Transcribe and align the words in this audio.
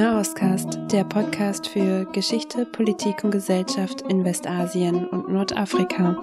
Nahostcast, 0.00 0.78
der 0.90 1.04
Podcast 1.04 1.68
für 1.68 2.06
Geschichte, 2.06 2.64
Politik 2.64 3.22
und 3.22 3.32
Gesellschaft 3.32 4.00
in 4.08 4.24
Westasien 4.24 5.06
und 5.06 5.28
Nordafrika. 5.28 6.16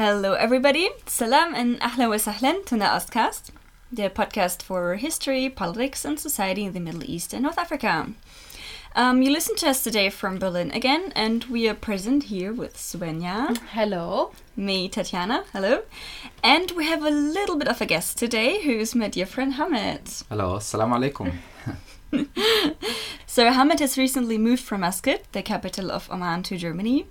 Hello 0.00 0.34
everybody, 0.34 0.88
salam 1.06 1.54
and 1.54 1.80
ahlan 1.80 2.10
wa 2.10 2.18
sahlan 2.18 2.56
to 2.64 2.74
Nahostcast, 2.74 3.52
the 3.92 4.08
podcast 4.08 4.64
for 4.64 4.96
history, 4.96 5.48
politics 5.48 6.04
and 6.04 6.18
society 6.18 6.64
in 6.64 6.72
the 6.72 6.80
Middle 6.80 7.04
East 7.04 7.32
and 7.32 7.44
North 7.44 7.58
Africa. 7.58 8.08
Um, 8.98 9.20
you 9.20 9.30
listen 9.30 9.54
to 9.56 9.68
us 9.68 9.84
today 9.84 10.08
from 10.08 10.38
Berlin 10.38 10.70
again, 10.70 11.12
and 11.14 11.44
we 11.44 11.68
are 11.68 11.74
present 11.74 12.22
here 12.24 12.50
with 12.50 12.78
Svenja. 12.78 13.54
Hello. 13.74 14.32
Me, 14.56 14.88
Tatiana. 14.88 15.44
Hello. 15.52 15.82
And 16.42 16.70
we 16.70 16.86
have 16.86 17.04
a 17.04 17.10
little 17.10 17.56
bit 17.56 17.68
of 17.68 17.82
a 17.82 17.84
guest 17.84 18.16
today 18.16 18.62
who's 18.62 18.94
my 18.94 19.08
dear 19.08 19.26
friend 19.26 19.52
Hamid. 19.56 20.08
Hello, 20.30 20.56
assalamu 20.56 20.96
alaikum. 20.96 21.30
so 23.26 23.52
Hamid 23.52 23.80
has 23.80 23.98
recently 23.98 24.38
moved 24.38 24.62
from 24.62 24.80
Muscat, 24.80 25.30
the 25.32 25.42
capital 25.42 25.92
of 25.92 26.10
Oman, 26.10 26.44
to 26.44 26.56
Germany, 26.56 27.04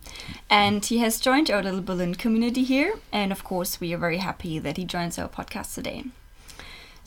and 0.49 0.83
he 0.83 0.97
has 0.97 1.19
joined 1.19 1.51
our 1.51 1.61
little 1.61 1.81
Berlin 1.81 2.15
community 2.15 2.63
here. 2.63 2.95
And 3.11 3.31
of 3.31 3.43
course, 3.43 3.79
we 3.79 3.93
are 3.93 3.99
very 3.99 4.17
happy 4.17 4.57
that 4.57 4.77
he 4.77 4.85
joins 4.85 5.19
our 5.19 5.29
podcast 5.29 5.75
today. 5.75 6.05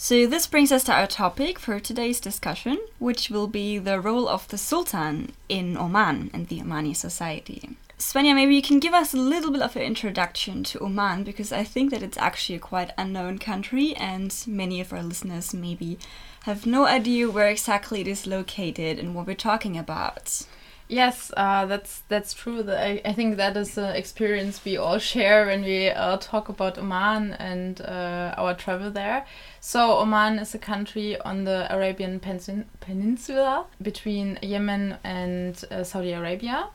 So, 0.00 0.28
this 0.28 0.46
brings 0.46 0.70
us 0.70 0.84
to 0.84 0.92
our 0.92 1.08
topic 1.08 1.58
for 1.58 1.80
today's 1.80 2.20
discussion, 2.20 2.78
which 3.00 3.30
will 3.30 3.48
be 3.48 3.78
the 3.78 4.00
role 4.00 4.28
of 4.28 4.46
the 4.46 4.56
Sultan 4.56 5.32
in 5.48 5.76
Oman 5.76 6.30
and 6.32 6.46
the 6.46 6.60
Omani 6.60 6.94
society. 6.94 7.70
Svenja, 7.98 8.32
maybe 8.32 8.54
you 8.54 8.62
can 8.62 8.78
give 8.78 8.94
us 8.94 9.12
a 9.12 9.16
little 9.16 9.50
bit 9.50 9.60
of 9.60 9.74
an 9.74 9.82
introduction 9.82 10.62
to 10.62 10.80
Oman 10.80 11.24
because 11.24 11.50
I 11.50 11.64
think 11.64 11.90
that 11.90 12.04
it's 12.04 12.16
actually 12.16 12.54
a 12.54 12.60
quite 12.60 12.92
unknown 12.96 13.38
country, 13.38 13.92
and 13.96 14.32
many 14.46 14.80
of 14.80 14.92
our 14.92 15.02
listeners 15.02 15.52
maybe 15.52 15.98
have 16.44 16.64
no 16.64 16.86
idea 16.86 17.28
where 17.28 17.48
exactly 17.48 18.00
it 18.00 18.06
is 18.06 18.24
located 18.24 19.00
and 19.00 19.16
what 19.16 19.26
we're 19.26 19.34
talking 19.34 19.76
about. 19.76 20.46
Yes, 20.90 21.30
uh, 21.36 21.66
that's 21.66 22.00
that's 22.08 22.32
true. 22.32 22.64
I, 22.70 23.02
I 23.04 23.12
think 23.12 23.36
that 23.36 23.58
is 23.58 23.76
an 23.76 23.94
experience 23.94 24.64
we 24.64 24.78
all 24.78 24.98
share 24.98 25.44
when 25.44 25.62
we 25.62 25.90
uh, 25.90 26.16
talk 26.16 26.48
about 26.48 26.78
Oman 26.78 27.34
and 27.34 27.82
uh, 27.82 28.34
our 28.38 28.54
travel 28.54 28.90
there. 28.90 29.26
So 29.60 29.98
Oman 29.98 30.38
is 30.38 30.54
a 30.54 30.58
country 30.58 31.20
on 31.20 31.44
the 31.44 31.66
Arabian 31.70 32.20
Peninsula 32.20 33.66
between 33.82 34.38
Yemen 34.40 34.96
and 35.04 35.62
uh, 35.70 35.84
Saudi 35.84 36.12
Arabia, 36.12 36.68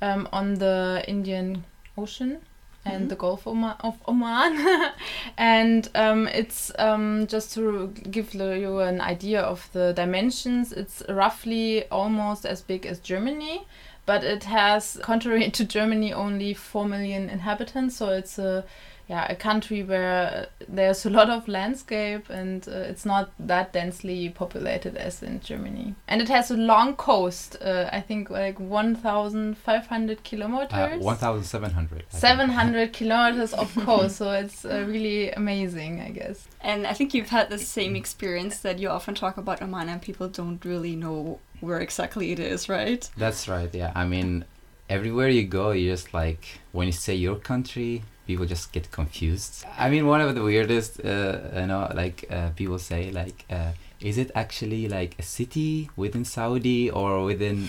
um, 0.00 0.28
on 0.32 0.54
the 0.54 1.04
Indian 1.06 1.64
Ocean 1.98 2.40
and 2.88 3.00
mm 3.00 3.04
-hmm. 3.04 3.08
the 3.08 3.16
Gulf 3.16 3.46
of 3.82 3.94
Oman. 4.06 4.52
and 5.36 5.90
um, 5.94 6.28
it's 6.28 6.72
um, 6.78 7.26
just 7.26 7.54
to 7.54 7.86
give 8.10 8.28
you 8.34 8.80
an 8.80 9.00
idea 9.00 9.42
of 9.42 9.68
the 9.72 9.92
dimensions, 9.92 10.72
it's 10.72 11.02
roughly 11.08 11.84
almost 11.90 12.46
as 12.46 12.62
big 12.62 12.86
as 12.86 13.00
Germany. 13.00 13.60
But 14.06 14.24
it 14.24 14.44
has, 14.44 14.98
contrary 15.02 15.50
to 15.58 15.64
Germany, 15.64 16.14
only 16.14 16.54
4 16.54 16.88
million 16.88 17.30
inhabitants. 17.30 17.96
So 17.96 18.08
it's 18.08 18.38
a 18.38 18.64
yeah 19.08 19.26
a 19.30 19.34
country 19.34 19.82
where 19.82 20.48
there's 20.68 21.06
a 21.06 21.10
lot 21.10 21.30
of 21.30 21.48
landscape 21.48 22.28
and 22.30 22.68
uh, 22.68 22.90
it's 22.90 23.06
not 23.06 23.30
that 23.38 23.72
densely 23.72 24.28
populated 24.28 24.96
as 24.96 25.22
in 25.22 25.40
Germany. 25.40 25.94
And 26.06 26.20
it 26.20 26.28
has 26.28 26.50
a 26.50 26.56
long 26.56 26.94
coast. 26.96 27.56
Uh, 27.60 27.88
I 27.92 28.00
think 28.00 28.30
like 28.30 28.60
1,500 28.60 30.24
kilometers. 30.24 31.00
Uh, 31.00 31.04
1,700. 31.04 32.04
700 32.10 32.92
kilometers 33.00 33.54
of 33.54 33.74
coast. 33.76 34.16
So 34.16 34.30
it's 34.32 34.64
uh, 34.64 34.84
really 34.86 35.30
amazing, 35.30 36.00
I 36.00 36.10
guess. 36.10 36.46
And 36.60 36.86
I 36.86 36.92
think 36.92 37.14
you've 37.14 37.28
had 37.28 37.48
the 37.50 37.58
same 37.58 37.96
experience 37.96 38.60
that 38.60 38.78
you 38.78 38.88
often 38.88 39.14
talk 39.14 39.36
about 39.36 39.62
Oman 39.62 39.88
and 39.88 40.02
people 40.02 40.28
don't 40.28 40.62
really 40.64 40.96
know 40.96 41.40
where 41.60 41.80
exactly 41.80 42.32
it 42.32 42.38
is, 42.38 42.68
right? 42.68 43.08
That's 43.16 43.48
right. 43.48 43.72
Yeah. 43.74 43.92
I 43.94 44.06
mean, 44.06 44.44
everywhere 44.88 45.28
you 45.28 45.44
go, 45.44 45.70
you 45.70 45.90
just 45.90 46.12
like 46.12 46.60
when 46.72 46.86
you 46.86 46.92
say 46.92 47.14
your 47.14 47.36
country 47.36 48.02
people 48.28 48.46
just 48.46 48.70
get 48.76 48.84
confused. 48.92 49.64
I 49.84 49.88
mean, 49.92 50.06
one 50.06 50.20
of 50.20 50.30
the 50.36 50.44
weirdest, 50.50 51.00
uh, 51.04 51.38
you 51.60 51.66
know, 51.70 51.90
like 52.02 52.18
uh, 52.30 52.50
people 52.60 52.78
say, 52.78 53.10
like, 53.10 53.38
uh, 53.50 53.72
is 54.00 54.16
it 54.22 54.30
actually 54.42 54.86
like 54.86 55.12
a 55.18 55.24
city 55.38 55.90
within 55.96 56.24
Saudi 56.24 56.90
or 56.90 57.24
within 57.24 57.68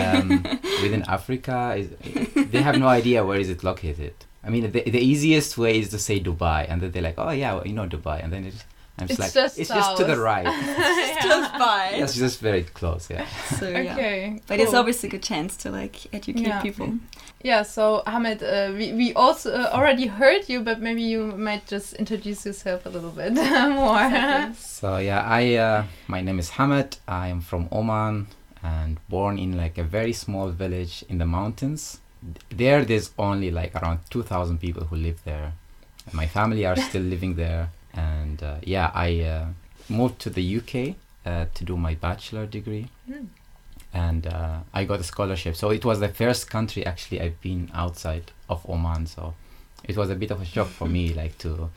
um, 0.00 0.28
within 0.84 1.02
Africa? 1.16 1.56
Is, 1.78 1.88
they 2.52 2.62
have 2.68 2.78
no 2.78 2.88
idea 2.88 3.24
where 3.24 3.40
is 3.44 3.48
it 3.48 3.62
located. 3.64 4.14
I 4.44 4.50
mean, 4.50 4.64
the, 4.72 4.82
the 4.96 5.02
easiest 5.12 5.56
way 5.56 5.78
is 5.78 5.88
to 5.90 5.98
say 5.98 6.18
Dubai, 6.20 6.60
and 6.68 6.82
then 6.82 6.90
they're 6.90 7.08
like, 7.10 7.18
oh 7.24 7.30
yeah, 7.30 7.54
well, 7.54 7.66
you 7.66 7.74
know 7.78 7.86
Dubai, 7.86 8.22
and 8.24 8.32
then 8.32 8.44
it's 8.44 8.64
I'm 8.98 9.08
just 9.08 9.20
it's 9.20 9.34
like, 9.34 9.44
just 9.44 9.58
it's 9.58 9.68
south. 9.68 9.78
just 9.78 9.96
to 9.98 10.04
the 10.04 10.20
right. 10.20 10.44
it's 10.46 11.24
just 11.24 11.58
by. 11.58 11.90
It's 11.94 12.14
just 12.14 12.40
very 12.40 12.64
close, 12.64 13.08
yeah. 13.08 13.26
So 13.58 13.68
yeah, 13.68 13.94
okay, 13.94 14.40
but 14.46 14.56
cool. 14.56 14.64
it's 14.64 14.74
always 14.74 15.02
a 15.02 15.08
good 15.08 15.22
chance 15.22 15.56
to 15.58 15.70
like 15.70 16.12
educate 16.14 16.46
yeah. 16.46 16.60
people. 16.60 16.98
Yeah. 17.42 17.62
So 17.62 18.02
Hamid, 18.06 18.42
uh, 18.42 18.72
we 18.76 18.92
we 18.92 19.14
also 19.14 19.50
uh, 19.52 19.70
already 19.72 20.06
heard 20.06 20.48
you, 20.48 20.60
but 20.60 20.80
maybe 20.80 21.02
you 21.02 21.32
might 21.36 21.66
just 21.66 21.94
introduce 21.94 22.44
yourself 22.44 22.84
a 22.84 22.90
little 22.90 23.10
bit 23.10 23.32
more. 23.80 24.04
Exactly. 24.04 24.54
So 24.56 24.98
yeah, 24.98 25.22
I 25.26 25.54
uh, 25.54 25.84
my 26.06 26.20
name 26.20 26.38
is 26.38 26.50
Hamid. 26.50 26.98
I 27.08 27.28
am 27.28 27.40
from 27.40 27.68
Oman 27.72 28.26
and 28.62 28.98
born 29.08 29.38
in 29.38 29.56
like 29.56 29.78
a 29.78 29.84
very 29.84 30.12
small 30.12 30.50
village 30.50 31.02
in 31.08 31.16
the 31.16 31.26
mountains. 31.26 31.98
There, 32.50 32.84
there's 32.84 33.10
only 33.18 33.50
like 33.50 33.74
around 33.74 34.00
two 34.10 34.22
thousand 34.22 34.58
people 34.58 34.84
who 34.84 34.96
live 34.96 35.24
there. 35.24 35.54
And 36.06 36.14
My 36.14 36.26
family 36.26 36.66
are 36.66 36.76
still 36.76 37.02
living 37.02 37.36
there 37.36 37.70
and 37.94 38.42
uh, 38.42 38.56
yeah, 38.62 38.90
I 38.94 39.20
uh, 39.20 39.46
moved 39.88 40.20
to 40.20 40.30
the 40.30 40.56
UK 40.58 40.96
uh, 41.24 41.46
to 41.54 41.64
do 41.64 41.76
my 41.76 41.94
bachelor 41.94 42.46
degree, 42.46 42.88
mm. 43.08 43.26
and 43.92 44.26
uh, 44.26 44.60
I 44.72 44.84
got 44.84 45.00
a 45.00 45.04
scholarship. 45.04 45.56
So 45.56 45.70
it 45.70 45.84
was 45.84 46.00
the 46.00 46.08
first 46.08 46.50
country 46.50 46.84
actually 46.84 47.20
I've 47.20 47.40
been 47.40 47.70
outside 47.74 48.32
of 48.48 48.68
Oman. 48.68 49.06
So 49.06 49.34
it 49.84 49.96
was 49.96 50.10
a 50.10 50.14
bit 50.14 50.30
of 50.30 50.40
a 50.40 50.44
shock 50.44 50.68
for 50.68 50.88
me, 50.88 51.12
like 51.14 51.38
to 51.38 51.70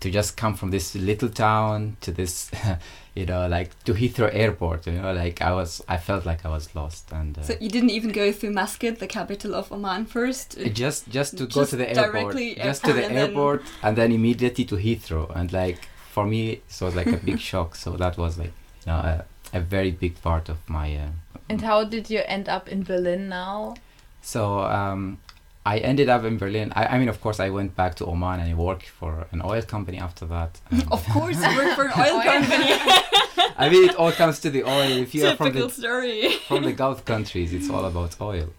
to 0.00 0.10
just 0.10 0.36
come 0.36 0.54
from 0.54 0.70
this 0.70 0.94
little 0.94 1.28
town 1.28 1.96
to 2.00 2.12
this 2.12 2.50
you 3.14 3.24
know 3.24 3.46
like 3.48 3.70
to 3.84 3.94
heathrow 3.94 4.28
airport 4.32 4.86
you 4.86 4.92
know 4.92 5.12
like 5.12 5.40
i 5.40 5.52
was 5.52 5.82
i 5.88 5.96
felt 5.96 6.26
like 6.26 6.44
i 6.44 6.48
was 6.48 6.74
lost 6.74 7.10
and 7.12 7.38
uh, 7.38 7.42
so 7.42 7.54
you 7.60 7.70
didn't 7.70 7.90
even 7.90 8.12
go 8.12 8.30
through 8.30 8.50
muscat 8.50 8.98
the 8.98 9.06
capital 9.06 9.54
of 9.54 9.72
oman 9.72 10.04
first? 10.06 10.58
Just 10.72 11.08
just 11.08 11.36
to 11.38 11.44
just 11.44 11.54
go 11.54 11.64
to 11.64 11.76
the 11.76 11.88
airport 11.90 12.36
just 12.68 12.84
to 12.84 12.92
the 12.92 13.04
and 13.04 13.16
airport 13.16 13.60
then 13.62 13.70
and 13.82 13.98
then 13.98 14.12
immediately 14.12 14.64
to 14.64 14.76
heathrow. 14.76 15.34
And 15.34 15.52
like 15.52 15.88
for 16.10 16.26
me 16.26 16.40
it 16.50 16.80
was 16.80 16.94
like 16.94 17.06
a 17.06 17.16
big 17.16 17.40
shock. 17.50 17.76
So 17.76 17.96
that 18.02 18.16
was 18.16 18.38
like 18.38 18.52
you 18.84 18.92
know 18.92 18.98
a, 18.98 19.24
a 19.52 19.60
very 19.60 19.90
big 19.90 20.20
part 20.22 20.48
of 20.48 20.58
my 20.68 20.96
uh, 20.96 21.08
and 21.48 21.60
how 21.62 21.84
did 21.84 22.10
you 22.10 22.22
end 22.26 22.48
up 22.48 22.68
in 22.68 22.82
berlin 22.82 23.28
now? 23.28 23.76
So 24.22 24.60
um, 24.60 25.18
I 25.66 25.78
ended 25.78 26.08
up 26.08 26.22
in 26.22 26.38
Berlin. 26.38 26.72
I, 26.76 26.86
I, 26.86 26.98
mean, 26.98 27.08
of 27.08 27.20
course, 27.20 27.40
I 27.40 27.50
went 27.50 27.74
back 27.74 27.96
to 27.96 28.06
Oman 28.06 28.38
and 28.38 28.48
I 28.48 28.54
worked 28.54 28.86
for 28.86 29.26
an 29.32 29.42
oil 29.44 29.62
company 29.62 29.98
after 29.98 30.24
that. 30.26 30.60
of 30.92 31.04
course, 31.08 31.36
you 31.36 31.56
worked 31.56 31.74
for 31.74 31.86
an 31.86 31.94
oil 31.98 32.22
company. 32.22 32.70
I 33.58 33.68
mean, 33.68 33.88
it 33.88 33.96
all 33.96 34.12
comes 34.12 34.38
to 34.40 34.50
the 34.50 34.62
oil. 34.62 34.92
If 35.04 35.12
you 35.12 35.22
Typical 35.22 35.46
are 35.46 35.50
from 35.50 35.60
the 35.60 35.70
story. 35.70 36.32
from 36.46 36.62
the 36.62 36.72
Gulf 36.72 37.04
countries, 37.04 37.52
it's 37.52 37.68
all 37.68 37.84
about 37.84 38.14
oil. 38.20 38.50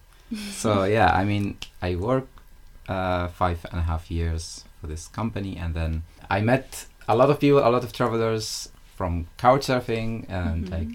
So 0.50 0.84
yeah, 0.96 1.10
I 1.10 1.24
mean, 1.24 1.56
I 1.80 1.96
worked 1.96 2.28
uh, 2.88 3.28
five 3.28 3.64
and 3.70 3.80
a 3.80 3.84
half 3.84 4.10
years 4.10 4.64
for 4.78 4.86
this 4.86 5.08
company, 5.08 5.56
and 5.56 5.72
then 5.72 6.02
I 6.28 6.42
met 6.42 6.84
a 7.08 7.16
lot 7.16 7.30
of 7.30 7.40
people, 7.40 7.60
a 7.60 7.70
lot 7.70 7.84
of 7.84 7.92
travelers 7.94 8.70
from 8.96 9.28
couchsurfing, 9.38 10.26
and 10.28 10.66
mm-hmm. 10.66 10.74
like 10.74 10.88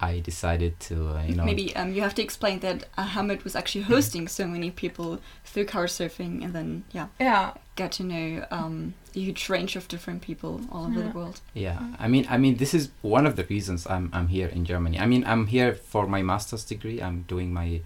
I 0.00 0.20
decided 0.20 0.78
to, 0.80 1.16
uh, 1.16 1.22
you 1.24 1.34
know. 1.34 1.44
Maybe 1.44 1.74
um, 1.74 1.92
you 1.92 2.02
have 2.02 2.14
to 2.16 2.22
explain 2.22 2.60
that 2.60 2.84
Hamid 2.96 3.42
was 3.42 3.56
actually 3.56 3.82
hosting 3.82 4.28
so 4.28 4.46
many 4.46 4.70
people 4.70 5.20
through 5.44 5.66
couchsurfing, 5.66 6.44
and 6.44 6.52
then 6.52 6.84
yeah, 6.92 7.08
yeah, 7.18 7.54
get 7.74 7.92
to 7.92 8.04
know 8.04 8.46
um, 8.50 8.94
a 9.14 9.18
huge 9.18 9.48
range 9.48 9.74
of 9.74 9.88
different 9.88 10.22
people 10.22 10.60
all 10.70 10.86
over 10.86 11.00
yeah. 11.00 11.08
the 11.08 11.18
world. 11.18 11.40
Yeah, 11.54 11.78
I 11.98 12.06
mean, 12.06 12.26
I 12.30 12.38
mean, 12.38 12.56
this 12.56 12.74
is 12.74 12.90
one 13.02 13.26
of 13.26 13.34
the 13.34 13.44
reasons 13.44 13.86
I'm 13.86 14.10
I'm 14.12 14.28
here 14.28 14.48
in 14.48 14.64
Germany. 14.64 15.00
I 15.00 15.06
mean, 15.06 15.24
I'm 15.24 15.46
here 15.46 15.74
for 15.74 16.06
my 16.06 16.22
master's 16.22 16.64
degree. 16.64 17.02
I'm 17.02 17.22
doing 17.22 17.52
my 17.52 17.80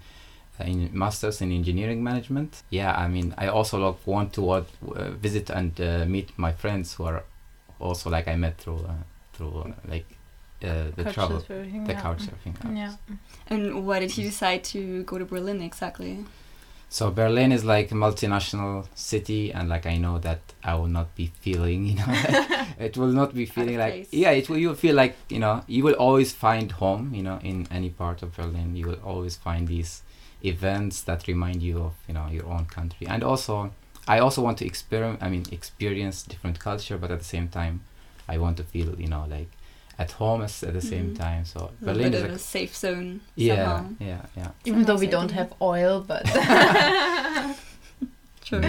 uh, 0.60 0.64
in 0.64 0.90
master's 0.92 1.40
in 1.40 1.50
engineering 1.50 2.04
management. 2.04 2.62
Yeah, 2.69 2.92
I 2.94 3.08
mean, 3.08 3.34
I 3.38 3.46
also 3.46 3.78
like, 3.78 4.06
want 4.06 4.34
to 4.34 4.50
uh, 4.50 4.64
visit 5.19 5.48
and 5.48 5.81
uh, 5.81 6.04
meet 6.04 6.31
my 6.37 6.52
friends 6.52 6.94
who 6.94 7.04
are 7.04 7.25
also 7.81 8.10
like 8.10 8.28
I 8.28 8.37
met 8.37 8.58
through 8.58 8.84
uh, 8.87 9.02
through 9.32 9.75
like 9.88 10.06
uh, 10.64 10.91
the 10.97 11.05
couch 11.05 11.14
travel, 11.14 11.41
surfing, 11.41 11.87
the 11.87 11.93
yeah. 11.93 12.00
couch 12.00 12.23
surfing. 12.23 12.59
Apps. 12.59 12.76
Yeah. 12.76 12.94
And 13.49 13.87
why 13.87 14.00
did 14.00 14.17
you 14.17 14.25
decide 14.25 14.64
to 14.64 15.03
go 15.05 15.19
to 15.19 15.25
Berlin 15.25 15.61
exactly? 15.62 16.25
So 16.93 17.11
Berlin 17.11 17.53
is 17.53 17.64
like 17.64 17.91
a 17.91 17.94
multinational 17.94 18.87
city, 18.94 19.50
and 19.50 19.67
like 19.67 19.87
I 19.87 19.97
know 19.97 20.19
that 20.19 20.41
I 20.62 20.75
will 20.75 20.88
not 20.88 21.14
be 21.14 21.32
feeling, 21.41 21.87
you 21.88 21.94
know, 21.97 22.05
like, 22.06 22.69
it 22.79 22.97
will 22.99 23.14
not 23.20 23.35
be 23.35 23.47
feeling 23.47 23.79
like 23.79 23.94
place. 23.94 24.09
yeah, 24.12 24.31
it 24.32 24.50
will. 24.50 24.59
You 24.59 24.69
will 24.69 24.75
feel 24.75 24.94
like 24.94 25.17
you 25.31 25.38
know, 25.38 25.64
you 25.67 25.85
will 25.85 25.94
always 25.94 26.32
find 26.32 26.70
home, 26.70 27.14
you 27.14 27.23
know, 27.23 27.38
in 27.43 27.67
any 27.70 27.88
part 27.88 28.23
of 28.23 28.37
Berlin. 28.37 28.76
You 28.76 28.88
will 28.88 29.00
always 29.03 29.37
find 29.37 29.69
these 29.69 30.03
events 30.44 31.00
that 31.03 31.26
remind 31.26 31.62
you 31.62 31.79
of 31.79 31.94
you 32.06 32.12
know 32.12 32.26
your 32.31 32.44
own 32.47 32.67
country, 32.67 33.06
and 33.06 33.25
also 33.25 33.73
I 34.06 34.19
also 34.19 34.43
want 34.43 34.59
to 34.59 34.67
experiment. 34.67 35.23
I 35.23 35.31
mean, 35.31 35.47
experience 35.50 36.23
different 36.23 36.59
culture, 36.59 36.99
but 36.99 37.11
at 37.11 37.20
the 37.20 37.25
same 37.25 37.49
time, 37.49 37.81
I 38.29 38.37
want 38.37 38.59
to 38.59 38.64
feel 38.64 39.00
you 39.00 39.09
know 39.09 39.25
like 39.31 39.49
at 39.98 40.12
home 40.12 40.42
as- 40.42 40.62
at 40.62 40.72
the 40.74 40.80
same 40.80 41.10
Mhm. 41.14 41.18
time. 41.18 41.44
So 41.44 41.70
A 41.82 41.84
Berlin 41.84 42.10
bit 42.12 42.18
is 42.18 42.24
of 42.24 42.30
a 42.30 42.34
a 42.34 42.38
safe 42.38 42.74
zone. 42.76 43.20
yeah, 43.36 43.56
somehow. 43.56 43.90
yeah, 44.00 44.20
yeah. 44.36 44.48
Even 44.64 44.84
though 44.84 44.96
we 44.96 45.06
don't 45.06 45.24
idea. 45.30 45.36
have 45.36 45.52
oil, 45.60 46.00
but 46.06 46.24
True. 48.44 48.62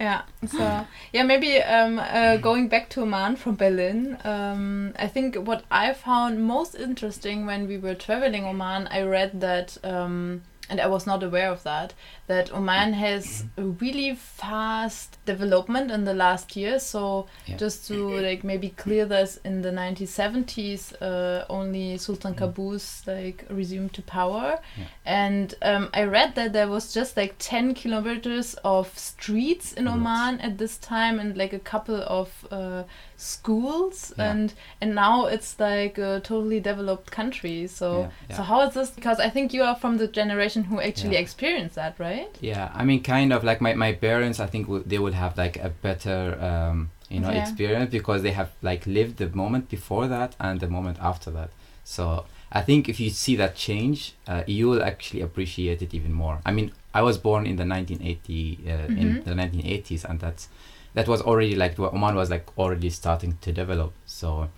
yeah. 0.00 0.22
So 0.46 0.86
yeah, 1.12 1.22
maybe 1.22 1.58
um, 1.62 1.98
uh, 1.98 2.36
going 2.38 2.68
back 2.68 2.88
to 2.90 3.02
Oman 3.02 3.36
from 3.36 3.54
Berlin. 3.56 4.18
Um, 4.24 4.92
I 4.98 5.06
think 5.06 5.36
what 5.36 5.64
I 5.70 5.92
found 5.94 6.44
most 6.44 6.74
interesting 6.74 7.46
when 7.46 7.68
we 7.68 7.78
were 7.78 7.94
traveling 7.94 8.44
Oman, 8.44 8.88
I 8.90 9.02
read 9.02 9.40
that. 9.40 9.78
Um, 9.84 10.42
and 10.70 10.80
I 10.80 10.86
was 10.86 11.06
not 11.06 11.22
aware 11.22 11.50
of 11.50 11.62
that. 11.64 11.92
That 12.28 12.52
Oman 12.54 12.92
has 12.94 13.44
a 13.56 13.62
really 13.64 14.14
fast 14.14 15.18
development 15.26 15.90
in 15.90 16.04
the 16.04 16.14
last 16.14 16.56
year. 16.56 16.78
So 16.78 17.26
Yeah. 17.46 17.56
just 17.56 17.86
to 17.88 17.94
like 18.20 18.42
maybe 18.44 18.70
clear 18.70 19.04
this, 19.04 19.38
in 19.44 19.62
the 19.62 19.70
1970s, 19.72 20.94
uh, 21.02 21.44
only 21.50 21.98
Sultan 21.98 22.34
Qaboos 22.34 23.06
like 23.06 23.44
resumed 23.50 23.92
to 23.94 24.02
power, 24.02 24.60
Yeah. 24.78 24.84
and 25.04 25.54
um, 25.62 25.90
I 25.94 26.04
read 26.04 26.34
that 26.36 26.52
there 26.52 26.68
was 26.68 26.94
just 26.94 27.16
like 27.16 27.34
10 27.38 27.74
kilometers 27.74 28.54
of 28.64 28.96
streets 28.98 29.72
in 29.72 29.88
Oman 29.88 30.40
at 30.40 30.58
this 30.58 30.78
time, 30.78 31.18
and 31.20 31.36
like 31.36 31.52
a 31.52 31.58
couple 31.58 31.96
of 32.02 32.28
uh, 32.50 32.84
schools, 33.22 34.12
Yeah. 34.16 34.30
and 34.30 34.52
and 34.80 34.94
now 34.94 35.26
it's 35.34 35.50
like 35.60 35.96
a 35.98 36.20
totally 36.20 36.60
developed 36.60 37.10
country. 37.10 37.66
So 37.66 37.86
Yeah, 38.00 38.08
yeah. 38.30 38.36
so 38.36 38.42
how 38.42 38.60
is 38.66 38.74
this? 38.74 38.90
Because 38.98 39.18
I 39.26 39.30
think 39.30 39.52
you 39.56 39.62
are 39.68 39.76
from 39.82 39.98
the 39.98 40.08
generation 40.20 40.64
who 40.64 40.80
actually 40.80 41.16
experienced 41.24 41.74
that, 41.76 41.94
right? 41.98 42.32
Yeah, 42.40 42.70
I 42.80 42.82
mean, 42.84 43.02
kind 43.02 43.32
of 43.32 43.44
like 43.44 43.60
my, 43.60 43.72
my 43.74 43.92
parents. 43.92 44.40
I 44.40 44.46
think 44.52 44.66
w- 44.66 44.84
they 44.86 44.98
would 44.98 45.14
have 45.14 45.32
like 45.44 45.56
a 45.68 45.70
better, 45.86 46.20
um, 46.50 46.90
you 47.14 47.20
know, 47.20 47.30
experience 47.42 47.90
because 47.90 48.22
they 48.22 48.32
have 48.40 48.50
like 48.62 48.82
lived 48.86 49.16
the 49.18 49.28
moment 49.42 49.64
before 49.68 50.08
that 50.08 50.30
and 50.40 50.60
the 50.60 50.68
moment 50.68 50.98
after 51.00 51.30
that. 51.38 51.50
So 51.84 52.24
I 52.50 52.62
think 52.62 52.88
if 52.88 53.00
you 53.00 53.10
see 53.10 53.36
that 53.36 53.54
change, 53.56 53.98
uh, 54.26 54.42
you 54.46 54.68
will 54.70 54.82
actually 54.82 55.22
appreciate 55.22 55.80
it 55.82 55.94
even 55.94 56.12
more. 56.12 56.36
I 56.44 56.52
mean, 56.52 56.68
I 56.94 57.02
was 57.02 57.16
born 57.18 57.46
in 57.46 57.56
the 57.56 57.64
1980 57.64 58.58
uh, 58.66 59.00
in 59.02 59.08
Mhm. 59.08 59.24
the 59.24 59.34
1980s, 59.34 60.04
and 60.08 60.20
that's 60.20 60.48
that 60.94 61.08
was 61.08 61.20
already 61.22 61.54
like 61.54 61.78
Oman 61.78 62.14
was 62.14 62.30
like 62.30 62.46
already 62.58 62.90
starting 62.90 63.38
to 63.40 63.52
develop. 63.52 63.92
So. 64.06 64.48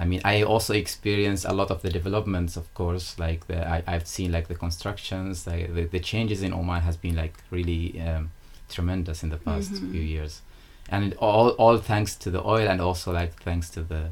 I 0.00 0.04
mean, 0.04 0.20
I 0.24 0.44
also 0.44 0.74
experienced 0.74 1.44
a 1.44 1.52
lot 1.52 1.72
of 1.72 1.82
the 1.82 1.90
developments, 1.90 2.56
of 2.56 2.72
course. 2.72 3.18
Like 3.18 3.48
the, 3.48 3.68
I, 3.68 3.82
I've 3.84 4.06
seen 4.06 4.30
like 4.30 4.46
the 4.46 4.54
constructions, 4.54 5.44
like 5.44 5.74
the, 5.74 5.86
the 5.86 5.98
changes 5.98 6.40
in 6.44 6.52
Oman 6.52 6.82
has 6.82 6.96
been 6.96 7.16
like 7.16 7.34
really 7.50 8.00
um, 8.00 8.30
tremendous 8.68 9.24
in 9.24 9.30
the 9.30 9.38
past 9.38 9.72
Mhm. 9.72 9.90
few 9.90 10.00
years, 10.00 10.42
and 10.88 11.14
all 11.14 11.48
all 11.58 11.78
thanks 11.78 12.14
to 12.14 12.30
the 12.30 12.40
oil 12.46 12.68
and 12.68 12.80
also 12.80 13.12
like 13.12 13.42
thanks 13.42 13.70
to 13.70 13.82
the 13.82 14.10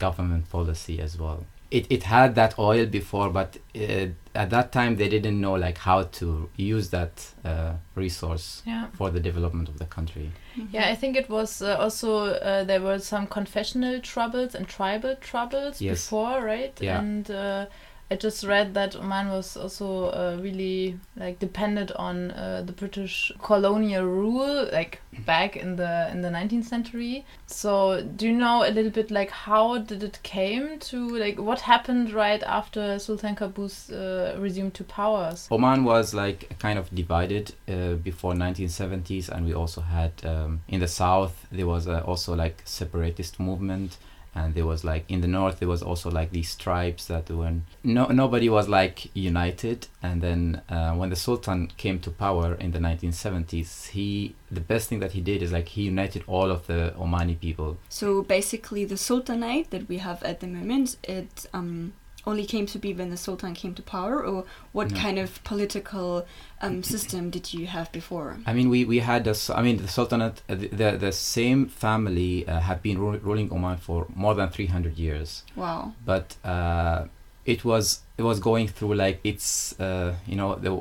government 0.00 0.50
policy 0.50 1.00
as 1.00 1.16
well. 1.16 1.46
It 1.78 1.86
it 1.90 2.02
had 2.04 2.34
that 2.34 2.58
oil 2.58 2.84
before, 2.86 3.30
but 3.30 3.56
uh, 3.74 4.06
at 4.34 4.50
that 4.50 4.72
time 4.72 4.96
they 4.96 5.08
didn't 5.08 5.40
know 5.40 5.54
like 5.66 5.78
how 5.78 6.02
to 6.20 6.48
use 6.56 6.90
that 6.90 7.14
uh, 7.44 7.72
resource 7.94 8.62
Yeah. 8.66 8.86
for 8.98 9.10
the 9.10 9.20
development 9.20 9.68
of 9.68 9.76
the 9.78 9.86
country. 9.86 10.30
Yeah, 10.74 10.92
I 10.92 10.94
think 11.00 11.16
it 11.16 11.28
was 11.30 11.62
uh, 11.62 11.76
also 11.84 12.10
uh, 12.26 12.64
there 12.64 12.80
were 12.80 12.98
some 12.98 13.26
confessional 13.26 14.00
troubles 14.00 14.54
and 14.54 14.66
tribal 14.68 15.16
troubles 15.30 15.80
Yes. 15.80 16.04
before, 16.04 16.44
right? 16.44 16.74
Yeah. 16.80 16.98
And 17.00 17.30
uh, 17.30 17.66
I 18.12 18.16
just 18.16 18.44
read 18.44 18.74
that 18.74 18.94
Oman 18.94 19.30
was 19.30 19.56
also 19.56 20.10
uh, 20.10 20.36
really 20.38 21.00
like 21.16 21.38
dependent 21.38 21.92
on 21.92 22.30
uh, 22.32 22.62
the 22.62 22.72
British 22.72 23.32
colonial 23.42 24.04
rule, 24.04 24.68
like 24.70 25.00
back 25.24 25.56
in 25.56 25.76
the 25.76 26.10
in 26.12 26.20
the 26.20 26.28
19th 26.28 26.64
century. 26.64 27.24
So, 27.46 28.02
do 28.02 28.26
you 28.26 28.34
know 28.34 28.68
a 28.68 28.70
little 28.70 28.90
bit 28.90 29.10
like 29.10 29.30
how 29.30 29.78
did 29.78 30.02
it 30.02 30.22
came 30.22 30.78
to 30.90 31.08
like 31.16 31.38
what 31.38 31.60
happened 31.60 32.12
right 32.12 32.42
after 32.42 32.98
Sultan 32.98 33.34
Qaboos 33.34 33.90
uh, 33.90 34.38
resumed 34.38 34.74
to 34.74 34.84
powers? 34.84 35.48
Oman 35.50 35.84
was 35.84 36.12
like 36.12 36.58
kind 36.58 36.78
of 36.78 36.94
divided 36.94 37.54
uh, 37.66 37.94
before 37.94 38.34
1970s, 38.34 39.30
and 39.30 39.46
we 39.46 39.54
also 39.54 39.80
had 39.80 40.12
um, 40.26 40.60
in 40.68 40.80
the 40.80 40.88
south 40.88 41.46
there 41.50 41.66
was 41.66 41.88
uh, 41.88 42.02
also 42.04 42.36
like 42.36 42.60
separatist 42.66 43.40
movement, 43.40 43.96
and 44.34 44.54
there 44.54 44.64
was 44.66 44.82
like 44.84 45.04
in 45.08 45.20
the 45.20 45.28
north 45.28 45.58
there 45.58 45.68
was 45.68 45.82
also 45.82 46.10
like 46.10 46.30
these 46.30 46.54
tribes 46.56 47.06
that 47.08 47.30
were 47.30 47.52
no 47.84 48.06
nobody 48.06 48.48
was 48.48 48.68
like 48.68 49.14
united. 49.14 49.88
And 50.02 50.22
then 50.22 50.62
uh, 50.68 50.94
when 50.94 51.10
the 51.10 51.16
Sultan 51.16 51.70
came 51.76 51.98
to 52.00 52.10
power 52.10 52.54
in 52.54 52.72
the 52.72 52.78
1970s, 52.78 53.88
he 53.88 54.34
the 54.50 54.60
best 54.60 54.88
thing 54.88 55.00
that 55.00 55.12
he 55.12 55.20
did 55.20 55.42
is 55.42 55.52
like 55.52 55.68
he 55.68 55.82
united 55.82 56.24
all 56.26 56.50
of 56.50 56.66
the 56.66 56.94
Omani 56.98 57.38
people. 57.38 57.78
So 57.88 58.22
basically, 58.22 58.84
the 58.84 58.96
Sultanate 58.96 59.70
that 59.70 59.88
we 59.88 59.98
have 59.98 60.22
at 60.22 60.40
the 60.40 60.46
moment, 60.46 60.96
it 61.04 61.46
um, 61.52 61.92
only 62.26 62.46
came 62.46 62.66
to 62.66 62.78
be 62.78 62.92
when 62.94 63.10
the 63.10 63.16
Sultan 63.16 63.54
came 63.54 63.74
to 63.74 63.82
power, 63.82 64.22
or 64.24 64.44
what 64.72 64.90
No. 64.90 64.96
kind 65.00 65.18
of 65.18 65.42
political 65.44 66.24
um, 66.60 66.82
system 66.82 67.30
did 67.30 67.52
you 67.52 67.66
have 67.66 67.90
before? 67.92 68.36
I 68.46 68.52
mean, 68.52 68.68
we, 68.70 68.84
we 68.84 69.00
had 69.00 69.24
the 69.24 69.34
I 69.56 69.62
mean 69.62 69.76
the 69.78 69.88
Sultanate 69.88 70.40
uh, 70.48 70.54
the, 70.54 70.68
the 70.68 70.90
the 71.06 71.12
same 71.12 71.66
family 71.66 72.46
uh, 72.46 72.60
have 72.60 72.80
been 72.82 72.98
ru- 72.98 73.18
ruling 73.18 73.50
Oman 73.52 73.78
for 73.78 74.06
more 74.14 74.34
than 74.34 74.48
300 74.50 74.96
years. 74.98 75.42
Wow. 75.56 75.92
but 76.04 76.36
uh, 76.44 77.06
it 77.44 77.64
was 77.64 78.00
it 78.18 78.22
was 78.22 78.38
going 78.40 78.68
through 78.68 78.94
like 78.94 79.18
its 79.24 79.78
uh, 79.80 80.14
you 80.26 80.36
know 80.36 80.54
the 80.54 80.80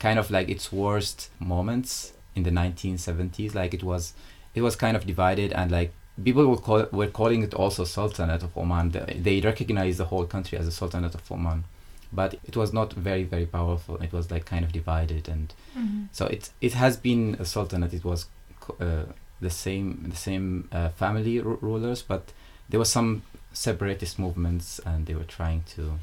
kind 0.00 0.18
of 0.18 0.30
like 0.30 0.48
its 0.48 0.72
worst 0.72 1.30
moments 1.38 2.12
in 2.34 2.42
the 2.42 2.50
1970s 2.50 3.54
like 3.54 3.74
it 3.74 3.82
was 3.84 4.12
it 4.54 4.62
was 4.62 4.74
kind 4.76 4.96
of 4.96 5.06
divided 5.06 5.52
and 5.52 5.70
like 5.70 5.92
people 6.24 6.46
were, 6.46 6.56
call, 6.56 6.86
were 6.92 7.06
calling 7.06 7.42
it 7.42 7.54
also 7.54 7.84
sultanate 7.84 8.42
of 8.42 8.56
oman. 8.56 8.90
They, 8.90 9.40
recognized 9.40 9.98
the 9.98 10.06
whole 10.06 10.26
country 10.26 10.58
as 10.58 10.66
a 10.66 10.72
sultanate 10.72 11.14
of 11.14 11.30
oman 11.32 11.64
but 12.12 12.34
it 12.44 12.56
was 12.56 12.72
not 12.72 12.92
very 12.92 13.22
very 13.22 13.46
powerful. 13.46 13.96
It 14.02 14.12
was 14.12 14.30
like 14.30 14.44
kind 14.44 14.64
of 14.64 14.72
divided 14.72 15.28
and 15.28 15.54
so 16.12 16.26
it 16.26 16.50
it 16.60 16.72
has 16.74 16.96
been 16.96 17.36
a 17.38 17.44
sultanate. 17.44 17.94
It 17.94 18.04
was 18.04 18.26
uh, 18.80 19.04
the 19.40 19.50
same 19.50 20.06
the 20.08 20.16
same 20.16 20.68
uh, 20.72 20.88
family 20.90 21.38
ru- 21.40 21.58
rulers 21.60 22.02
but 22.02 22.32
there 22.68 22.80
were 22.80 22.92
some 22.98 23.22
separatist 23.52 24.18
movements 24.18 24.80
and 24.84 25.06
they 25.06 25.14
were 25.14 25.24
trying 25.38 25.62
to 25.74 25.98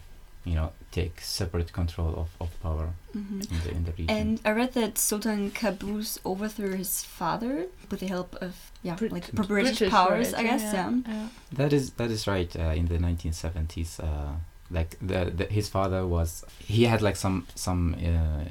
you 0.47 0.55
know 0.55 0.71
take 0.91 1.15
separate 1.21 1.71
control 1.73 2.13
of, 2.23 2.29
of 2.44 2.49
power 2.61 2.88
hmm 3.13 3.41
in 3.53 3.59
the 3.63 3.71
in 3.77 3.83
the 3.88 3.91
region 3.99 4.09
And 4.09 4.41
I 4.45 4.51
read 4.51 4.71
that 4.73 4.97
Sultan 4.97 5.51
Qaboos 5.51 6.09
overthrew 6.31 6.73
his 6.83 7.03
father 7.19 7.55
with 7.89 7.99
the 7.99 8.07
help 8.15 8.35
of 8.45 8.53
yeah, 8.83 8.95
Brit- 8.95 9.11
like 9.11 9.31
British, 9.33 9.89
powers, 9.89 10.33
I 10.33 10.44
guess. 10.44 10.61
Yeah. 10.61 10.91
yeah. 11.07 11.27
that 11.59 11.71
is 11.73 11.91
that 11.99 12.09
is 12.11 12.27
right 12.27 12.51
uh, 12.55 12.79
in 12.79 12.85
the 12.88 12.97
1970s 12.97 13.99
uh, 13.99 14.33
like 14.77 14.92
the, 15.01 15.31
the 15.39 15.45
his 15.57 15.68
father 15.69 16.01
was 16.16 16.30
he 16.59 16.83
had 16.92 17.01
like 17.01 17.16
some 17.16 17.37
some 17.56 17.81
uh, 17.95 18.44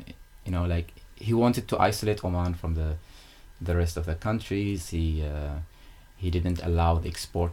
you 0.45 0.53
know 0.55 0.65
like 0.67 0.89
he 1.27 1.33
wanted 1.45 1.65
to 1.69 1.79
isolate 1.79 2.25
Oman 2.25 2.55
from 2.55 2.75
the 2.75 2.97
the 3.61 3.75
rest 3.83 3.97
of 3.97 4.05
the 4.05 4.15
countries 4.15 4.91
he 4.91 5.23
uh, 5.25 5.57
he 6.17 6.31
didn't 6.31 6.61
allow 6.63 6.93
the 6.99 7.09
export 7.09 7.53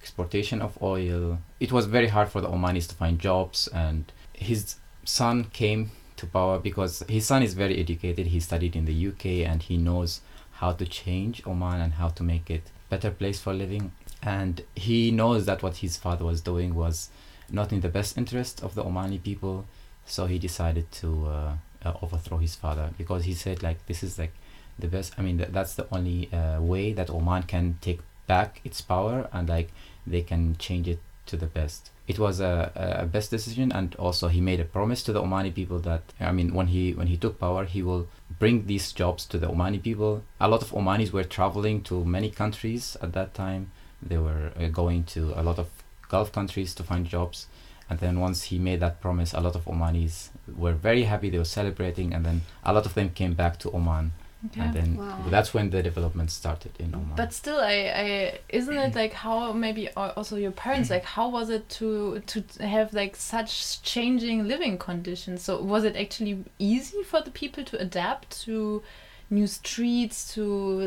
exportation 0.00 0.60
of 0.62 0.80
oil. 0.82 1.38
It 1.60 1.72
was 1.72 1.86
very 1.86 2.08
hard 2.08 2.28
for 2.28 2.40
the 2.40 2.48
Omanis 2.48 2.88
to 2.88 2.94
find 2.94 3.18
jobs 3.18 3.68
and 3.68 4.10
his 4.32 4.76
son 5.04 5.44
came 5.52 5.90
to 6.16 6.26
power 6.26 6.58
because 6.58 7.02
his 7.08 7.26
son 7.26 7.42
is 7.42 7.54
very 7.54 7.78
educated. 7.78 8.28
He 8.28 8.40
studied 8.40 8.76
in 8.76 8.84
the 8.84 9.08
UK 9.08 9.26
and 9.48 9.62
he 9.62 9.76
knows 9.76 10.20
how 10.52 10.72
to 10.72 10.84
change 10.86 11.46
Oman 11.46 11.80
and 11.80 11.94
how 11.94 12.08
to 12.08 12.22
make 12.22 12.50
it 12.50 12.70
better 12.88 13.10
place 13.10 13.40
for 13.40 13.52
living. 13.52 13.92
And 14.22 14.62
he 14.74 15.10
knows 15.10 15.46
that 15.46 15.62
what 15.62 15.76
his 15.78 15.96
father 15.96 16.24
was 16.24 16.40
doing 16.40 16.74
was 16.74 17.10
not 17.50 17.72
in 17.72 17.80
the 17.80 17.88
best 17.88 18.16
interest 18.16 18.62
of 18.62 18.74
the 18.74 18.82
Omani 18.82 19.22
people 19.22 19.66
so 20.06 20.26
he 20.26 20.38
decided 20.38 20.90
to 20.92 21.26
uh, 21.26 21.52
uh, 21.84 21.92
overthrow 22.02 22.38
his 22.38 22.54
father 22.54 22.90
because 22.98 23.24
he 23.24 23.34
said 23.34 23.62
like 23.62 23.84
this 23.86 24.02
is 24.02 24.18
like 24.18 24.32
the 24.78 24.88
best 24.88 25.14
I 25.18 25.22
mean 25.22 25.38
th- 25.38 25.50
that's 25.50 25.74
the 25.74 25.86
only 25.92 26.32
uh, 26.32 26.60
way 26.60 26.92
that 26.92 27.10
Oman 27.10 27.44
can 27.44 27.78
take 27.80 28.00
back 28.26 28.60
its 28.64 28.80
power 28.80 29.28
and 29.32 29.48
like 29.48 29.70
they 30.06 30.22
can 30.22 30.56
change 30.58 30.88
it 30.88 31.00
to 31.26 31.36
the 31.36 31.46
best. 31.46 31.90
It 32.06 32.18
was 32.18 32.40
a, 32.40 32.70
a 33.00 33.06
best 33.06 33.30
decision 33.30 33.72
and 33.72 33.94
also 33.96 34.28
he 34.28 34.40
made 34.40 34.60
a 34.60 34.64
promise 34.64 35.02
to 35.04 35.12
the 35.12 35.22
Omani 35.22 35.54
people 35.54 35.78
that 35.80 36.02
I 36.20 36.32
mean 36.32 36.52
when 36.54 36.66
he 36.66 36.92
when 36.92 37.06
he 37.06 37.16
took 37.16 37.38
power 37.40 37.64
he 37.64 37.82
will 37.82 38.08
bring 38.38 38.66
these 38.66 38.92
jobs 38.92 39.24
to 39.26 39.38
the 39.38 39.46
Omani 39.46 39.82
people. 39.82 40.22
A 40.40 40.48
lot 40.48 40.62
of 40.62 40.70
Omanis 40.72 41.12
were 41.12 41.24
traveling 41.24 41.82
to 41.84 42.04
many 42.04 42.30
countries 42.30 42.96
at 43.00 43.12
that 43.14 43.32
time. 43.32 43.70
They 44.02 44.18
were 44.18 44.52
uh, 44.58 44.68
going 44.68 45.04
to 45.14 45.32
a 45.34 45.42
lot 45.42 45.58
of 45.58 45.68
Gulf 46.10 46.30
countries 46.30 46.74
to 46.74 46.82
find 46.82 47.06
jobs. 47.06 47.46
And 47.88 47.98
then 47.98 48.20
once 48.20 48.44
he 48.44 48.58
made 48.58 48.80
that 48.80 49.00
promise 49.00 49.32
a 49.32 49.40
lot 49.40 49.56
of 49.56 49.64
Omanis 49.64 50.28
were 50.54 50.72
very 50.72 51.04
happy. 51.04 51.30
They 51.30 51.38
were 51.38 51.44
celebrating 51.44 52.12
and 52.12 52.24
then 52.26 52.42
a 52.64 52.72
lot 52.74 52.84
of 52.84 52.92
them 52.94 53.10
came 53.10 53.32
back 53.32 53.58
to 53.60 53.72
Oman 53.72 54.12
Okay. 54.46 54.60
and 54.60 54.74
then 54.74 54.96
Wow. 54.96 55.24
that's 55.30 55.54
when 55.54 55.70
the 55.70 55.82
development 55.82 56.30
started 56.30 56.72
in 56.78 56.94
Oman 56.94 57.16
But 57.16 57.32
still, 57.32 57.58
I, 57.58 57.76
I 58.04 58.38
isn't 58.50 58.76
it 58.76 58.94
like 58.94 59.12
how 59.14 59.52
maybe 59.52 59.88
also 59.96 60.36
your 60.36 60.50
parents 60.52 60.90
like 60.90 61.04
how 61.04 61.28
was 61.30 61.48
it 61.50 61.68
to 61.78 62.20
to 62.26 62.44
have 62.60 62.92
like 62.92 63.16
such 63.16 63.80
changing 63.82 64.46
living 64.46 64.76
conditions? 64.78 65.42
So 65.42 65.62
was 65.62 65.84
it 65.84 65.96
actually 65.96 66.44
easy 66.58 67.02
for 67.02 67.20
the 67.22 67.30
people 67.30 67.64
to 67.64 67.78
adapt 67.80 68.42
to 68.44 68.82
new 69.30 69.46
streets 69.46 70.34
to 70.34 70.44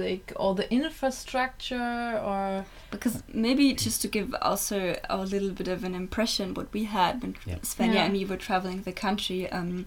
like 0.07 0.31
all 0.35 0.53
the 0.53 0.71
infrastructure 0.71 2.21
or 2.23 2.65
because 2.91 3.23
maybe 3.33 3.73
just 3.73 4.01
to 4.03 4.07
give 4.07 4.35
also 4.41 4.95
a 5.09 5.17
little 5.17 5.49
bit 5.49 5.67
of 5.67 5.83
an 5.83 5.95
impression 5.95 6.53
what 6.53 6.71
we 6.73 6.83
had 6.85 7.21
when 7.21 7.35
Yeah. 7.45 7.55
Svenja 7.63 7.93
Yeah. 7.95 8.03
and 8.05 8.13
me 8.13 8.25
were 8.25 8.37
traveling 8.37 8.83
the 8.83 8.91
country. 8.93 9.49
Um, 9.51 9.85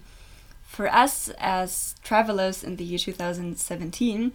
for 0.71 0.87
us 0.87 1.29
as 1.37 1.95
travelers 2.01 2.63
in 2.63 2.77
the 2.77 2.85
year 2.85 2.97
2017, 2.97 4.31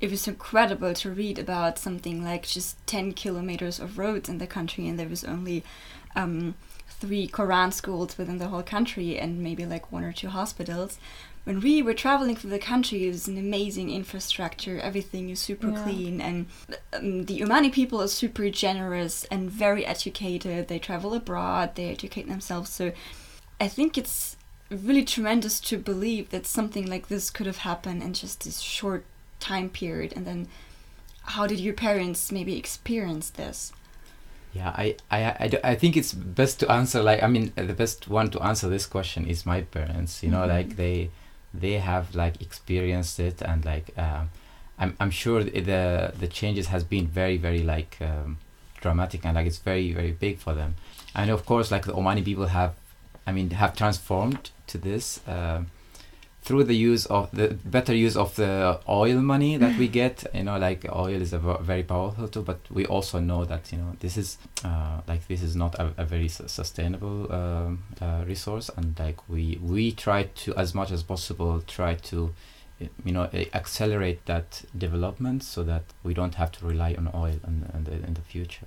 it 0.00 0.10
was 0.10 0.26
incredible 0.26 0.92
to 0.94 1.10
read 1.12 1.38
about 1.38 1.78
something 1.78 2.24
like 2.24 2.44
just 2.44 2.84
10 2.88 3.12
kilometers 3.12 3.78
of 3.78 3.96
roads 3.96 4.28
in 4.28 4.38
the 4.38 4.48
country, 4.48 4.88
and 4.88 4.98
there 4.98 5.08
was 5.08 5.22
only 5.22 5.62
um, 6.16 6.54
three 6.88 7.28
Quran 7.28 7.72
schools 7.72 8.18
within 8.18 8.38
the 8.38 8.48
whole 8.48 8.64
country, 8.64 9.16
and 9.16 9.38
maybe 9.44 9.64
like 9.64 9.92
one 9.92 10.02
or 10.02 10.12
two 10.12 10.28
hospitals. 10.30 10.98
When 11.44 11.60
we 11.60 11.82
were 11.82 11.94
traveling 11.94 12.34
through 12.34 12.50
the 12.50 12.58
country, 12.58 13.06
it 13.06 13.12
was 13.12 13.28
an 13.28 13.38
amazing 13.38 13.90
infrastructure. 13.90 14.80
Everything 14.80 15.30
is 15.30 15.38
super 15.38 15.68
Yeah. 15.70 15.82
clean, 15.84 16.20
and 16.20 16.46
um, 16.92 17.26
the 17.26 17.40
Omani 17.42 17.70
people 17.72 18.02
are 18.02 18.08
super 18.08 18.50
generous 18.50 19.22
and 19.30 19.48
very 19.48 19.86
educated. 19.86 20.66
They 20.66 20.80
travel 20.80 21.14
abroad, 21.14 21.76
they 21.76 21.90
educate 21.90 22.26
themselves. 22.28 22.70
So 22.70 22.90
I 23.60 23.68
think 23.68 23.96
it's 23.96 24.36
really 24.70 25.04
tremendous 25.04 25.60
to 25.60 25.76
believe 25.78 26.30
that 26.30 26.46
something 26.46 26.86
like 26.86 27.08
this 27.08 27.30
could 27.30 27.46
have 27.46 27.58
happened 27.58 28.02
in 28.02 28.12
just 28.14 28.44
this 28.44 28.60
short 28.60 29.04
time 29.40 29.68
period. 29.68 30.12
And 30.16 30.26
then, 30.26 30.48
how 31.22 31.46
did 31.46 31.60
your 31.60 31.74
parents 31.74 32.30
maybe 32.32 32.56
experience 32.56 33.30
this? 33.30 33.72
Yeah, 34.52 34.70
I, 34.70 34.96
I, 35.10 35.24
I, 35.24 35.50
I 35.62 35.74
think 35.76 35.96
it's 35.96 36.12
best 36.12 36.58
to 36.60 36.70
answer 36.72 37.02
like 37.02 37.22
I 37.22 37.28
mean 37.28 37.52
the 37.54 37.72
best 37.72 38.08
one 38.08 38.30
to 38.30 38.40
answer 38.42 38.68
this 38.68 38.84
question 38.86 39.26
is 39.26 39.46
my 39.46 39.60
parents. 39.60 40.22
You 40.22 40.30
know, 40.30 40.42
Mhm. 40.42 40.48
like 40.48 40.76
they 40.76 41.10
they 41.54 41.74
have 41.74 42.14
like 42.16 42.40
experienced 42.42 43.20
it 43.20 43.42
and 43.42 43.64
like 43.64 43.96
um, 43.96 44.30
I'm 44.78 44.96
I'm 44.98 45.10
sure 45.10 45.44
the 45.44 46.12
the 46.18 46.26
changes 46.28 46.66
has 46.68 46.82
been 46.84 47.06
very 47.06 47.36
very 47.36 47.62
like 47.62 47.96
um, 48.00 48.38
dramatic 48.80 49.24
and 49.24 49.34
like 49.36 49.46
it's 49.46 49.58
very 49.58 49.92
very 49.92 50.12
big 50.12 50.38
for 50.38 50.52
them. 50.54 50.74
And 51.14 51.30
of 51.30 51.44
course, 51.46 51.70
like 51.70 51.84
the 51.86 51.92
Omani 51.92 52.24
people 52.24 52.46
have, 52.46 52.74
I 53.26 53.32
mean, 53.32 53.50
have 53.50 53.76
transformed 53.76 54.50
to 54.72 54.78
this. 54.78 55.20
um 55.26 55.66
through 56.42 56.64
the 56.64 56.74
use 56.74 57.06
of 57.06 57.30
the 57.32 57.48
better 57.64 57.94
use 57.94 58.16
of 58.16 58.34
the 58.36 58.80
oil 58.88 59.20
money 59.20 59.56
that 59.56 59.76
we 59.78 59.88
get 60.02 60.24
you 60.34 60.42
know 60.42 60.58
like 60.58 60.86
oil 60.90 61.20
is 61.20 61.32
a 61.32 61.38
very 61.38 61.82
powerful 61.82 62.28
tool 62.28 62.42
but 62.42 62.58
we 62.70 62.86
also 62.86 63.20
know 63.20 63.44
that 63.44 63.70
you 63.72 63.78
know 63.78 63.94
this 64.00 64.16
is 64.16 64.38
uh, 64.64 65.00
like 65.06 65.26
this 65.28 65.42
is 65.42 65.54
not 65.54 65.74
a, 65.78 65.92
a 65.98 66.04
very 66.04 66.28
sustainable 66.28 67.30
um, 67.32 67.82
uh, 68.00 68.24
resource 68.26 68.70
and 68.76 68.98
like 68.98 69.28
we 69.28 69.58
we 69.62 69.92
try 69.92 70.22
to 70.22 70.54
as 70.56 70.74
much 70.74 70.90
as 70.90 71.02
possible 71.02 71.62
try 71.66 71.94
to 71.94 72.32
uh, 72.80 72.86
you 73.04 73.12
know 73.12 73.24
uh, 73.24 73.44
accelerate 73.52 74.24
that 74.26 74.64
development 74.76 75.42
so 75.44 75.62
that 75.62 75.82
we 76.02 76.14
don't 76.14 76.36
have 76.36 76.50
to 76.50 76.64
rely 76.64 76.94
on 76.96 77.10
oil 77.14 77.38
in, 77.46 77.70
in, 77.74 77.84
the, 77.84 77.92
in 77.92 78.14
the 78.14 78.22
future 78.22 78.66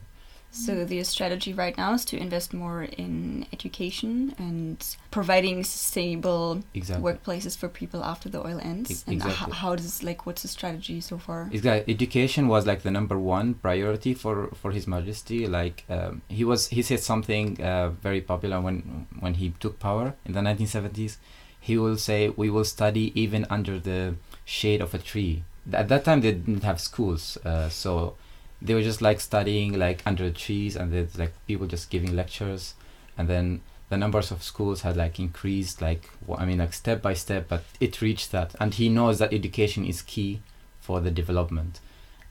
So 0.54 0.86
the 0.86 1.04
strategy 1.04 1.52
right 1.52 1.76
now 1.76 1.96
is 1.96 2.06
to 2.06 2.18
invest 2.18 2.54
more 2.54 2.84
in 2.84 3.48
education 3.52 4.36
and 4.38 4.78
providing 5.10 5.64
sustainable 5.64 6.62
exactly 6.76 7.12
workplaces 7.12 7.58
for 7.58 7.68
people 7.68 8.04
after 8.04 8.30
the 8.30 8.40
oil 8.46 8.60
ends. 8.62 8.92
E- 8.92 9.04
and 9.08 9.16
exactly. 9.16 9.52
h- 9.52 9.58
how 9.58 9.76
does 9.76 10.04
like 10.04 10.28
what's 10.28 10.44
the 10.44 10.48
strategy 10.48 11.02
so 11.02 11.18
far? 11.18 11.50
Exactly. 11.52 11.92
Education 11.92 12.48
was 12.48 12.68
like 12.68 12.84
the 12.84 12.92
number 12.92 13.18
one 13.18 13.56
priority 13.56 14.14
for 14.14 14.50
for 14.54 14.72
His 14.72 14.86
Majesty. 14.86 15.48
Like 15.48 15.86
um, 15.90 16.22
he 16.30 16.44
was, 16.44 16.68
he 16.68 16.84
said 16.84 17.00
something 17.00 17.60
uh, 17.60 17.90
very 17.90 18.22
popular 18.22 18.62
when 18.62 19.08
when 19.20 19.34
he 19.34 19.54
took 19.60 19.80
power 19.80 20.14
in 20.24 20.34
the 20.34 20.42
1970s. 20.42 21.18
He 21.60 21.78
will 21.78 21.98
say, 21.98 22.30
"We 22.30 22.52
will 22.52 22.66
study 22.66 23.12
even 23.20 23.48
under 23.50 23.80
the 23.80 24.16
shade 24.46 24.82
of 24.82 24.94
a 24.94 25.00
tree." 25.00 25.44
At 25.72 25.88
that 25.88 26.04
time, 26.06 26.22
they 26.22 26.34
didn't 26.34 26.64
have 26.64 26.80
schools, 26.80 27.38
uh, 27.46 27.70
so 27.70 28.16
they 28.64 28.74
were 28.74 28.82
just 28.82 29.02
like 29.02 29.20
studying 29.20 29.78
like 29.78 30.02
under 30.06 30.24
the 30.24 30.32
trees, 30.32 30.76
and 30.76 30.92
there's 30.92 31.18
like 31.20 31.34
people 31.46 31.68
just 31.68 31.90
giving 31.90 32.16
lectures, 32.16 32.74
and 33.18 33.28
then 33.28 33.62
the 33.90 33.98
numbers 33.98 34.32
of 34.32 34.42
schools 34.42 34.82
had 34.82 34.98
like 34.98 35.20
increased 35.20 35.80
like 35.80 36.10
i 36.40 36.46
mean 36.46 36.58
like 36.58 36.74
step 36.74 37.02
by 37.02 37.14
step, 37.14 37.48
but 37.50 37.64
it 37.80 38.02
reached 38.02 38.32
that, 38.32 38.56
and 38.60 38.76
he 38.76 38.90
knows 38.90 39.20
that 39.20 39.34
education 39.34 39.86
is 39.86 40.02
key 40.02 40.42
for 40.80 41.00
the 41.02 41.12
development. 41.12 41.80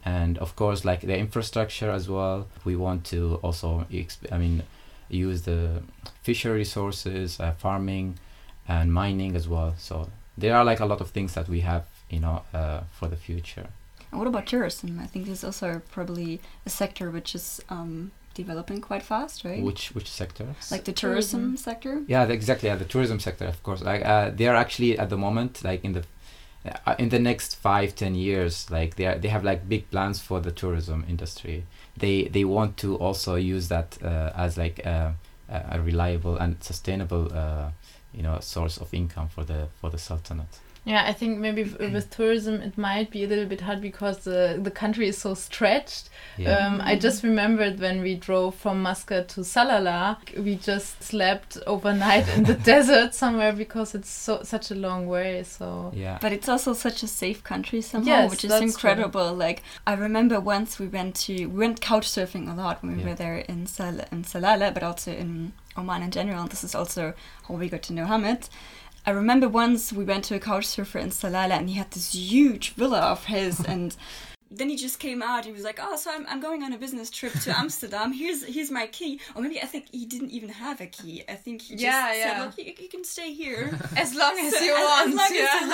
And 0.04 0.36
of 0.38 0.56
course 0.56 0.84
like 0.84 1.02
the 1.02 1.16
infrastructure 1.16 1.90
as 1.90 2.08
well. 2.08 2.48
We 2.64 2.74
want 2.76 3.04
to 3.12 3.38
also 3.42 3.86
i 4.32 4.38
mean 4.38 4.62
use 5.08 5.42
the 5.42 5.82
fishery 6.22 6.58
resources 6.58 7.38
uh, 7.38 7.52
farming 7.52 8.18
and 8.66 8.92
mining 8.92 9.36
as 9.36 9.46
well. 9.46 9.74
So 9.78 10.08
there 10.36 10.56
are 10.56 10.64
like 10.64 10.80
a 10.80 10.86
lot 10.86 11.00
of 11.00 11.10
things 11.10 11.34
that 11.34 11.48
we 11.48 11.60
have 11.60 11.84
you 12.10 12.20
know 12.20 12.42
uh, 12.54 12.80
for 12.90 13.08
the 13.08 13.16
future 13.16 13.68
And 14.12 14.18
what 14.20 14.28
about 14.28 14.46
tourism? 14.46 15.00
I 15.00 15.06
think 15.06 15.24
this 15.26 15.38
is 15.38 15.44
also 15.44 15.80
probably 15.90 16.40
a 16.66 16.70
sector 16.70 17.10
which 17.10 17.34
is 17.34 17.60
um, 17.70 18.12
developing 18.34 18.80
quite 18.80 19.02
fast, 19.02 19.42
right? 19.44 19.62
which 19.62 19.94
which 19.94 20.08
sector 20.10 20.46
like 20.70 20.84
the 20.84 20.92
tourism, 20.92 21.40
Tourism. 21.40 21.56
sector. 21.56 22.02
yeah 22.06 22.24
the- 22.26 22.34
exactly 22.34 22.68
yeah 22.68 22.76
the 22.76 22.84
tourism 22.84 23.18
sector 23.20 23.46
of 23.46 23.62
course 23.62 23.82
like 23.82 24.04
uh, 24.04 24.30
they 24.30 24.46
are 24.46 24.54
actually 24.56 24.98
at 24.98 25.08
the 25.10 25.16
moment 25.16 25.64
like 25.64 25.82
in 25.84 25.92
the 25.92 26.04
uh, 26.86 26.94
in 26.98 27.08
the 27.08 27.18
next 27.18 27.56
five 27.56 27.94
ten 27.94 28.14
years 28.14 28.70
like 28.70 28.96
they 28.96 29.06
are, 29.06 29.18
they 29.18 29.28
have 29.28 29.44
like 29.44 29.68
big 29.68 29.90
plans 29.90 30.20
for 30.20 30.40
the 30.40 30.50
tourism 30.52 31.04
industry 31.08 31.64
they 31.96 32.24
they 32.24 32.44
want 32.44 32.76
to 32.76 32.96
also 32.96 33.34
use 33.34 33.68
that 33.68 33.98
uh, 34.02 34.30
as 34.36 34.56
like 34.56 34.78
a, 34.86 35.14
a 35.48 35.80
reliable 35.80 36.36
and 36.36 36.62
sustainable 36.62 37.30
uh, 37.34 37.70
you 38.14 38.22
know 38.22 38.38
source 38.40 38.76
of 38.78 38.92
income 38.94 39.28
for 39.28 39.44
the 39.44 39.68
for 39.80 39.90
the 39.90 39.98
sultanate 39.98 40.58
Yeah, 40.84 41.04
I 41.06 41.12
think 41.12 41.38
maybe 41.38 41.62
with 41.62 42.10
tourism 42.10 42.54
it 42.60 42.76
might 42.76 43.10
be 43.12 43.22
a 43.22 43.28
little 43.28 43.46
bit 43.46 43.60
hard 43.60 43.80
because 43.80 44.18
the 44.24 44.58
the 44.60 44.70
country 44.70 45.06
is 45.08 45.16
so 45.16 45.34
stretched. 45.34 46.08
yeah 46.36 46.66
Um, 46.66 46.80
I 46.80 46.96
just 46.96 47.22
remembered 47.22 47.78
when 47.78 48.02
we 48.02 48.16
drove 48.16 48.56
from 48.56 48.82
Muscat 48.82 49.28
to 49.34 49.42
Salalah, 49.42 50.16
we 50.36 50.56
just 50.56 51.00
slept 51.02 51.56
overnight 51.68 52.26
in 52.36 52.42
the 52.44 52.54
desert 52.72 53.14
somewhere 53.14 53.52
because 53.52 53.94
it's 53.94 54.10
so 54.10 54.42
such 54.42 54.72
a 54.72 54.74
long 54.74 55.06
way. 55.06 55.44
So 55.44 55.92
yeah 55.94 56.18
But 56.20 56.32
it's 56.32 56.48
also 56.48 56.72
such 56.72 57.02
a 57.04 57.06
safe 57.06 57.44
country 57.44 57.80
somehow, 57.80 58.22
Yes, 58.22 58.30
which 58.30 58.44
is 58.44 58.50
that's 58.50 58.62
incredible. 58.64 59.32
Like 59.34 59.62
I 59.86 59.94
remember 59.94 60.40
once 60.40 60.80
we 60.80 60.88
went 60.88 61.14
to 61.26 61.46
we 61.46 61.58
went 61.64 61.80
couch 61.80 62.08
surfing 62.08 62.50
a 62.52 62.54
lot 62.62 62.82
when 62.82 62.96
we 62.96 63.02
Yeah. 63.02 63.10
were 63.10 63.14
there 63.24 63.38
in 63.48 63.66
Sal 63.66 64.00
in 64.10 64.24
Salalah, 64.24 64.74
but 64.74 64.82
also 64.82 65.12
in 65.12 65.52
Oman 65.76 66.02
in 66.02 66.10
general. 66.10 66.48
This 66.48 66.64
is 66.64 66.74
also 66.74 67.14
how 67.46 67.54
we 67.54 67.68
got 67.68 67.82
to 67.84 67.92
know 67.92 68.06
Hamid. 68.06 68.48
I 69.04 69.10
remember 69.10 69.48
once 69.48 69.92
we 69.92 70.04
went 70.04 70.24
to 70.24 70.36
a 70.36 70.40
couch 70.40 70.66
surfer 70.66 70.98
in 70.98 71.10
Salalah, 71.10 71.58
and 71.58 71.68
he 71.68 71.76
had 71.76 71.90
this 71.90 72.14
huge 72.14 72.70
villa 72.74 73.00
of 73.00 73.24
his, 73.24 73.60
and 73.64 73.96
then 74.54 74.68
he 74.68 74.76
just 74.76 74.98
came 74.98 75.22
out. 75.22 75.44
He 75.44 75.52
was 75.52 75.64
like, 75.64 75.78
"Oh, 75.82 75.96
so 75.96 76.10
I'm, 76.14 76.26
I'm 76.28 76.40
going 76.40 76.62
on 76.62 76.72
a 76.72 76.78
business 76.78 77.10
trip 77.10 77.32
to 77.40 77.58
Amsterdam. 77.62 78.12
Here's 78.12 78.44
here's 78.44 78.70
my 78.70 78.86
key." 78.86 79.18
Or 79.34 79.42
maybe 79.42 79.60
I 79.60 79.66
think 79.66 79.86
he 79.90 80.06
didn't 80.06 80.30
even 80.30 80.50
have 80.50 80.80
a 80.80 80.86
key. 80.86 81.24
I 81.28 81.34
think 81.34 81.62
he 81.62 81.74
just 81.74 81.82
Yeah, 81.82 82.12
said, 82.12 82.18
yeah. 82.18 82.44
"Look, 82.44 82.58
you, 82.58 82.72
you 82.78 82.88
can 82.88 83.02
stay 83.04 83.32
here." 83.32 83.76
as 83.96 84.14
long 84.14 84.38
as 84.38 84.52
So, 84.54 84.64
you 84.64 84.74
as, 84.76 84.82
want, 84.84 85.08
as 85.08 85.14
long 85.16 85.28
yeah. 85.32 85.48
as 85.52 85.60
you 85.62 85.68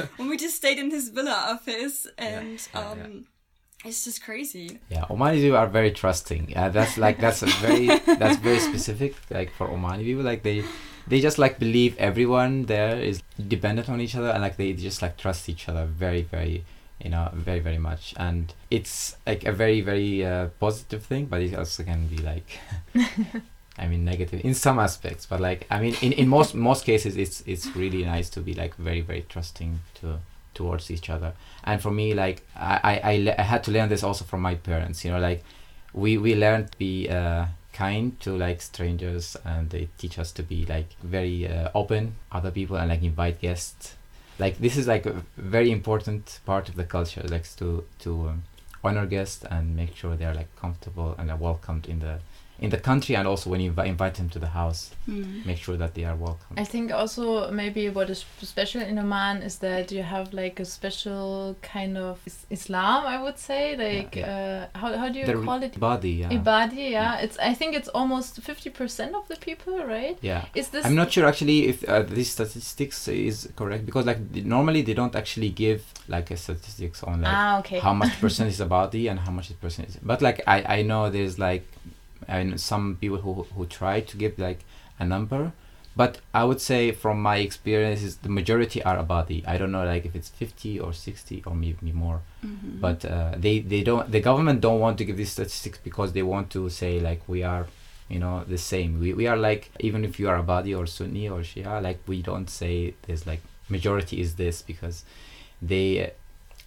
like. 0.00 0.08
When 0.18 0.28
we 0.28 0.36
just 0.36 0.56
stayed 0.56 0.78
in 0.78 0.90
his 0.90 1.10
villa 1.10 1.36
office, 1.52 2.06
and 2.18 2.66
yeah, 2.74 2.80
um, 2.80 2.98
yeah. 2.98 3.88
it's 3.88 4.04
just 4.04 4.22
crazy. 4.24 4.80
Yeah, 4.88 5.04
Omani 5.10 5.36
people 5.42 5.58
are 5.58 5.68
very 5.68 5.92
trusting. 5.92 6.50
Yeah, 6.50 6.68
that's 6.70 6.96
like 6.96 7.20
that's 7.20 7.42
a 7.42 7.46
very 7.46 7.86
that's 8.16 8.38
very 8.38 8.58
specific. 8.58 9.14
Like 9.30 9.52
for 9.52 9.68
Omani 9.68 10.02
people, 10.04 10.24
like 10.24 10.42
they 10.42 10.64
they 11.06 11.20
just 11.20 11.38
like 11.38 11.58
believe 11.58 11.96
everyone 11.98 12.66
there 12.66 12.96
is 12.98 13.22
dependent 13.48 13.88
on 13.88 14.00
each 14.00 14.14
other, 14.14 14.30
and 14.30 14.42
like 14.42 14.56
they 14.56 14.72
just 14.72 15.02
like 15.02 15.16
trust 15.16 15.48
each 15.48 15.68
other 15.68 15.84
very 15.86 16.22
very 16.22 16.64
you 17.02 17.10
know 17.10 17.30
very 17.32 17.60
very 17.60 17.78
much. 17.78 18.14
And 18.16 18.52
it's 18.70 19.16
like 19.26 19.44
a 19.44 19.52
very 19.52 19.80
very 19.80 20.24
uh, 20.24 20.48
positive 20.60 21.04
thing, 21.04 21.26
but 21.26 21.42
it 21.42 21.54
also 21.54 21.82
can 21.82 22.06
be 22.08 22.18
like. 22.18 22.58
I 23.78 23.88
mean 23.88 24.06
negative 24.06 24.40
in 24.42 24.54
some 24.54 24.78
aspects, 24.78 25.26
but 25.26 25.38
like 25.38 25.66
I 25.70 25.80
mean 25.80 25.96
in, 26.00 26.12
in 26.12 26.28
most 26.28 26.54
most 26.54 26.86
cases 26.86 27.18
it's 27.18 27.42
it's 27.46 27.76
really 27.76 28.04
nice 28.06 28.30
to 28.30 28.40
be 28.40 28.54
like 28.54 28.74
very 28.76 29.02
very 29.02 29.26
trusting 29.28 29.80
to 30.00 30.18
towards 30.54 30.90
each 30.90 31.10
other 31.10 31.34
and 31.64 31.82
for 31.82 31.90
me 31.90 32.14
like 32.14 32.42
I, 32.56 32.80
I, 32.82 33.12
I, 33.12 33.16
le- 33.18 33.34
I 33.38 33.42
had 33.42 33.62
to 33.64 33.70
learn 33.70 33.90
this 33.90 34.02
also 34.02 34.24
from 34.24 34.40
my 34.40 34.54
parents 34.54 35.04
you 35.04 35.10
know 35.10 35.20
like 35.20 35.44
we 35.92 36.16
we 36.16 36.34
learned 36.34 36.72
to 36.72 36.78
be 36.78 37.10
uh, 37.10 37.44
kind 37.76 38.18
to 38.20 38.34
like 38.34 38.62
strangers 38.62 39.36
and 39.44 39.68
they 39.68 39.88
teach 39.98 40.18
us 40.18 40.32
to 40.32 40.42
be 40.42 40.64
like 40.64 40.88
very 41.02 41.46
uh, 41.46 41.68
open 41.74 42.14
other 42.32 42.50
people 42.50 42.76
and 42.76 42.88
like 42.88 43.02
invite 43.02 43.38
guests. 43.38 43.94
Like 44.38 44.58
this 44.58 44.76
is 44.76 44.86
like 44.86 45.04
a 45.04 45.22
very 45.36 45.70
important 45.70 46.40
part 46.46 46.68
of 46.70 46.76
the 46.76 46.84
culture 46.84 47.22
like 47.28 47.44
to 47.56 47.84
to 48.00 48.28
um, 48.28 48.42
honor 48.82 49.06
guests 49.06 49.44
and 49.50 49.76
make 49.76 49.94
sure 49.94 50.16
they're 50.16 50.34
like 50.34 50.54
comfortable 50.56 51.14
and 51.18 51.30
are 51.30 51.36
welcomed 51.36 51.86
in 51.86 52.00
the 52.00 52.18
in 52.58 52.70
the 52.70 52.78
country 52.78 53.14
and 53.16 53.26
also 53.28 53.50
when 53.50 53.60
you 53.60 53.70
invi- 53.72 53.86
invite 53.86 54.14
them 54.14 54.28
to 54.28 54.38
the 54.38 54.48
house 54.60 54.90
Mm. 55.08 55.46
make 55.46 55.58
sure 55.58 55.76
that 55.76 55.94
they 55.94 56.04
are 56.04 56.16
welcome 56.16 56.56
I 56.56 56.64
think 56.64 56.92
also 56.92 57.50
maybe 57.52 57.88
what 57.90 58.08
is 58.10 58.24
special 58.42 58.82
in 58.82 58.98
Oman 58.98 59.42
is 59.42 59.58
that 59.58 59.92
you 59.92 60.02
have 60.02 60.32
like 60.42 60.58
a 60.58 60.64
special 60.64 61.54
kind 61.62 61.96
of 61.96 62.18
is- 62.26 62.46
Islam, 62.50 63.00
I 63.06 63.16
would 63.22 63.38
say. 63.38 63.62
Like, 63.86 64.16
Uh, 64.16 64.66
how, 64.80 64.88
how 65.00 65.08
do 65.12 65.16
you 65.20 65.26
The 65.26 65.38
call 65.48 65.62
it? 65.62 65.78
body 65.78 66.12
yeah 66.22 66.30
Ibadi, 66.38 66.84
yeah. 66.98 67.24
It's 67.24 67.38
I 67.38 67.52
think 67.54 67.70
it's 67.78 67.88
almost 68.00 68.32
fifty 68.50 68.70
percent 68.70 69.14
of 69.14 69.24
the 69.28 69.36
people, 69.48 69.74
right? 69.96 70.16
yeah 70.30 70.42
Is 70.60 70.66
this? 70.72 70.82
I'm 70.86 70.96
not 71.02 71.08
sure 71.12 71.24
actually 71.32 71.58
if 71.72 71.76
uh, 71.88 72.02
these 72.18 72.30
statistics 72.38 72.98
is 73.08 73.36
correct 73.60 73.82
because 73.88 74.04
like 74.10 74.20
th- 74.32 74.44
normally 74.56 74.82
they 74.82 74.94
don't 75.00 75.14
actually 75.22 75.50
give 75.64 75.80
like 76.08 76.28
a 76.30 76.36
statistics 76.36 76.98
on 77.04 77.16
like 77.22 77.32
ah, 77.40 77.58
okay. 77.60 77.78
how 77.86 77.94
much 78.02 78.14
percent 78.24 78.48
is 78.52 78.58
Ibadi 78.66 79.02
and 79.10 79.16
how 79.24 79.30
much 79.38 79.46
is 79.50 79.56
percent 79.64 79.88
is 79.90 79.96
but 80.10 80.18
like 80.26 80.38
I, 80.54 80.58
I 80.78 80.82
know 80.90 81.02
there's 81.16 81.38
like 81.48 81.64
I 82.28 82.42
know 82.42 82.56
some 82.56 82.96
people 83.00 83.18
who 83.18 83.32
who 83.54 83.66
try 83.66 84.00
to 84.00 84.16
give 84.16 84.38
like 84.38 84.64
a 84.98 85.04
number. 85.04 85.52
But 85.98 86.18
I 86.34 86.44
would 86.44 86.60
say 86.60 86.92
from 86.92 87.22
my 87.22 87.36
experiences 87.38 88.16
the 88.18 88.28
majority 88.28 88.82
are 88.82 88.98
Ibadi 89.02 89.38
I 89.48 89.56
don't 89.56 89.72
know 89.72 89.84
like 89.86 90.04
if 90.04 90.14
it's 90.14 90.28
50 90.28 90.78
or 90.80 90.92
60 90.92 91.42
or 91.46 91.54
maybe 91.54 91.90
more. 91.92 92.20
Mhm. 92.44 92.80
but 92.80 93.04
uh, 93.04 93.32
they 93.44 93.60
they 93.60 93.82
don't 93.82 94.10
the 94.12 94.20
government 94.20 94.60
don't 94.60 94.78
want 94.78 94.98
to 94.98 95.04
give 95.06 95.16
these 95.16 95.32
statistics 95.32 95.78
because 95.82 96.12
they 96.12 96.22
want 96.22 96.50
to 96.50 96.68
say 96.68 97.00
like 97.00 97.22
we 97.26 97.42
are 97.42 97.66
you 98.08 98.18
know 98.18 98.44
the 98.46 98.58
same. 98.58 99.00
We, 99.00 99.14
we 99.14 99.26
are 99.26 99.38
like 99.38 99.70
even 99.80 100.04
if 100.04 100.20
you 100.20 100.28
are 100.28 100.38
Ibadi 100.42 100.78
or 100.78 100.86
Sunni 100.86 101.28
or 101.30 101.40
Shia 101.40 101.82
like 101.82 101.98
we 102.06 102.20
don't 102.22 102.50
say 102.50 102.94
there's 103.06 103.26
like 103.26 103.40
majority 103.70 104.20
is 104.20 104.34
this 104.34 104.60
because 104.62 105.02
they 105.62 106.12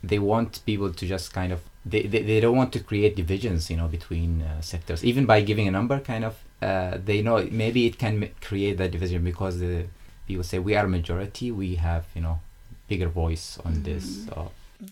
they 0.03 0.19
want 0.19 0.61
people 0.65 0.91
to 0.99 1.05
just 1.05 1.33
kind 1.33 1.51
of 1.53 1.61
they, 1.86 2.03
they, 2.03 2.21
they 2.24 2.39
don't 2.39 2.57
want 2.57 2.71
to 2.74 2.79
create 2.79 3.15
divisions 3.15 3.69
you 3.69 3.77
know 3.77 3.88
between 3.88 4.41
uh, 4.41 4.62
sectors 4.62 5.03
even 5.03 5.25
by 5.25 5.41
giving 5.41 5.67
a 5.67 5.71
number 5.71 6.00
kind 6.00 6.24
of 6.25 6.36
uh, 6.62 6.98
they 7.05 7.21
know 7.21 7.48
maybe 7.51 7.86
it 7.86 7.98
can 7.98 8.21
m- 8.24 8.29
create 8.41 8.77
that 8.77 8.91
division 8.91 9.24
because 9.24 9.59
the 9.59 9.86
people 10.27 10.43
say 10.43 10.59
we 10.59 10.75
are 10.75 10.86
a 10.86 10.89
majority 10.89 11.51
we 11.51 11.75
have 11.75 12.05
you 12.15 12.21
know 12.21 12.39
bigger 12.88 13.07
voice 13.07 13.57
on 13.65 13.83
this 13.83 14.05
Mhm. 14.05 14.25
so 14.29 14.51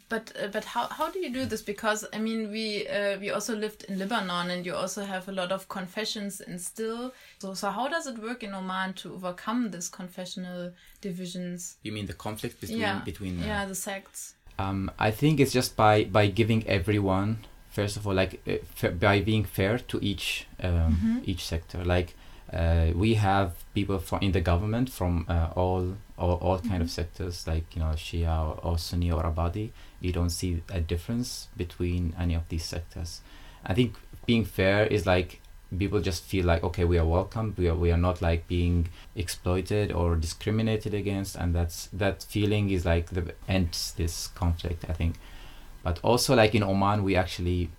But 0.10 0.26
uh, 0.36 0.48
but 0.56 0.66
how 0.74 0.84
how 0.98 1.08
do 1.14 1.18
you 1.26 1.32
do 1.40 1.44
this? 1.52 1.62
Because 1.74 2.00
I 2.18 2.20
mean 2.28 2.42
we 2.56 2.66
uh, 2.98 3.14
we 3.24 3.28
also 3.36 3.54
lived 3.56 3.82
in 3.90 3.94
Lebanon 4.02 4.46
and 4.54 4.66
you 4.68 4.76
also 4.76 5.02
have 5.14 5.24
a 5.30 5.36
lot 5.42 5.52
of 5.58 5.62
confessions 5.78 6.42
and 6.48 6.60
still. 6.72 7.02
So 7.42 7.54
so 7.62 7.66
how 7.78 7.88
does 7.96 8.06
it 8.12 8.18
work 8.28 8.44
in 8.48 8.52
Oman 8.54 8.94
to 9.02 9.14
overcome 9.18 9.72
this 9.72 9.88
confessional 10.00 10.74
divisions? 11.02 11.78
you 11.84 11.92
mean 11.94 12.06
the 12.06 12.14
conflict 12.28 12.60
between 12.62 12.80
Yeah. 12.82 13.00
between 13.12 13.34
uh, 13.42 13.46
Yeah, 13.52 13.66
the 13.72 13.76
sects. 13.76 14.34
Um 14.60 14.90
i 15.00 15.12
think 15.12 15.40
it's 15.40 15.54
just 15.54 15.76
by 15.76 16.04
by 16.06 16.28
giving 16.28 16.66
everyone 16.68 17.38
first 17.70 17.98
of 17.98 18.08
all 18.08 18.14
like 18.16 18.42
uh, 18.48 18.54
fa- 18.76 18.92
by 18.92 19.22
being 19.22 19.44
fair 19.46 19.78
to 19.92 20.00
each 20.02 20.48
um, 20.64 20.94
Mhm. 20.94 21.22
each 21.32 21.44
sector 21.46 21.84
like 21.86 22.16
uh, 22.54 22.88
we 22.96 23.16
have 23.16 23.50
people 23.76 24.00
from 24.00 24.20
in 24.22 24.32
the 24.32 24.42
government 24.42 24.90
from 24.90 25.26
uh, 25.30 25.50
all 25.56 25.84
all, 26.18 26.38
all 26.42 26.60
kind 26.60 26.82
of 26.82 26.88
Mhm. 26.88 27.00
sectors 27.00 27.46
like 27.48 27.66
you 27.76 27.82
know 27.84 27.94
shia 27.96 28.34
or, 28.46 28.54
or 28.64 28.78
sunni 28.78 29.12
or 29.12 29.22
ibadi 29.24 29.70
you 30.02 30.12
don't 30.12 30.32
see 30.32 30.62
a 30.70 30.80
difference 30.80 31.48
between 31.58 32.14
any 32.20 32.34
of 32.36 32.44
these 32.50 32.64
sectors 32.66 33.22
i 33.66 33.74
think 33.74 33.96
being 34.26 34.46
fair 34.46 34.88
is 34.88 35.06
like 35.06 35.40
people 35.78 36.00
just 36.00 36.24
feel 36.24 36.46
like 36.46 36.64
okay 36.64 36.86
we 36.86 36.98
are 36.98 37.06
welcome 37.06 37.54
we 37.58 37.68
are 37.68 37.76
we 37.76 37.92
are 37.92 37.98
not 37.98 38.22
like 38.22 38.48
being 38.48 38.88
exploited 39.16 39.92
or 39.92 40.16
discriminated 40.16 40.94
against 40.94 41.36
and 41.36 41.54
that's 41.54 41.88
that 41.88 42.24
feeling 42.24 42.70
is 42.70 42.86
like 42.86 43.10
the 43.10 43.34
ends 43.48 43.94
this 43.98 44.28
conflict 44.28 44.86
i 44.90 44.94
think. 44.94 45.16
But 45.84 46.00
also 46.04 46.36
like 46.36 46.54
in 46.54 46.64
oman 46.64 47.04
we 47.04 47.16
actually 47.16 47.70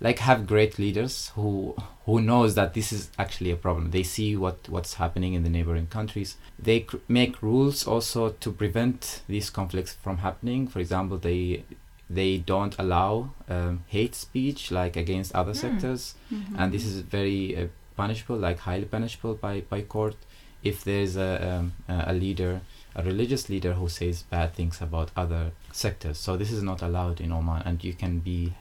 like 0.00 0.18
have 0.18 0.46
great 0.46 0.78
leaders 0.78 1.32
who 1.34 1.74
who 2.04 2.20
knows 2.20 2.54
that 2.54 2.74
this 2.74 2.92
is 2.92 3.10
actually 3.18 3.50
a 3.50 3.56
problem. 3.56 3.90
They 3.90 4.02
see 4.02 4.36
what 4.36 4.68
what's 4.68 4.94
happening 4.94 5.34
in 5.34 5.42
the 5.42 5.48
neighboring 5.50 5.86
countries. 5.86 6.36
They 6.58 6.80
cr- 6.80 6.98
make 7.08 7.42
rules 7.42 7.86
also 7.86 8.30
to 8.30 8.52
prevent 8.52 9.22
these 9.26 9.48
conflicts 9.50 9.94
from 9.94 10.18
happening. 10.18 10.68
For 10.68 10.80
example 10.80 11.18
they 11.18 11.64
they 12.08 12.38
don't 12.38 12.74
allow 12.78 13.30
um, 13.48 13.82
hate 13.88 14.14
speech 14.14 14.70
like 14.70 14.96
against 14.96 15.34
other 15.34 15.52
Hmm. 15.52 15.58
sectors 15.64 16.14
Mhm. 16.30 16.54
and 16.58 16.72
this 16.72 16.84
is 16.84 17.00
very 17.00 17.56
uh, 17.56 17.66
punishable 17.96 18.36
like 18.36 18.58
highly 18.60 18.84
punishable 18.84 19.34
by 19.34 19.60
by 19.70 19.82
court 19.82 20.16
if 20.62 20.84
there's 20.84 21.16
a 21.16 21.30
um, 21.50 21.72
a 21.88 22.12
leader 22.12 22.60
a 22.94 23.02
religious 23.02 23.48
leader 23.48 23.72
who 23.74 23.88
says 23.88 24.22
bad 24.30 24.54
things 24.54 24.80
about 24.80 25.10
other 25.16 25.50
sectors 25.72 26.18
so 26.18 26.36
this 26.36 26.50
is 26.50 26.62
not 26.62 26.80
allowed 26.82 27.20
in 27.20 27.32
Oman 27.32 27.62
and 27.64 27.82
you 27.84 27.92
can 27.92 28.20
be 28.20 28.52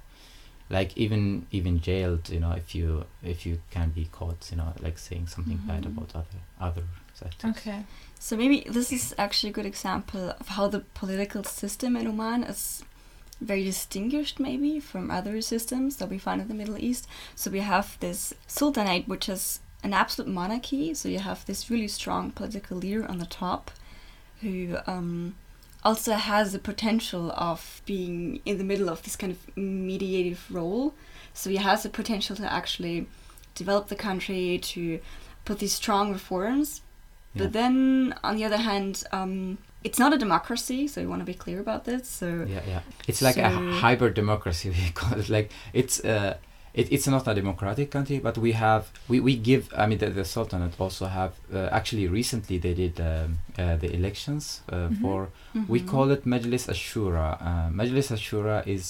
like 0.69 0.91
even 0.97 1.45
even 1.51 1.79
jailed 1.79 2.27
you 2.29 2.39
know 2.39 2.51
if 2.51 2.73
you 2.73 3.05
if 3.23 3.45
you 3.45 3.59
can 3.69 3.89
be 3.91 4.05
caught 4.11 4.49
you 4.51 4.57
know 4.57 4.73
like 4.81 4.97
saying 4.97 5.27
something 5.27 5.57
bad 5.67 5.83
Mhm. 5.83 5.91
about 5.97 6.09
other 6.15 6.39
other 6.59 6.83
sectors 7.13 7.51
Okay. 7.51 7.83
So 8.19 8.35
maybe 8.35 8.57
this 8.69 8.91
is 8.91 9.13
actually 9.17 9.51
a 9.51 9.53
good 9.53 9.67
example 9.67 10.33
of 10.39 10.47
how 10.47 10.67
the 10.67 10.79
political 11.01 11.43
system 11.43 11.95
in 11.95 12.07
Oman 12.07 12.43
is 12.43 12.83
very 13.41 13.63
distinguished 13.63 14.39
maybe 14.39 14.79
from 14.79 15.11
other 15.11 15.41
systems 15.41 15.97
that 15.97 16.09
we 16.09 16.17
find 16.17 16.41
in 16.41 16.47
the 16.47 16.53
Middle 16.53 16.77
East. 16.77 17.07
So 17.35 17.51
we 17.51 17.59
have 17.59 17.97
this 17.99 18.33
sultanate 18.47 19.07
which 19.07 19.29
is 19.29 19.59
an 19.83 19.93
absolute 19.93 20.31
monarchy, 20.31 20.93
so 20.93 21.09
you 21.09 21.19
have 21.19 21.45
this 21.45 21.69
really 21.69 21.87
strong 21.87 22.31
political 22.31 22.77
leader 22.77 23.05
on 23.05 23.19
the 23.19 23.25
top 23.25 23.71
who 24.41 24.77
um, 24.87 25.35
also 25.83 26.13
has 26.13 26.51
the 26.51 26.59
potential 26.59 27.31
of 27.37 27.81
being 27.85 28.41
in 28.45 28.57
the 28.57 28.63
middle 28.63 28.89
of 28.89 29.03
this 29.03 29.15
kind 29.15 29.31
of 29.31 29.55
mediative 29.55 30.39
role. 30.49 30.95
So 31.33 31.49
he 31.49 31.57
has 31.57 31.83
the 31.83 31.89
potential 31.89 32.35
to 32.37 32.51
actually 32.51 33.07
develop 33.53 33.87
the 33.87 33.95
country, 33.95 34.59
to 34.63 34.99
put 35.45 35.59
these 35.59 35.73
strong 35.73 36.11
reforms. 36.11 36.81
Yeah. 37.33 37.43
But 37.43 37.53
then, 37.53 38.15
on 38.23 38.37
the 38.37 38.45
other 38.45 38.57
hand, 38.57 39.03
um, 39.11 39.59
it's 39.87 39.99
not 40.03 40.11
a 40.13 40.17
democracy, 40.25 40.87
so 40.91 40.95
we 41.03 41.07
want 41.13 41.21
to 41.25 41.29
be 41.33 41.37
clear 41.43 41.59
about 41.67 41.81
this. 41.89 42.03
So 42.19 42.27
yeah 42.55 42.63
yeah 42.73 42.81
it's 43.09 43.21
like 43.27 43.37
a 43.49 43.51
hybrid 43.83 44.13
democracy 44.21 44.67
we 44.77 44.89
call 44.99 45.19
it 45.21 45.29
like 45.37 45.47
it's 45.81 45.95
uh 46.13 46.33
it, 46.81 46.85
it's 46.95 47.07
not 47.15 47.23
a 47.27 47.33
democratic 47.41 47.87
country 47.95 48.17
but 48.27 48.35
we 48.45 48.51
have 48.65 48.83
we, 49.11 49.17
we 49.27 49.33
give 49.49 49.63
i 49.81 49.85
mean 49.89 49.99
the, 50.03 50.09
the 50.19 50.25
sultanate 50.25 50.73
also 50.83 51.05
have 51.19 51.31
uh, 51.53 51.69
actually 51.79 52.05
recently 52.19 52.57
they 52.65 52.73
did 52.83 52.95
um, 52.99 53.37
uh, 53.57 53.75
the 53.83 53.89
elections 53.99 54.43
uh, 54.73 54.89
Mhm. 54.89 54.97
for 55.01 55.17
we 55.73 55.79
Mhm. 55.79 55.87
call 55.93 56.07
it 56.15 56.21
Majlis 56.33 56.63
Ashura. 56.75 57.27
Uh, 57.49 57.69
Majlis 57.79 58.07
Ashura 58.17 58.57
is 58.75 58.85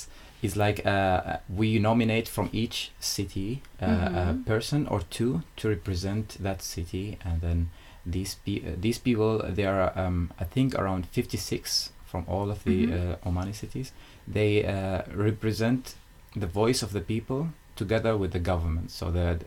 is 0.46 0.54
like 0.66 0.80
uh, 0.96 1.20
we 1.62 1.70
nominate 1.90 2.28
from 2.36 2.48
each 2.62 2.78
city 3.00 3.50
uh, 3.82 3.86
a 4.22 4.24
Mhm. 4.34 4.46
person 4.52 4.80
or 4.94 5.02
two 5.18 5.32
to 5.60 5.64
represent 5.76 6.26
that 6.48 6.60
city, 6.76 7.06
and 7.28 7.38
then 7.46 7.60
these 8.06 8.36
pe- 8.46 8.62
uh, 8.66 8.76
these 8.80 9.00
people 9.00 9.40
they 9.56 9.66
are 9.66 9.92
um, 9.98 10.32
I 10.40 10.44
think 10.44 10.76
around 10.76 11.06
56 11.08 11.92
from 12.06 12.24
all 12.28 12.50
of 12.52 12.64
the 12.64 12.86
Mhm. 12.88 12.94
uh, 13.24 13.30
Omani 13.30 13.54
cities. 13.54 13.92
They 14.28 14.64
uh, 14.66 15.02
represent 15.14 15.96
the 16.36 16.48
voice 16.48 16.82
of 16.86 16.92
the 16.92 17.02
people 17.02 17.50
together 17.76 18.16
with 18.18 18.32
the 18.32 18.40
government, 18.40 18.92
so 18.92 19.12
that 19.12 19.42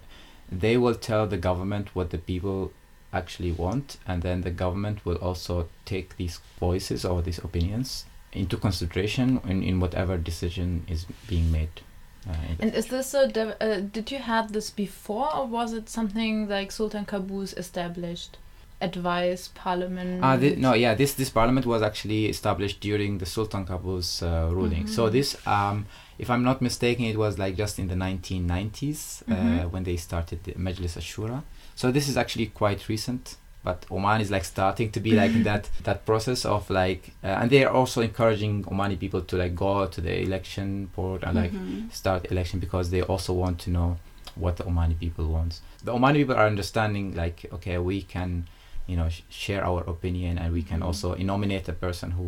they 0.62 0.77
will 0.77 0.94
tell 0.94 1.27
the 1.27 1.37
government 1.38 1.94
what 1.94 2.11
the 2.11 2.18
people 2.18 2.71
actually 3.12 3.53
want 3.53 3.97
and 4.07 4.23
then 4.23 4.42
the 4.42 4.51
government 4.51 4.99
will 5.07 5.16
also 5.16 5.66
take 5.87 6.16
these 6.18 6.40
voices 6.61 7.05
or 7.07 7.23
these 7.23 7.38
opinions 7.38 8.05
into 8.33 8.57
consideration 8.59 9.40
in, 9.49 9.62
in 9.62 9.81
whatever 9.81 10.18
decision 10.18 10.85
is 10.88 11.07
being 11.27 11.51
made 11.51 11.81
uh, 12.29 12.35
And 12.61 12.75
is 12.75 12.87
this 12.88 13.14
a 13.14 13.27
de- 13.29 13.57
uh, 13.62 13.81
did 13.81 14.11
you 14.11 14.18
have 14.18 14.53
this 14.53 14.68
before 14.71 15.35
or 15.35 15.47
was 15.47 15.73
it 15.73 15.88
something 15.88 16.49
like 16.49 16.71
Sultan 16.71 17.07
Qaboos 17.07 17.57
established? 17.57 18.37
Advice, 18.81 19.49
parliament. 19.55 20.21
Ah, 20.23 20.37
thi- 20.37 20.55
no, 20.57 20.73
yeah, 20.75 20.95
this 20.95 21.14
this 21.14 21.31
parliament 21.31 21.67
was 21.67 21.83
actually 21.83 22.27
established 22.27 22.81
during 22.81 23.19
the 23.19 23.27
Sultan 23.27 23.64
Qaboos 23.67 24.23
uh, 24.23 24.55
ruling. 24.55 24.87
So 24.87 25.07
Mhm. 25.09 25.12
this, 25.12 25.37
um, 25.47 25.87
if 26.19 26.31
I'm 26.31 26.45
not 26.45 26.62
mistaken, 26.62 27.05
it 27.05 27.17
was 27.19 27.38
like 27.38 27.57
just 27.57 27.79
in 27.79 27.88
the 27.88 27.97
1990s 27.97 29.25
uh, 29.29 29.35
Mhm. 29.35 29.71
when 29.73 29.83
they 29.85 29.97
started 29.97 30.38
the 30.45 30.53
Majlis 30.53 30.97
Ashura. 30.97 31.43
So 31.75 31.91
this 31.91 32.09
is 32.09 32.17
actually 32.17 32.47
quite 32.47 32.88
recent. 32.88 33.37
But 33.64 33.85
Oman 33.91 34.21
is 34.21 34.31
like 34.31 34.45
starting 34.45 34.91
to 34.93 35.01
be 35.01 35.11
like 35.11 35.33
that 35.49 35.69
that 35.83 36.07
process 36.07 36.45
of 36.45 36.71
like, 36.71 37.11
uh, 37.25 37.41
and 37.43 37.51
they 37.51 37.64
are 37.64 37.75
also 37.75 38.01
encouraging 38.01 38.62
Omani 38.64 38.97
people 38.97 39.23
to 39.23 39.37
like 39.37 39.55
go 39.57 39.87
to 39.87 40.01
the 40.01 40.23
election 40.23 40.87
board 40.95 41.25
and 41.25 41.35
like 41.37 41.53
Mhm. 41.53 41.91
start 41.93 42.31
election 42.31 42.61
because 42.61 42.91
they 42.91 43.03
also 43.03 43.33
want 43.33 43.59
to 43.64 43.71
know 43.71 43.97
what 44.37 44.57
the 44.57 44.64
Omani 44.64 44.95
people 44.97 45.27
want. 45.27 45.61
The 45.85 45.93
Omani 45.93 46.14
people 46.23 46.37
are 46.37 46.47
understanding 46.47 47.17
like 47.17 47.47
okay 47.53 47.77
we 47.79 48.03
can 48.03 48.47
you 48.88 48.96
know 48.96 49.09
sh- 49.09 49.22
share 49.29 49.62
our 49.64 49.81
opinion 49.94 50.38
and 50.38 50.53
we 50.53 50.62
can 50.62 50.81
Mhm. 50.81 50.87
also 50.87 51.14
nominate 51.33 51.68
a 51.68 51.72
person 51.87 52.11
who 52.12 52.27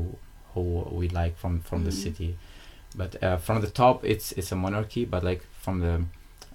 who 0.55 0.62
we 1.01 1.09
like 1.09 1.35
from 1.42 1.61
from 1.61 1.85
the 1.85 1.90
Mhm. 1.90 2.03
city. 2.05 2.31
But 3.01 3.11
uh, 3.23 3.37
from 3.46 3.61
the 3.61 3.70
top 3.83 4.05
it's 4.05 4.33
it's 4.38 4.53
a 4.53 4.57
monarchy 4.57 5.05
but 5.05 5.23
like 5.31 5.42
from 5.64 5.81
the 5.81 5.94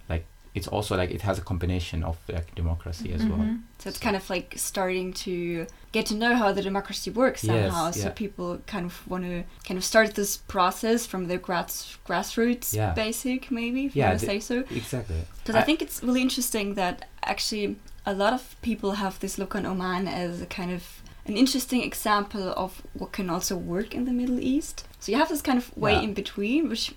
like 0.09 0.25
it's 0.53 0.67
also 0.67 0.95
like 1.01 1.11
it 1.15 1.21
has 1.21 1.37
a 1.39 1.41
combination 1.41 2.03
of 2.03 2.17
like 2.27 2.47
democracy 2.55 3.13
as 3.13 3.21
well. 3.29 3.39
Mhm. 3.39 3.61
So 3.79 3.89
it's 3.89 3.99
kind 3.99 4.15
of 4.15 4.29
like 4.29 4.53
starting 4.57 5.13
to 5.25 5.65
get 5.91 6.05
to 6.07 6.15
know 6.15 6.33
how 6.35 6.51
the 6.53 6.61
democracy 6.61 7.09
works 7.11 7.41
somehow. 7.41 7.85
Yes, 7.85 8.01
So 8.01 8.09
people 8.09 8.59
kind 8.73 8.85
of 8.85 8.93
want 9.07 9.23
to 9.23 9.43
kind 9.67 9.77
of 9.77 9.83
start 9.83 10.13
this 10.15 10.37
process 10.37 11.05
from 11.07 11.27
the 11.27 11.37
grass 11.37 11.97
grassroots 12.07 12.73
Yeah. 12.73 12.93
basic, 12.93 13.49
maybe 13.51 13.79
if 13.87 13.95
you 13.95 14.01
Yeah, 14.01 14.09
want 14.09 14.19
to 14.19 14.25
the- 14.25 14.31
say 14.33 14.39
so. 14.39 14.55
Exactly. 14.81 15.21
Because 15.43 15.55
I, 15.61 15.63
think 15.67 15.81
it's 15.81 16.01
really 16.03 16.21
interesting 16.21 16.75
that 16.75 16.95
actually 17.23 17.75
a 18.05 18.13
lot 18.13 18.33
of 18.33 18.55
people 18.61 18.91
have 18.93 19.19
this 19.19 19.37
look 19.37 19.55
on 19.55 19.65
Oman 19.65 20.07
as 20.07 20.41
a 20.41 20.45
kind 20.45 20.71
of 20.71 21.01
an 21.27 21.35
interesting 21.35 21.81
example 21.81 22.53
of 22.55 22.83
what 22.93 23.11
can 23.11 23.29
also 23.31 23.55
work 23.57 23.95
in 23.95 24.05
the 24.05 24.11
Middle 24.11 24.39
East. 24.39 24.85
So 24.99 25.11
you 25.11 25.17
have 25.17 25.29
this 25.29 25.41
kind 25.41 25.57
of 25.57 25.75
way 25.75 25.93
Yeah. 25.93 26.01
in 26.01 26.13
between, 26.13 26.69
which 26.69 26.93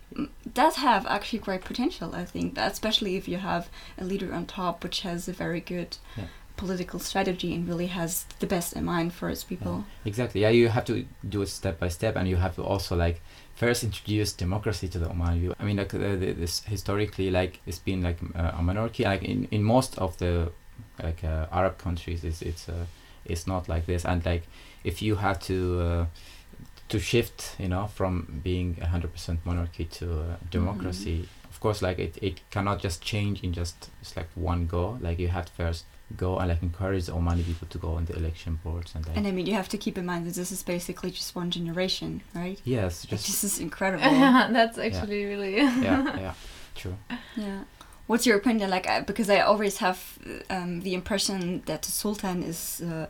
does 0.52 0.76
have 0.76 1.06
actually 1.06 1.38
great 1.38 1.64
potential, 1.64 2.14
I 2.14 2.26
think, 2.26 2.58
especially 2.58 3.16
if 3.16 3.26
you 3.26 3.38
have 3.38 3.70
a 3.96 4.04
leader 4.04 4.34
on 4.34 4.44
top 4.46 4.84
which 4.84 5.00
has 5.00 5.28
a 5.28 5.32
very 5.32 5.60
good 5.60 5.96
Yeah. 6.16 6.24
political 6.58 6.98
strategy 7.00 7.54
and 7.54 7.66
really 7.68 7.86
has 7.86 8.26
the 8.40 8.46
best 8.46 8.74
in 8.74 8.84
mind 8.84 9.14
for 9.14 9.30
its 9.30 9.44
people. 9.44 9.84
Exactly. 10.04 10.42
Yeah, 10.42 10.50
you 10.50 10.68
have 10.68 10.84
to 10.86 11.06
do 11.26 11.40
it 11.42 11.48
step 11.48 11.78
by 11.78 11.88
step, 11.88 12.16
and 12.16 12.28
you 12.28 12.36
have 12.36 12.54
to 12.56 12.62
also 12.64 12.96
like 12.96 13.22
first 13.54 13.82
introduce 13.84 14.32
democracy 14.32 14.88
to 14.88 14.98
the 14.98 15.08
people. 15.08 15.54
I 15.60 15.64
mean, 15.64 15.76
like 15.76 15.94
uh, 15.94 16.16
this 16.42 16.64
historically, 16.64 17.30
like 17.30 17.60
it's 17.66 17.78
been 17.78 18.02
like 18.02 18.18
uh, 18.34 18.58
a 18.58 18.62
monarchy. 18.62 19.04
Like 19.04 19.22
in, 19.22 19.46
in 19.50 19.62
most 19.62 19.96
of 19.98 20.16
the 20.18 20.50
like 21.02 21.24
uh, 21.24 21.46
Arab 21.52 21.78
countries, 21.78 22.24
it's 22.24 22.42
it's 22.42 22.68
uh, 22.68 22.86
it's 23.24 23.46
not 23.46 23.68
like 23.68 23.86
this. 23.86 24.04
And 24.04 24.24
like 24.24 24.42
if 24.84 25.02
you 25.02 25.16
have 25.16 25.38
to 25.40 25.80
uh, 25.80 26.06
to 26.88 26.98
shift, 26.98 27.56
you 27.58 27.68
know, 27.68 27.86
from 27.86 28.40
being 28.42 28.78
a 28.80 28.86
hundred 28.86 29.12
percent 29.12 29.40
monarchy 29.44 29.84
to 29.84 30.20
uh, 30.20 30.36
democracy, 30.50 31.28
of 31.50 31.60
course, 31.60 31.82
like 31.82 31.98
it, 31.98 32.18
it 32.22 32.40
cannot 32.50 32.80
just 32.80 33.02
change 33.02 33.42
in 33.42 33.52
just 33.52 33.90
it's 34.00 34.16
like 34.16 34.28
one 34.34 34.66
go. 34.66 34.98
Like 35.00 35.18
you 35.18 35.28
have 35.28 35.46
to 35.46 35.52
first 35.52 35.84
go 36.16 36.38
and 36.38 36.48
like 36.48 36.62
encourage 36.62 37.04
the 37.06 37.12
Omani 37.12 37.44
people 37.44 37.68
to 37.68 37.78
go 37.78 37.92
on 37.94 38.06
the 38.06 38.16
election 38.16 38.58
boards 38.64 38.94
and 38.94 39.06
like 39.06 39.16
And 39.16 39.26
I 39.26 39.30
mean, 39.30 39.46
you 39.46 39.52
have 39.54 39.68
to 39.68 39.76
keep 39.78 39.98
in 39.98 40.06
mind 40.06 40.26
that 40.26 40.34
this 40.34 40.50
is 40.50 40.62
basically 40.62 41.10
just 41.10 41.36
one 41.36 41.50
generation, 41.50 42.22
right? 42.34 42.58
Yes, 42.64 43.04
Like, 43.04 43.10
just 43.10 43.26
this 43.26 43.44
is 43.44 43.58
incredible. 43.58 44.04
yeah, 44.10 44.48
that's 44.50 44.78
actually 44.78 45.26
really. 45.26 45.56
yeah, 45.58 46.18
yeah, 46.18 46.34
true. 46.74 46.96
Yeah. 47.36 47.64
What's 48.08 48.26
your 48.26 48.36
opinion? 48.36 48.70
Like, 48.70 48.86
I, 48.88 49.00
because 49.02 49.28
I 49.30 49.38
always 49.40 49.76
have 49.78 50.18
um, 50.50 50.80
the 50.80 50.94
impression 50.94 51.62
that 51.66 51.82
the 51.82 51.92
Sultan 51.92 52.42
is 52.42 52.80
uh, 52.80 53.06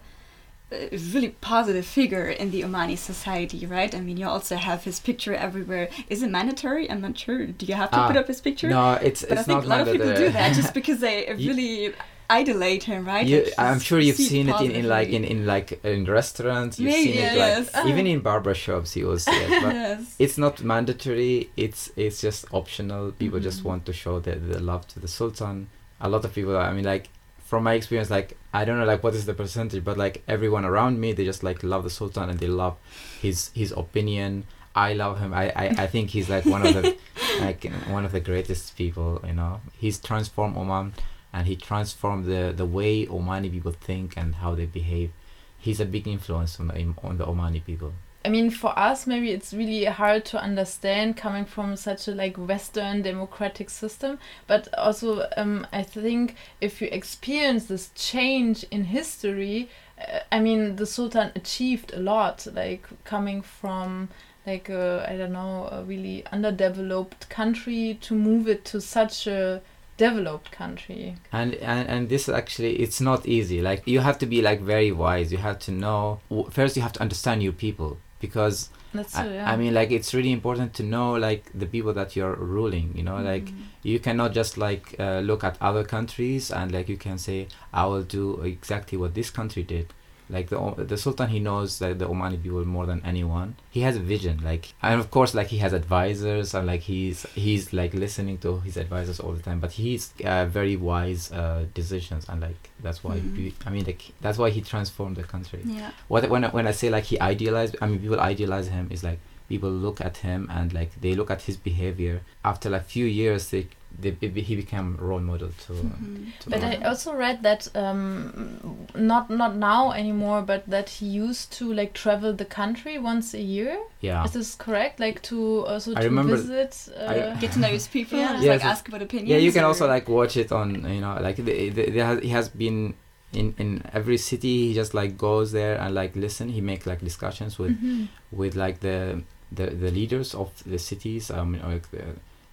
a 0.70 0.96
really 1.14 1.30
positive 1.40 1.86
figure 1.86 2.28
in 2.28 2.50
the 2.50 2.60
Omani 2.62 2.98
society, 2.98 3.64
right? 3.64 3.94
I 3.94 4.00
mean, 4.00 4.16
you 4.18 4.28
also 4.28 4.56
have 4.56 4.84
his 4.84 5.00
picture 5.00 5.34
everywhere. 5.34 5.88
Is 6.10 6.22
it 6.22 6.30
mandatory? 6.30 6.90
I'm 6.90 7.00
not 7.00 7.16
sure. 7.16 7.46
Do 7.46 7.64
you 7.64 7.74
have 7.74 7.90
to 7.92 7.96
Ah, 7.96 8.08
put 8.08 8.16
up 8.16 8.26
his 8.26 8.40
picture? 8.40 8.68
No, 8.68 8.92
it's 8.94 9.24
but 9.24 9.38
I 9.38 9.42
think 9.44 9.58
not 9.58 9.64
a 9.64 9.68
lot 9.68 9.80
of 9.82 9.92
people 9.92 10.12
do 10.14 10.28
that 10.30 10.54
just 10.54 10.74
because 10.80 10.98
they 11.00 11.26
really 11.38 11.94
idolate 12.30 12.82
him, 12.84 13.06
right? 13.06 13.26
You, 13.26 13.44
Like, 13.44 13.54
I'm 13.58 13.80
sure 13.80 13.98
you've 13.98 14.16
seen 14.16 14.48
it 14.48 14.60
in, 14.60 14.70
in 14.72 14.88
like 14.88 15.08
in, 15.08 15.24
in 15.24 15.46
like 15.46 15.82
in 15.84 16.04
restaurants. 16.04 16.78
You've 16.78 16.92
Maybe, 16.92 17.12
seen 17.12 17.22
it 17.24 17.34
yes. 17.34 17.74
like 17.74 17.86
even 17.90 18.06
in 18.06 18.20
barber 18.20 18.54
shops. 18.54 18.96
You 18.96 19.06
will 19.06 19.18
see 19.18 19.30
it, 19.32 19.62
but 19.62 19.74
yes. 19.74 20.14
it's 20.18 20.38
not 20.38 20.62
mandatory. 20.62 21.50
It's 21.56 21.90
it's 21.96 22.20
just 22.20 22.46
optional. 22.52 23.12
People 23.12 23.40
just 23.40 23.60
Mhm. 23.62 23.64
want 23.64 23.86
to 23.86 23.92
show 23.92 24.20
the, 24.20 24.34
the 24.36 24.60
love 24.60 24.86
to 24.88 25.00
the 25.00 25.08
Sultan. 25.08 25.68
A 26.00 26.08
lot 26.08 26.24
of 26.24 26.34
people. 26.34 26.56
I 26.56 26.72
mean, 26.72 26.84
like 26.84 27.08
from 27.44 27.64
my 27.64 27.72
experience, 27.74 28.10
like 28.10 28.36
I 28.52 28.64
don't 28.64 28.78
know, 28.78 28.84
like 28.84 29.02
what 29.02 29.14
is 29.14 29.24
the 29.26 29.34
percentage, 29.34 29.84
but 29.84 29.96
like 29.96 30.22
everyone 30.28 30.64
around 30.64 31.00
me, 31.00 31.12
they 31.12 31.24
just 31.24 31.42
like 31.42 31.62
love 31.62 31.82
the 31.84 31.90
Sultan 31.90 32.28
and 32.30 32.38
they 32.38 32.46
love 32.48 32.76
his 33.22 33.50
his 33.54 33.72
opinion. 33.72 34.44
I 34.76 34.92
love 34.92 35.18
him. 35.18 35.32
I, 35.34 35.44
I, 35.56 35.66
I 35.84 35.86
think 35.88 36.10
he's 36.10 36.28
like 36.28 36.44
one 36.44 36.64
of 36.64 36.72
the 36.74 36.94
like 37.40 37.64
one 37.88 38.04
of 38.04 38.12
the 38.12 38.20
greatest 38.20 38.76
people. 38.76 39.20
You 39.26 39.32
know, 39.32 39.60
he's 39.76 39.98
transformed 39.98 40.56
Oman, 40.56 40.92
and 41.32 41.46
he 41.46 41.56
transformed 41.56 42.24
the 42.26 42.52
the 42.56 42.66
way 42.66 43.06
Omani 43.06 43.50
people 43.50 43.72
think 43.72 44.16
and 44.16 44.36
how 44.36 44.54
they 44.54 44.66
behave. 44.66 45.10
He's 45.58 45.80
a 45.80 45.84
big 45.84 46.06
influence 46.06 46.58
on 46.60 46.68
the 46.68 46.74
on 47.02 47.18
the 47.18 47.26
Omani 47.26 47.64
people. 47.64 47.92
I 48.24 48.30
mean, 48.30 48.50
for 48.50 48.76
us, 48.78 49.06
maybe 49.06 49.30
it's 49.30 49.54
really 49.54 49.84
hard 49.84 50.24
to 50.26 50.42
understand 50.42 51.16
coming 51.16 51.44
from 51.44 51.76
such 51.76 52.08
a 52.08 52.14
like 52.14 52.36
Western 52.36 53.02
democratic 53.02 53.70
system. 53.70 54.18
But 54.46 54.68
also, 54.76 55.28
um, 55.36 55.66
I 55.72 55.82
think 55.82 56.34
if 56.60 56.82
you 56.82 56.88
experience 56.90 57.66
this 57.66 57.90
change 57.94 58.64
in 58.70 58.84
history, 58.84 59.70
uh, 59.98 60.20
I 60.32 60.40
mean, 60.40 60.76
the 60.76 60.86
Sultan 60.86 61.30
achieved 61.36 61.94
a 61.94 62.00
lot, 62.00 62.46
like 62.52 62.86
coming 63.04 63.40
from 63.40 64.08
like 64.46 64.68
I 64.68 65.16
don't 65.16 65.32
know, 65.32 65.68
a 65.70 65.84
really 65.84 66.24
underdeveloped 66.32 67.28
country 67.28 67.98
to 68.02 68.14
move 68.14 68.48
it 68.48 68.64
to 68.66 68.80
such 68.80 69.26
a 69.26 69.62
developed 69.98 70.50
country. 70.62 71.02
and 71.32 71.54
and 71.72 71.88
and 71.94 72.08
this 72.08 72.28
actually 72.40 72.72
it's 72.84 73.00
not 73.00 73.20
easy 73.36 73.58
like 73.70 73.80
you 73.94 74.00
have 74.08 74.16
to 74.22 74.26
be 74.34 74.38
like 74.48 74.60
very 74.74 74.90
wise 74.92 75.28
you 75.34 75.38
have 75.48 75.58
to 75.66 75.70
know 75.84 76.20
first 76.58 76.76
you 76.76 76.82
have 76.82 76.92
to 76.98 77.00
understand 77.06 77.42
your 77.42 77.52
people 77.66 77.90
because 78.20 78.70
That's 78.94 79.14
I, 79.16 79.22
true, 79.24 79.34
yeah. 79.34 79.50
I 79.52 79.56
mean 79.62 79.74
like 79.74 79.90
it's 79.98 80.14
really 80.18 80.32
important 80.32 80.70
to 80.78 80.82
know 80.94 81.08
like 81.28 81.42
the 81.62 81.66
people 81.74 81.92
that 82.00 82.16
you're 82.16 82.36
ruling 82.56 82.86
you 82.98 83.04
know 83.08 83.18
like 83.32 83.46
Mm. 83.48 83.64
you 83.90 83.98
cannot 84.06 84.30
just 84.40 84.56
like 84.66 84.84
uh, 84.98 85.20
look 85.30 85.42
at 85.48 85.54
other 85.68 85.84
countries 85.96 86.50
and 86.58 86.72
like 86.76 86.88
you 86.88 86.96
can 87.06 87.18
say 87.26 87.38
i 87.72 87.84
will 87.90 88.02
do 88.20 88.24
exactly 88.52 88.96
what 89.02 89.10
this 89.14 89.30
country 89.38 89.62
did 89.74 89.86
like 90.30 90.48
the 90.50 90.58
the 90.84 90.96
sultan 90.98 91.28
he 91.28 91.40
knows 91.40 91.80
like 91.80 91.98
the 91.98 92.04
omani 92.06 92.42
people 92.42 92.64
more 92.64 92.84
than 92.86 93.00
anyone 93.04 93.54
he 93.70 93.80
has 93.80 93.96
a 93.96 94.00
vision 94.00 94.38
like 94.44 94.74
and 94.82 95.00
of 95.00 95.10
course 95.10 95.34
like 95.34 95.46
he 95.48 95.58
has 95.58 95.72
advisors 95.72 96.54
and 96.54 96.66
like 96.66 96.82
he's 96.82 97.22
he's 97.34 97.72
like 97.72 97.94
listening 97.94 98.36
to 98.38 98.60
his 98.60 98.76
advisors 98.76 99.18
all 99.20 99.32
the 99.32 99.42
time 99.42 99.58
but 99.60 99.72
he's 99.72 100.12
uh, 100.24 100.44
very 100.46 100.76
wise 100.76 101.32
uh, 101.32 101.64
decisions 101.74 102.26
and 102.28 102.40
like 102.40 102.70
that's 102.80 103.02
why 103.02 103.16
Mhm. 103.16 103.36
he- 103.36 103.54
i 103.66 103.70
mean 103.70 103.84
like 103.84 104.02
that's 104.20 104.38
why 104.38 104.50
he 104.50 104.60
transformed 104.60 105.16
the 105.16 105.22
country 105.34 105.60
Yeah. 105.64 105.90
what 106.08 106.28
when 106.28 106.44
I, 106.44 106.48
when 106.48 106.66
I 106.66 106.72
say 106.72 106.88
like 106.90 107.04
he 107.04 107.18
idealized 107.20 107.76
I 107.82 107.86
mean 107.86 108.00
people 108.00 108.20
idealize 108.20 108.68
him 108.68 108.88
is 108.90 109.02
like 109.02 109.20
people 109.48 109.70
look 109.70 109.98
at 110.08 110.18
him 110.18 110.46
and 110.50 110.72
like 110.74 110.90
they 111.00 111.14
look 111.14 111.30
at 111.30 111.40
his 111.42 111.56
behavior 111.56 112.20
after 112.44 112.68
like 112.68 112.84
few 112.84 113.06
years 113.06 113.48
they, 113.50 113.66
they, 114.00 114.10
be- 114.12 114.42
he 114.42 114.54
became 114.54 114.96
a 115.00 115.02
role 115.04 115.18
model 115.20 115.48
to, 115.66 115.72
Mhm. 115.72 116.26
to 116.40 116.50
But 116.50 116.62
I 116.62 116.76
also 116.84 117.14
read 117.14 117.42
that 117.42 117.66
um, 117.74 118.86
not 118.94 119.28
not 119.28 119.56
now 119.56 119.92
anymore, 119.92 120.42
but 120.42 120.62
that 120.68 120.88
he 120.88 121.06
used 121.06 121.52
to 121.58 121.72
like 121.72 121.92
travel 121.94 122.32
the 122.32 122.44
country 122.44 122.98
once 122.98 123.34
a 123.34 123.40
year. 123.42 123.76
yeah 124.00 124.24
Is 124.24 124.32
this 124.32 124.54
correct? 124.54 125.00
Like 125.00 125.20
to 125.30 125.66
also 125.66 125.92
I 125.96 126.02
to 126.02 126.08
remember- 126.08 126.36
visit. 126.36 126.72
Uh, 126.96 127.10
I- 127.34 127.40
Get 127.40 127.52
to 127.52 127.58
know 127.60 127.68
his 127.68 127.88
people 127.88 128.18
Yeah. 128.18 128.28
and 128.28 128.36
just, 128.36 128.44
Yes, 128.44 128.52
like 128.54 128.60
it's- 128.60 128.72
ask 128.78 128.88
about 128.88 129.02
opinions. 129.02 129.30
yeah 129.30 129.38
you 129.46 129.52
can 129.52 129.64
or- 129.64 129.68
also 129.68 129.86
like 129.88 130.08
watch 130.08 130.36
it 130.36 130.52
on 130.52 130.68
you 130.94 131.00
know 131.00 131.18
like 131.20 131.36
the, 131.36 131.70
the, 131.70 131.90
there 131.90 132.06
has, 132.06 132.18
he 132.22 132.28
has 132.30 132.48
been 132.48 132.94
in 133.32 133.54
in 133.58 133.82
every 133.92 134.16
city 134.16 134.68
he 134.68 134.74
just 134.74 134.94
like 134.94 135.18
goes 135.18 135.50
there 135.52 135.74
and 135.80 135.94
like 135.94 136.12
listen 136.16 136.48
he 136.48 136.60
make 136.60 136.86
like 136.86 137.00
discussions 137.00 137.58
with 137.58 137.72
mhm. 137.82 138.08
with 138.32 138.54
like 138.54 138.78
the 138.80 139.20
the, 139.58 139.66
the 139.66 139.90
leaders 139.90 140.34
of 140.34 140.48
the 140.64 140.78
cities 140.78 141.30
um 141.30 141.54
you 141.54 141.60
like 141.74 141.90
the, 141.90 142.04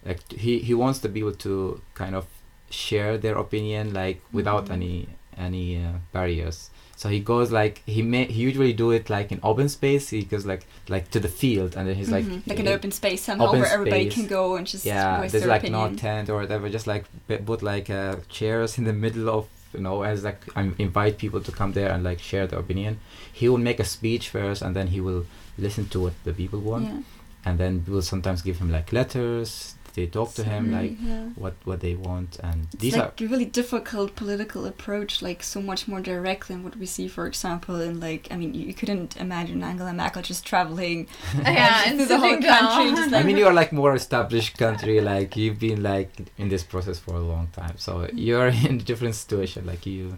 like 0.05 0.21
he 0.31 0.59
he 0.59 0.73
wants 0.73 0.99
the 0.99 1.09
people 1.09 1.33
to 1.33 1.81
kind 1.95 2.15
of 2.15 2.25
share 2.69 3.17
their 3.17 3.37
opinion 3.37 3.93
like 3.93 4.21
without 4.31 4.65
Mhm. 4.67 4.73
any 4.77 5.07
any 5.37 5.65
uh, 5.85 5.91
barriers 6.13 6.69
so 6.95 7.09
he 7.09 7.19
goes 7.19 7.51
like 7.51 7.81
he 7.85 8.01
may 8.01 8.23
he 8.25 8.41
usually 8.41 8.71
do 8.73 8.91
it 8.91 9.09
like 9.09 9.31
in 9.31 9.39
open 9.43 9.67
space 9.67 10.09
he 10.09 10.23
goes 10.23 10.45
like 10.45 10.65
like 10.87 11.09
to 11.11 11.19
the 11.19 11.27
field 11.27 11.75
and 11.75 11.87
then 11.87 11.95
he's 11.95 12.09
like 12.09 12.25
Mhm. 12.25 12.41
like 12.47 12.59
an 12.59 12.67
open 12.69 12.91
space 12.91 13.21
somehow 13.21 13.47
open 13.47 13.59
where 13.61 13.71
everybody 13.77 14.05
space. 14.09 14.13
can 14.15 14.27
go 14.27 14.55
and 14.55 14.65
just 14.65 14.85
yeah 14.85 15.19
voice 15.19 15.31
there's 15.31 15.43
their 15.43 15.49
like 15.55 15.63
opinion. 15.63 15.91
no 15.91 15.97
tent 15.97 16.29
or 16.29 16.35
whatever 16.41 16.69
just 16.69 16.87
like 16.87 17.03
put 17.45 17.61
like 17.61 17.89
uh, 17.89 18.15
chairs 18.29 18.77
in 18.77 18.83
the 18.85 18.93
middle 18.93 19.29
of 19.29 19.47
you 19.73 19.81
know 19.81 20.03
as 20.03 20.23
like 20.23 20.39
um, 20.55 20.73
invite 20.77 21.17
people 21.17 21.41
to 21.41 21.51
come 21.51 21.73
there 21.73 21.91
and 21.91 22.01
like 22.03 22.19
share 22.19 22.47
their 22.47 22.59
opinion 22.59 22.97
he 23.39 23.49
will 23.49 23.63
make 23.69 23.79
a 23.79 23.83
speech 23.97 24.29
first 24.29 24.61
and 24.61 24.73
then 24.75 24.87
he 24.87 24.99
will 25.01 25.25
listen 25.57 25.85
to 25.89 25.99
what 25.99 26.13
the 26.23 26.31
people 26.41 26.59
want 26.71 26.85
Yeah. 26.85 27.01
and 27.45 27.59
then 27.59 27.81
people 27.81 28.01
sometimes 28.01 28.41
give 28.41 28.57
him 28.59 28.71
like 28.71 28.93
letters 28.93 29.75
they 29.95 30.07
talk 30.07 30.33
to 30.33 30.43
him 30.43 30.71
like 30.71 30.95
yeah. 31.01 31.29
what 31.35 31.53
what 31.63 31.79
they 31.79 31.95
want 31.95 32.37
and 32.43 32.67
It's 32.73 32.81
these 32.81 32.95
are 32.95 33.05
like 33.05 33.21
a 33.21 33.27
really 33.27 33.45
difficult 33.45 34.15
political 34.15 34.65
approach, 34.65 35.21
like 35.21 35.41
so 35.41 35.61
much 35.61 35.87
more 35.87 36.01
direct 36.01 36.47
than 36.47 36.63
what 36.63 36.75
we 36.75 36.85
see, 36.85 37.07
for 37.07 37.25
example, 37.27 37.79
in 37.81 37.99
like 37.99 38.27
I 38.29 38.35
mean, 38.35 38.53
you, 38.53 38.67
you 38.67 38.73
couldn't 38.73 39.15
imagine 39.17 39.63
Angela 39.63 39.93
Merkel 39.93 40.21
just 40.21 40.45
traveling 40.45 41.07
yeah, 41.37 41.83
and 41.85 41.95
through 41.97 42.07
the 42.07 42.19
whole 42.19 42.37
country, 42.37 42.85
down. 42.85 42.95
just 42.95 43.13
I 43.13 43.23
mean, 43.23 43.37
you 43.37 43.47
are 43.47 43.53
like 43.53 43.71
more 43.71 43.95
established 43.95 44.57
country. 44.57 44.99
Like 45.01 45.35
you've 45.35 45.59
been 45.59 45.81
like 45.81 46.11
in 46.37 46.49
this 46.49 46.63
process 46.63 46.99
for 46.99 47.15
a 47.15 47.25
long 47.33 47.47
time, 47.47 47.77
so 47.77 47.91
mm. 47.99 48.09
you're 48.13 48.47
in 48.67 48.75
a 48.81 48.83
different 48.83 49.15
situation. 49.15 49.65
Like 49.65 49.85
you, 49.85 50.17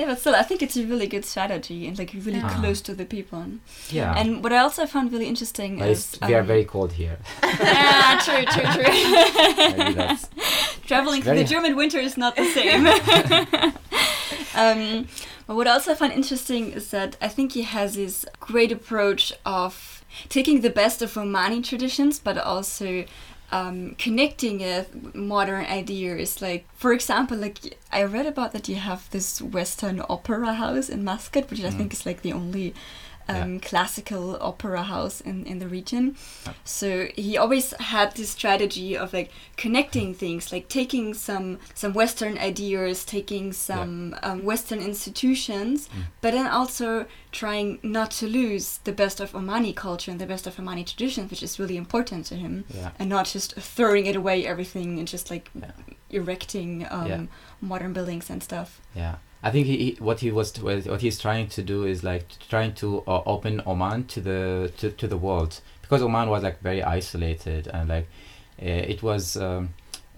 yeah, 0.00 0.06
but 0.06 0.18
still, 0.18 0.34
I 0.34 0.42
think 0.42 0.62
it's 0.62 0.76
a 0.76 0.84
really 0.84 1.06
good 1.06 1.24
strategy 1.24 1.86
and 1.86 1.98
like 1.98 2.12
really 2.14 2.38
Yeah. 2.38 2.54
close 2.60 2.80
to 2.82 2.94
the 2.94 3.04
people. 3.04 3.44
yeah. 3.90 4.16
And 4.18 4.42
what 4.42 4.52
I 4.52 4.58
also 4.58 4.86
found 4.86 5.12
really 5.12 5.26
interesting 5.26 5.78
but 5.78 5.88
is 5.88 6.14
it's, 6.14 6.20
we 6.28 6.34
are 6.34 6.40
um, 6.40 6.46
very 6.46 6.64
cold 6.64 6.92
here. 6.92 7.18
yeah, 7.42 8.18
true, 8.26 8.44
true, 8.54 8.68
true. 8.74 10.16
Traveling 10.86 11.22
through 11.22 11.36
the 11.36 11.44
German 11.44 11.76
winter 11.76 11.98
is 11.98 12.16
not 12.16 12.34
the 12.36 12.46
same. 12.46 12.86
um, 14.54 15.06
but 15.46 15.56
what 15.56 15.66
I 15.66 15.72
also 15.72 15.94
find 15.94 16.12
interesting 16.12 16.72
is 16.72 16.90
that 16.90 17.16
I 17.20 17.28
think 17.28 17.52
he 17.52 17.62
has 17.62 17.94
this 17.94 18.24
great 18.40 18.72
approach 18.72 19.32
of 19.44 20.04
taking 20.28 20.60
the 20.60 20.70
best 20.70 21.02
of 21.02 21.12
Omani 21.14 21.62
traditions, 21.64 22.18
but 22.18 22.36
also 22.38 23.04
um, 23.52 23.94
connecting 23.98 24.60
it 24.60 25.14
modern 25.14 25.64
ideas. 25.66 26.40
Like, 26.40 26.64
for 26.74 26.92
example, 26.92 27.36
like 27.36 27.58
I 27.92 28.04
read 28.04 28.26
about 28.26 28.52
that 28.52 28.68
you 28.68 28.76
have 28.76 29.08
this 29.10 29.40
Western 29.42 30.00
opera 30.08 30.54
house 30.54 30.88
in 30.88 31.04
Muscat, 31.04 31.50
which 31.50 31.60
I 31.64 31.70
Mm. 31.70 31.76
think 31.76 31.92
is 31.92 32.06
like 32.06 32.22
the 32.22 32.32
only 32.32 32.74
Yeah. 33.30 33.42
um, 33.44 33.60
classical 33.60 34.36
opera 34.40 34.82
house 34.84 35.20
in, 35.20 35.46
in 35.46 35.58
the 35.58 35.68
region. 35.68 36.16
Yeah. 36.46 36.52
So 36.64 37.06
he 37.16 37.36
always 37.38 37.72
had 37.80 38.14
this 38.16 38.30
strategy 38.30 38.96
of 38.96 39.12
like 39.12 39.30
connecting 39.56 40.14
things, 40.14 40.52
like 40.52 40.68
taking 40.68 41.14
some 41.14 41.58
some 41.74 41.92
Western 41.92 42.38
ideas, 42.38 43.04
taking 43.04 43.52
some 43.52 44.14
um, 44.22 44.44
Western 44.44 44.80
institutions, 44.80 45.88
Mm. 45.88 46.02
but 46.22 46.32
then 46.32 46.46
also 46.46 47.06
trying 47.32 47.78
not 47.82 48.10
to 48.10 48.26
lose 48.26 48.78
the 48.84 48.92
best 48.92 49.20
of 49.20 49.32
Omani 49.32 49.74
culture 49.74 50.10
and 50.10 50.20
the 50.20 50.26
best 50.26 50.46
of 50.46 50.56
Omani 50.56 50.84
traditions, 50.84 51.30
which 51.30 51.42
is 51.42 51.58
really 51.58 51.76
important 51.76 52.26
to 52.26 52.34
him, 52.34 52.64
Yeah. 52.74 52.90
and 52.98 53.08
not 53.08 53.26
just 53.26 53.54
throwing 53.54 54.06
it 54.06 54.16
away 54.16 54.46
everything 54.46 54.98
and 54.98 55.06
just 55.08 55.30
like 55.30 55.50
Yeah. 55.54 55.70
erecting 56.10 56.86
um, 56.90 57.06
Yeah. 57.06 57.22
modern 57.60 57.92
buildings 57.92 58.30
and 58.30 58.42
stuff. 58.42 58.80
Yeah, 58.94 59.16
I 59.42 59.50
think 59.50 59.66
he, 59.66 59.96
what 60.00 60.20
he 60.20 60.30
was 60.30 60.58
what 60.60 61.00
he's 61.00 61.18
trying 61.18 61.48
to 61.48 61.62
do 61.62 61.84
is 61.84 62.04
like 62.04 62.26
trying 62.48 62.74
to 62.74 63.02
uh, 63.06 63.22
open 63.24 63.62
Oman 63.66 64.04
to 64.08 64.20
the 64.20 64.70
to, 64.78 64.90
to 64.90 65.06
the 65.08 65.16
world 65.16 65.60
because 65.82 66.02
Oman 66.02 66.28
was 66.28 66.42
like 66.42 66.60
very 66.60 66.82
isolated 66.82 67.66
and 67.68 67.88
like 67.88 68.06
uh, 68.62 68.66
it 68.66 69.02
was 69.02 69.36
um, 69.38 69.70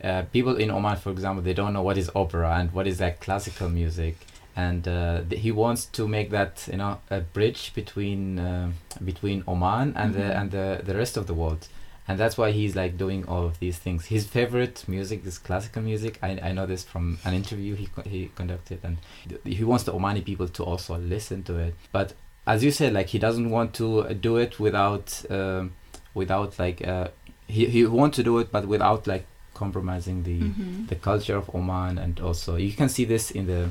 uh, 0.02 0.22
people 0.32 0.56
in 0.56 0.68
Oman, 0.72 0.96
for 0.96 1.10
example, 1.10 1.42
they 1.42 1.54
don't 1.54 1.72
know 1.72 1.82
what 1.82 1.96
is 1.96 2.10
opera 2.16 2.56
and 2.58 2.72
what 2.72 2.88
is 2.88 3.00
like 3.00 3.20
classical 3.20 3.68
music, 3.68 4.16
and 4.56 4.88
uh, 4.88 5.20
th- 5.30 5.40
he 5.40 5.52
wants 5.52 5.84
to 5.86 6.08
make 6.08 6.30
that 6.30 6.68
you 6.70 6.78
know 6.78 6.98
a 7.08 7.20
bridge 7.20 7.72
between 7.74 8.40
uh, 8.40 8.72
between 9.04 9.44
Oman 9.46 9.94
and 9.96 10.12
Mhm. 10.14 10.18
the 10.18 10.36
and 10.38 10.50
the 10.50 10.80
the 10.84 10.94
rest 10.96 11.16
of 11.16 11.28
the 11.28 11.34
world. 11.34 11.68
And 12.08 12.18
that's 12.18 12.36
why 12.36 12.50
he's 12.50 12.74
like 12.74 12.98
doing 12.98 13.24
all 13.28 13.44
of 13.46 13.58
these 13.60 13.78
things. 13.78 14.06
His 14.06 14.26
favorite 14.26 14.84
music 14.88 15.24
is 15.24 15.38
classical 15.38 15.82
music. 15.82 16.18
I, 16.22 16.30
I 16.42 16.52
know 16.52 16.66
this 16.66 16.82
from 16.82 17.18
an 17.24 17.32
interview 17.34 17.76
he 17.76 17.88
he 18.04 18.30
conducted, 18.34 18.80
and 18.82 18.98
he 19.44 19.62
wants 19.64 19.84
the 19.84 19.92
Omani 19.92 20.24
people 20.24 20.48
to 20.48 20.64
also 20.64 20.96
listen 20.98 21.42
to 21.44 21.58
it. 21.58 21.74
But 21.92 22.14
as 22.46 22.64
you 22.64 22.72
said, 22.72 22.92
like 22.92 23.06
he 23.08 23.18
doesn't 23.20 23.50
want 23.50 23.72
to 23.74 24.00
uh, 24.00 24.12
do 24.14 24.36
it 24.36 24.58
without 24.58 25.22
um, 25.30 25.72
without 26.12 26.58
like 26.58 26.84
uh, 26.86 27.08
he 27.46 27.66
he 27.66 27.86
wants 27.86 28.16
to 28.16 28.24
do 28.24 28.38
it, 28.40 28.50
but 28.50 28.66
without 28.66 29.06
like 29.06 29.24
compromising 29.54 30.24
the 30.24 30.40
Mhm. 30.40 30.88
the 30.88 30.96
culture 30.96 31.36
of 31.36 31.54
Oman, 31.54 31.98
and 31.98 32.18
also 32.20 32.56
you 32.56 32.72
can 32.72 32.88
see 32.88 33.04
this 33.04 33.30
in 33.30 33.46
the 33.46 33.70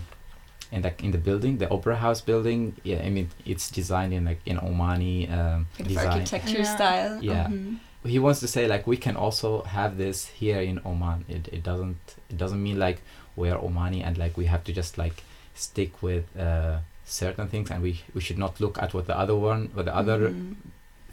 in 0.71 0.81
the 0.83 0.93
in 1.03 1.11
the 1.11 1.17
building, 1.17 1.57
the 1.57 1.69
opera 1.69 1.97
house 1.97 2.21
building. 2.21 2.75
Yeah, 2.83 3.01
I 3.03 3.09
mean 3.09 3.27
it's 3.45 3.69
designed 3.69 4.13
in 4.13 4.23
like 4.23 4.39
in 4.45 4.57
Omani 4.57 5.29
um, 5.29 5.67
Kind 5.75 5.87
design. 5.89 6.07
architecture 6.07 6.59
Yeah. 6.59 6.75
style. 6.75 7.19
Yeah. 7.21 7.47
Mhm. 7.47 7.75
He 8.03 8.19
wants 8.19 8.39
to 8.39 8.47
say 8.47 8.67
like 8.67 8.87
we 8.87 8.97
can 8.97 9.15
also 9.15 9.61
have 9.63 9.97
this 9.97 10.27
here 10.27 10.59
in 10.61 10.79
Oman. 10.85 11.25
It 11.29 11.47
it 11.51 11.63
doesn't 11.63 12.15
it 12.29 12.37
doesn't 12.37 12.61
mean 12.61 12.79
like 12.79 13.01
we 13.35 13.49
are 13.49 13.59
Omani 13.59 14.03
and 14.05 14.17
like 14.17 14.35
we 14.37 14.45
have 14.45 14.63
to 14.63 14.73
just 14.73 14.97
like 14.97 15.23
stick 15.53 16.01
with 16.01 16.25
uh, 16.37 16.79
certain 17.05 17.47
things 17.47 17.69
and 17.71 17.81
we 17.83 18.01
we 18.15 18.21
should 18.21 18.37
not 18.39 18.59
look 18.59 18.77
at 18.81 18.93
what 18.93 19.05
the 19.07 19.17
other 19.17 19.35
one 19.35 19.69
what 19.73 19.85
the 19.85 19.95
other 19.95 20.29
Mhm. 20.29 20.55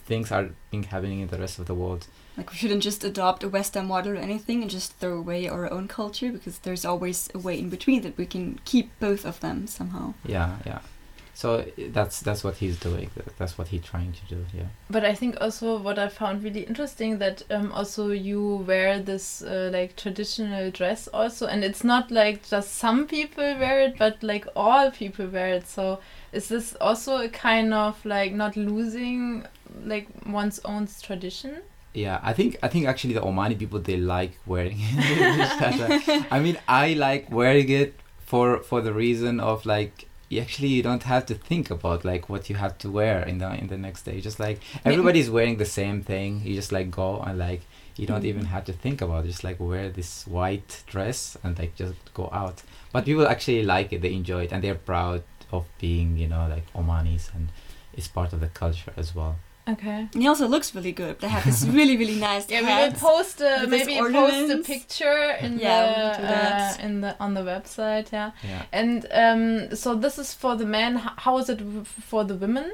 things 0.06 0.32
are 0.32 0.48
being 0.70 0.84
happening 0.84 1.20
in 1.20 1.28
the 1.28 1.38
rest 1.38 1.58
of 1.58 1.66
the 1.66 1.74
world. 1.74 2.06
Like 2.36 2.50
we 2.52 2.56
shouldn't 2.56 2.82
just 2.84 3.04
adopt 3.04 3.44
a 3.44 3.48
Western 3.48 3.86
model 3.86 4.12
or 4.12 4.16
anything 4.16 4.62
and 4.62 4.70
just 4.70 4.92
throw 5.00 5.18
away 5.18 5.48
our 5.48 5.70
own 5.70 5.88
culture 5.88 6.30
because 6.32 6.58
there's 6.60 6.84
always 6.84 7.28
a 7.34 7.38
way 7.38 7.58
in 7.58 7.68
between 7.68 8.00
that 8.02 8.16
we 8.16 8.26
can 8.26 8.58
keep 8.64 8.86
both 9.00 9.26
of 9.26 9.40
them 9.40 9.66
somehow. 9.66 10.14
Yeah, 10.24 10.56
yeah. 10.64 10.78
So 11.38 11.64
that's 11.90 12.18
that's 12.18 12.42
what 12.42 12.56
he's 12.56 12.80
doing. 12.80 13.12
That's 13.36 13.56
what 13.56 13.68
he's 13.68 13.84
trying 13.84 14.12
to 14.12 14.34
do. 14.34 14.44
Yeah. 14.52 14.64
But 14.90 15.04
I 15.04 15.14
think 15.14 15.40
also 15.40 15.78
what 15.78 15.96
I 15.96 16.08
found 16.08 16.42
really 16.42 16.62
interesting 16.62 17.18
that 17.18 17.44
um, 17.48 17.70
also 17.70 18.08
you 18.08 18.64
wear 18.66 18.98
this 18.98 19.40
uh, 19.42 19.70
like 19.72 19.94
traditional 19.94 20.72
dress 20.72 21.06
also, 21.14 21.46
and 21.46 21.62
it's 21.62 21.84
not 21.84 22.10
like 22.10 22.48
just 22.48 22.74
some 22.74 23.06
people 23.06 23.44
wear 23.44 23.82
it, 23.82 23.96
but 23.96 24.20
like 24.20 24.48
all 24.56 24.90
people 24.90 25.28
wear 25.28 25.50
it. 25.50 25.68
So 25.68 26.00
is 26.32 26.48
this 26.48 26.74
also 26.80 27.18
a 27.18 27.28
kind 27.28 27.72
of 27.72 28.04
like 28.04 28.32
not 28.32 28.56
losing 28.56 29.46
like 29.84 30.08
one's 30.26 30.58
own 30.64 30.88
tradition? 31.00 31.62
Yeah, 31.94 32.18
I 32.20 32.32
think 32.32 32.56
I 32.64 32.66
think 32.66 32.86
actually 32.86 33.14
the 33.14 33.20
Omani 33.20 33.56
people 33.56 33.78
they 33.78 33.96
like 33.96 34.32
wearing 34.44 34.78
it. 34.80 36.26
I 36.32 36.40
mean, 36.40 36.58
I 36.66 36.94
like 36.94 37.30
wearing 37.30 37.68
it 37.68 37.94
for 38.26 38.58
for 38.58 38.80
the 38.80 38.92
reason 38.92 39.38
of 39.38 39.64
like 39.64 40.07
you 40.28 40.40
actually 40.40 40.68
you 40.68 40.82
don't 40.82 41.04
have 41.04 41.24
to 41.26 41.34
think 41.34 41.70
about 41.70 42.04
like 42.04 42.28
what 42.28 42.50
you 42.50 42.56
have 42.56 42.76
to 42.78 42.90
wear 42.90 43.22
in 43.22 43.38
the 43.38 43.50
in 43.54 43.68
the 43.68 43.78
next 43.78 44.02
day. 44.02 44.20
Just 44.20 44.38
like 44.38 44.60
everybody's 44.84 45.30
wearing 45.30 45.56
the 45.56 45.64
same 45.64 46.02
thing. 46.02 46.42
You 46.44 46.54
just 46.54 46.72
like 46.72 46.90
go 46.90 47.20
and 47.20 47.38
like 47.38 47.62
you 47.96 48.06
don't 48.06 48.18
mm-hmm. 48.18 48.26
even 48.26 48.44
have 48.46 48.64
to 48.66 48.72
think 48.72 49.00
about 49.00 49.24
it. 49.24 49.28
Just 49.28 49.44
like 49.44 49.58
wear 49.58 49.88
this 49.88 50.26
white 50.26 50.82
dress 50.86 51.36
and 51.42 51.58
like 51.58 51.74
just 51.74 51.94
go 52.14 52.28
out. 52.32 52.62
But 52.92 53.06
people 53.06 53.26
actually 53.26 53.62
like 53.62 53.92
it. 53.92 54.02
They 54.02 54.12
enjoy 54.12 54.44
it 54.44 54.52
and 54.52 54.62
they're 54.62 54.74
proud 54.74 55.22
of 55.50 55.66
being 55.78 56.18
you 56.18 56.28
know 56.28 56.46
like 56.48 56.70
Omanis 56.74 57.34
and 57.34 57.48
it's 57.94 58.08
part 58.08 58.32
of 58.32 58.40
the 58.40 58.48
culture 58.48 58.92
as 58.96 59.14
well. 59.14 59.36
Okay. 59.68 60.08
And 60.14 60.22
he 60.22 60.26
also 60.28 60.46
looks 60.48 60.74
really 60.74 60.92
good. 60.92 61.18
They 61.20 61.28
have 61.28 61.44
this 61.44 61.64
really, 61.66 61.96
really 61.96 62.18
nice 62.30 62.48
Yeah, 62.50 62.62
we 62.62 62.66
will 62.90 62.98
post 62.98 63.40
a, 63.40 63.58
with 63.60 63.70
this 63.70 63.86
maybe 63.86 64.00
post 64.12 64.50
a 64.50 64.58
picture 64.58 65.36
in 65.40 65.58
Yeah, 65.58 66.16
the 66.16 66.82
uh, 66.82 66.86
in 66.86 67.00
the 67.02 67.16
on 67.20 67.34
the 67.34 67.42
website. 67.42 68.10
Yeah. 68.12 68.30
Yeah. 68.42 68.62
And 68.72 69.06
um, 69.12 69.76
so 69.76 69.94
this 69.94 70.18
is 70.18 70.32
for 70.32 70.56
the 70.56 70.64
men. 70.66 70.96
How 70.96 71.38
is 71.38 71.48
it 71.48 71.60
for 71.86 72.24
the 72.24 72.34
women? 72.34 72.72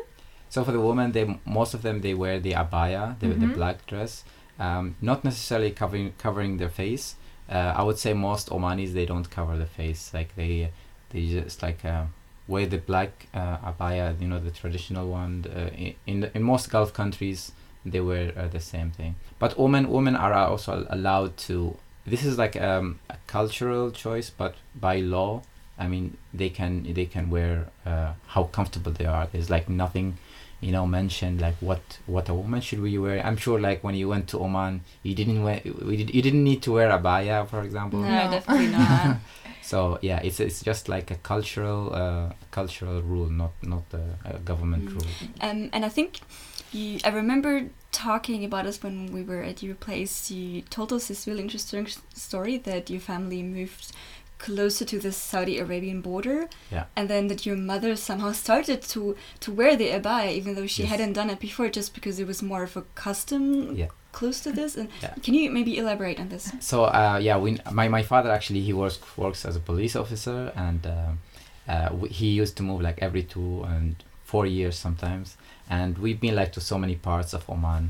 So 0.50 0.62
for 0.64 0.70
the 0.72 0.80
women, 0.80 1.12
they 1.12 1.24
most 1.44 1.74
of 1.74 1.82
them 1.82 2.00
they 2.00 2.14
wear 2.14 2.38
the 2.38 2.52
abaya, 2.52 3.18
the, 3.18 3.26
the 3.28 3.46
Mhm. 3.46 3.54
black 3.54 3.86
dress, 3.86 4.22
um, 4.60 4.94
not 5.00 5.24
necessarily 5.24 5.72
covering 5.72 6.12
covering 6.18 6.58
their 6.58 6.68
face. 6.70 7.16
Uh, 7.50 7.74
I 7.76 7.82
would 7.82 7.98
say 7.98 8.14
most 8.14 8.48
Omanis 8.50 8.92
they 8.92 9.04
don't 9.06 9.28
cover 9.28 9.56
the 9.56 9.66
face, 9.66 10.14
like 10.14 10.30
they 10.36 10.70
they 11.10 11.26
just 11.26 11.60
like 11.62 11.84
uh, 11.84 12.04
wear 12.46 12.66
the 12.66 12.78
black 12.78 13.26
uh, 13.34 13.56
abaya, 13.58 14.20
you 14.20 14.28
know, 14.28 14.38
the 14.38 14.50
traditional 14.50 15.08
one. 15.08 15.44
Uh, 15.48 15.70
i- 15.78 15.96
in 16.06 16.20
the, 16.20 16.36
in 16.36 16.42
most 16.42 16.70
Gulf 16.70 16.92
countries, 16.92 17.52
they 17.84 18.00
wear 18.00 18.32
uh, 18.36 18.48
the 18.48 18.60
same 18.60 18.90
thing. 18.90 19.14
But 19.38 19.58
women 19.58 19.88
women 19.90 20.16
are 20.16 20.32
also 20.34 20.86
allowed 20.90 21.36
to. 21.48 21.76
This 22.06 22.24
is 22.24 22.36
like 22.38 22.54
um, 22.60 22.98
a 23.08 23.16
cultural 23.26 23.90
choice, 23.90 24.28
but 24.30 24.54
by 24.78 24.96
law, 25.00 25.42
I 25.78 25.88
mean 25.88 26.16
they 26.34 26.50
can 26.50 26.92
they 26.92 27.06
can 27.06 27.30
wear 27.30 27.68
uh, 27.86 28.12
how 28.28 28.44
comfortable 28.44 28.92
they 28.92 29.06
are. 29.06 29.26
There's 29.32 29.48
like 29.50 29.68
nothing 29.68 30.18
you 30.60 30.72
know 30.72 30.86
mentioned 30.86 31.40
like 31.42 31.56
what 31.60 31.98
what 32.06 32.28
a 32.30 32.32
woman 32.34 32.58
should 32.58 32.80
we 32.80 32.96
wear 32.96 33.20
i'm 33.26 33.36
sure 33.36 33.60
like 33.60 33.84
when 33.84 33.94
you 33.94 34.08
went 34.08 34.26
to 34.28 34.38
oman 34.40 34.80
you 35.02 35.14
didn't 35.14 35.42
wear 35.42 35.60
we 35.84 35.96
did, 35.98 36.14
you 36.14 36.22
didn't 36.22 36.42
need 36.42 36.62
to 36.62 36.72
wear 36.72 36.88
abaya 36.90 37.46
for 37.46 37.60
example 37.62 38.00
No, 38.00 38.08
No. 38.24 38.30
definitely 38.30 38.68
not. 38.68 39.16
so 39.70 39.98
yeah 40.02 40.20
it's 40.22 40.40
it's 40.40 40.60
just 40.62 40.88
like 40.88 41.10
a 41.10 41.18
cultural 41.32 41.80
uh, 41.94 42.26
cultural 42.50 43.00
rule 43.12 43.30
not 43.42 43.52
not 43.62 43.84
a, 43.92 44.04
a 44.34 44.38
government 44.50 44.84
Mm. 44.88 44.94
rule 44.94 45.12
Um, 45.40 45.70
and 45.72 45.84
I 45.84 45.88
think 45.88 46.10
you, 46.72 46.98
I 47.04 47.10
remember 47.10 47.52
talking 47.92 48.44
about 48.44 48.66
us 48.66 48.82
when 48.82 49.12
we 49.16 49.22
were 49.22 49.42
at 49.50 49.62
your 49.62 49.76
place. 49.76 50.14
You 50.30 50.62
told 50.76 50.92
us 50.92 51.06
this 51.08 51.26
really 51.28 51.42
interesting 51.42 51.86
story 52.14 52.56
that 52.58 52.90
your 52.90 53.00
family 53.00 53.42
moved 53.42 53.92
closer 54.38 54.84
to 54.84 54.98
the 54.98 55.12
Saudi 55.12 55.58
Arabian 55.58 56.00
border, 56.00 56.48
Yeah. 56.70 56.84
and 56.96 57.08
then 57.08 57.28
that 57.28 57.46
your 57.46 57.56
mother 57.56 57.96
somehow 57.96 58.32
started 58.32 58.82
to 58.92 59.16
to 59.40 59.52
wear 59.52 59.76
the 59.76 59.88
abaya, 59.90 60.30
even 60.32 60.54
though 60.54 60.66
she 60.66 60.82
Yes. 60.82 60.90
hadn't 60.92 61.12
done 61.14 61.30
it 61.30 61.40
before, 61.40 61.68
just 61.68 61.94
because 61.94 62.18
it 62.22 62.26
was 62.26 62.42
more 62.42 62.62
of 62.64 62.76
a 62.76 62.82
custom 62.94 63.42
Yeah. 63.76 63.88
close 64.12 64.40
to 64.40 64.52
this. 64.52 64.76
And 64.76 64.88
Yeah. 65.02 65.14
can 65.22 65.34
you 65.34 65.50
maybe 65.50 65.72
elaborate 65.78 66.18
on 66.20 66.28
this? 66.28 66.52
so 66.60 66.84
uh, 66.84 67.18
yeah 67.20 67.36
we 67.38 67.58
my, 67.72 67.88
my 67.88 68.02
father 68.02 68.30
actually 68.30 68.60
he 68.68 68.72
works 68.72 68.98
works 69.16 69.44
as 69.44 69.54
a 69.56 69.60
police 69.70 69.94
officer 70.02 70.52
and 70.66 70.80
um 70.86 71.18
uh, 71.72 71.88
he 72.18 72.26
used 72.42 72.54
to 72.58 72.62
move 72.62 72.80
like 72.88 72.98
every 73.06 73.22
two 73.34 73.62
and 73.74 73.96
four 74.30 74.44
years 74.46 74.76
sometimes 74.86 75.36
and 75.76 75.96
we've 75.98 76.20
been 76.20 76.34
like 76.40 76.52
to 76.52 76.60
so 76.60 76.76
many 76.84 76.94
parts 77.10 77.32
of 77.36 77.42
Oman 77.48 77.84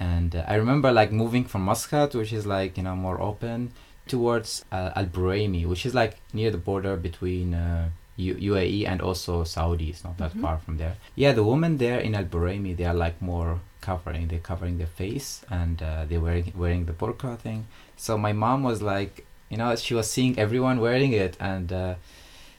and 0.00 0.34
uh, 0.34 0.44
I 0.52 0.54
remember 0.56 0.90
like 1.00 1.12
moving 1.12 1.44
from 1.44 1.62
Muscat 1.70 2.10
which 2.14 2.32
is 2.38 2.44
like 2.56 2.76
you 2.78 2.82
know 2.86 2.96
more 2.96 3.18
open 3.30 3.70
towards 4.06 4.64
uh, 4.72 4.90
Al 4.96 5.06
Buraimi 5.06 5.66
which 5.66 5.84
is 5.86 5.94
like 5.94 6.16
near 6.32 6.50
the 6.50 6.58
border 6.58 6.96
between 6.96 7.54
uh, 7.54 7.88
U- 8.16 8.34
UAE 8.52 8.86
and 8.86 9.00
also 9.00 9.44
Saudi. 9.44 9.88
It's 9.90 10.04
not 10.04 10.18
that 10.18 10.34
Mhm. 10.34 10.40
far 10.42 10.58
from 10.58 10.76
there. 10.76 10.96
Yeah 11.14 11.32
the 11.32 11.44
women 11.44 11.78
there 11.78 11.98
in 12.00 12.14
Al 12.14 12.24
Buraimi 12.24 12.76
they 12.76 12.84
are 12.84 12.94
like 12.94 13.20
more 13.22 13.60
covering 13.80 14.28
they're 14.28 14.38
covering 14.52 14.76
their 14.78 14.86
face 15.02 15.42
and 15.50 15.82
uh, 15.82 16.04
they're 16.06 16.20
wearing 16.20 16.52
wearing 16.56 16.84
the 16.86 16.92
burqa 16.92 17.38
thing. 17.38 17.66
So 17.96 18.18
my 18.18 18.32
mom 18.32 18.62
was 18.62 18.82
like 18.82 19.24
you 19.48 19.56
know 19.56 19.74
she 19.76 19.94
was 19.94 20.10
seeing 20.10 20.38
everyone 20.38 20.80
wearing 20.80 21.12
it 21.12 21.36
and 21.40 21.72
uh, 21.72 21.94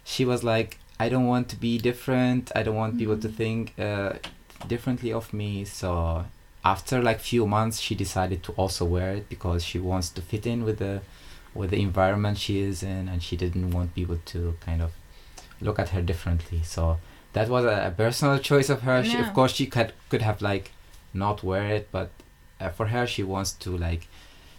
she 0.04 0.26
was 0.26 0.44
like 0.44 0.78
i 1.00 1.10
don't 1.10 1.28
want 1.28 1.48
to 1.50 1.56
be 1.68 1.78
different. 1.78 2.52
I 2.56 2.62
don't 2.64 2.76
want 2.84 2.98
people 2.98 3.18
to 3.18 3.30
Mhm. 3.30 3.36
think 3.42 3.62
uh, 3.80 4.14
differently 4.68 5.12
of 5.14 5.34
me. 5.34 5.66
So 5.66 6.26
after 6.64 7.02
like 7.02 7.20
few 7.20 7.48
months 7.48 7.80
she 7.80 7.94
decided 7.96 8.40
to 8.44 8.52
also 8.54 8.86
wear 8.86 9.10
it 9.20 9.26
because 9.30 9.64
she 9.70 9.80
wants 9.80 10.10
to 10.16 10.22
fit 10.22 10.46
in 10.46 10.64
with 10.64 10.78
the 10.78 11.02
with 11.54 11.72
the 11.72 11.82
environment 11.82 12.38
she 12.38 12.60
is 12.60 12.84
in 12.84 13.08
and 13.10 13.22
she 13.22 13.36
didn't 13.36 13.72
want 13.72 13.94
people 13.96 14.20
to 14.26 14.56
kind 14.62 14.82
of 14.82 14.92
look 15.60 15.80
at 15.80 15.90
her 15.90 16.02
differently. 16.02 16.62
So 16.64 16.98
that 17.34 17.50
was 17.50 17.66
a, 17.66 17.88
a 17.88 17.92
personal 17.92 18.40
choice 18.40 18.70
of 18.70 18.82
her. 18.82 19.04
She, 19.04 19.18
of 19.18 19.34
course 19.34 19.54
she 19.54 19.66
could 19.66 19.94
could 20.10 20.22
have 20.22 20.42
like 20.42 20.72
not 21.14 21.44
wear 21.44 21.68
it 21.68 21.90
but 21.92 22.10
uh, 22.60 22.70
for 22.70 22.88
her 22.88 23.06
she 23.06 23.24
wants 23.24 23.52
to 23.52 23.76
like 23.78 24.08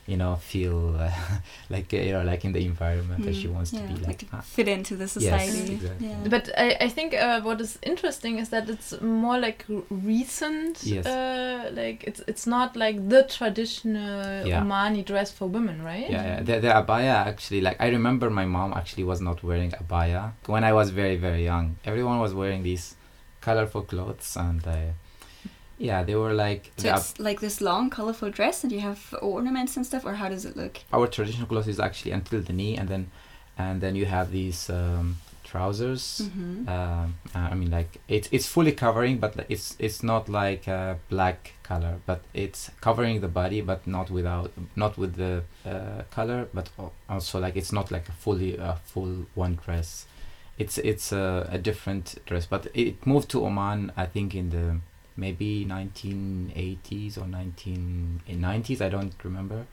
you 0.07 0.17
know 0.17 0.35
feel 0.37 0.97
uh, 0.99 1.11
like 1.71 1.93
uh, 1.95 1.97
you 1.97 2.13
know 2.13 2.25
like 2.25 2.45
in 2.45 2.53
the 2.53 2.65
environment 2.65 3.25
that 3.25 3.35
she 3.35 3.47
Mm, 3.49 3.55
wants 3.55 3.73
yeah, 3.73 3.87
to 3.87 3.93
be 3.93 3.99
like, 4.07 4.19
to 4.19 4.27
ah, 4.33 4.41
fit 4.41 4.67
into 4.69 4.97
the 4.97 5.07
society. 5.07 5.59
yes, 5.59 5.71
exactly. 5.71 6.07
Yeah. 6.09 6.29
But 6.29 6.45
I, 6.59 6.77
I 6.87 6.89
think 6.89 7.15
uh, 7.15 7.41
what 7.43 7.61
is 7.61 7.79
interesting 7.83 8.39
is 8.39 8.49
that 8.49 8.69
it's 8.69 9.01
more 9.01 9.39
like 9.39 9.65
recent. 9.91 10.83
Yes. 10.83 11.07
Uh, 11.07 11.71
like 11.73 12.03
it's 12.05 12.21
it's 12.27 12.47
not 12.47 12.77
like 12.77 12.97
the 13.09 13.23
traditional 13.25 14.47
Yeah. 14.47 14.61
Omani 14.63 15.05
dress 15.05 15.31
for 15.33 15.47
women, 15.49 15.83
right? 15.83 16.11
yeah, 16.11 16.25
yeah. 16.31 16.43
The, 16.43 16.55
the 16.61 16.69
abaya 16.69 17.15
actually 17.33 17.61
like 17.61 17.77
i 17.81 17.89
remember 17.89 18.27
my 18.31 18.45
mom 18.57 18.73
actually 18.81 19.05
was 19.13 19.21
not 19.21 19.39
wearing 19.49 19.71
abaya 19.83 20.23
when 20.47 20.65
i 20.65 20.73
was 20.73 20.91
very 20.91 21.17
very 21.17 21.45
young 21.45 21.67
everyone 21.85 22.19
was 22.27 22.33
wearing 22.35 22.63
these 22.63 22.85
colorful 23.41 23.83
clothes 23.83 24.37
and 24.37 24.67
uh, 24.67 24.77
yeah 25.79 26.03
they 26.03 26.15
were 26.15 26.33
like 26.35 26.71
So 26.77 26.89
the 26.89 26.97
it's 26.97 27.19
like 27.19 27.41
this 27.41 27.61
long, 27.61 27.91
colorful 27.91 28.31
dress, 28.31 28.63
and 28.65 28.73
you 28.73 28.81
have 28.81 29.15
ornaments 29.21 29.77
and 29.77 29.85
stuff, 29.87 30.05
or 30.05 30.15
how 30.15 30.29
does 30.29 30.45
it 30.45 30.57
look? 30.57 30.79
our 30.93 31.07
traditional 31.07 31.47
clothes 31.47 31.69
is 31.69 31.81
actually 31.81 32.13
until 32.13 32.41
the 32.41 32.53
knee 32.53 32.77
and 32.77 32.89
then 32.89 33.11
and 33.59 33.81
then 33.81 33.95
you 33.97 34.07
have 34.07 34.31
these 34.33 34.71
um, 34.71 35.17
trousers 35.45 36.23
Mm-hmm. 36.25 36.69
um, 36.69 37.15
uh, 37.35 37.49
I 37.53 37.55
mean, 37.55 37.71
like 37.71 37.99
it's 38.09 38.29
it's 38.33 38.47
fully 38.47 38.73
covering, 38.73 39.19
but 39.19 39.33
it's 39.49 39.77
it's 39.79 40.03
not 40.03 40.29
like 40.29 40.67
a 40.67 40.99
black 41.11 41.53
color, 41.63 41.95
but 42.07 42.21
it's 42.33 42.71
covering 42.81 43.21
the 43.21 43.29
body, 43.29 43.61
but 43.61 43.87
not 43.87 44.11
without 44.11 44.51
not 44.77 44.97
with 44.97 45.17
the 45.17 45.43
uh, 45.67 46.03
color, 46.11 46.49
but 46.55 46.71
also 47.09 47.39
like 47.41 47.57
it's 47.57 47.73
not 47.73 47.91
like 47.91 48.09
a 48.09 48.13
fully 48.13 48.59
uh, 48.59 48.75
full 48.85 49.27
one 49.35 49.59
dress. 49.65 50.07
It's 50.59 50.79
it's 50.79 51.13
a, 51.13 51.49
a 51.53 51.59
different 51.59 52.19
dress, 52.27 52.47
but 52.47 52.67
it 52.75 53.07
moved 53.07 53.29
to 53.31 53.45
Oman, 53.45 53.93
I 53.97 54.07
think, 54.07 54.35
in 54.35 54.51
the 54.51 54.81
maybe 55.17 55.65
1980s 55.65 57.19
or 57.19 57.27
1990s. 57.27 58.81
Eh, 58.81 58.87
I 58.87 58.89
don't 58.89 59.15
remember, 59.23 59.67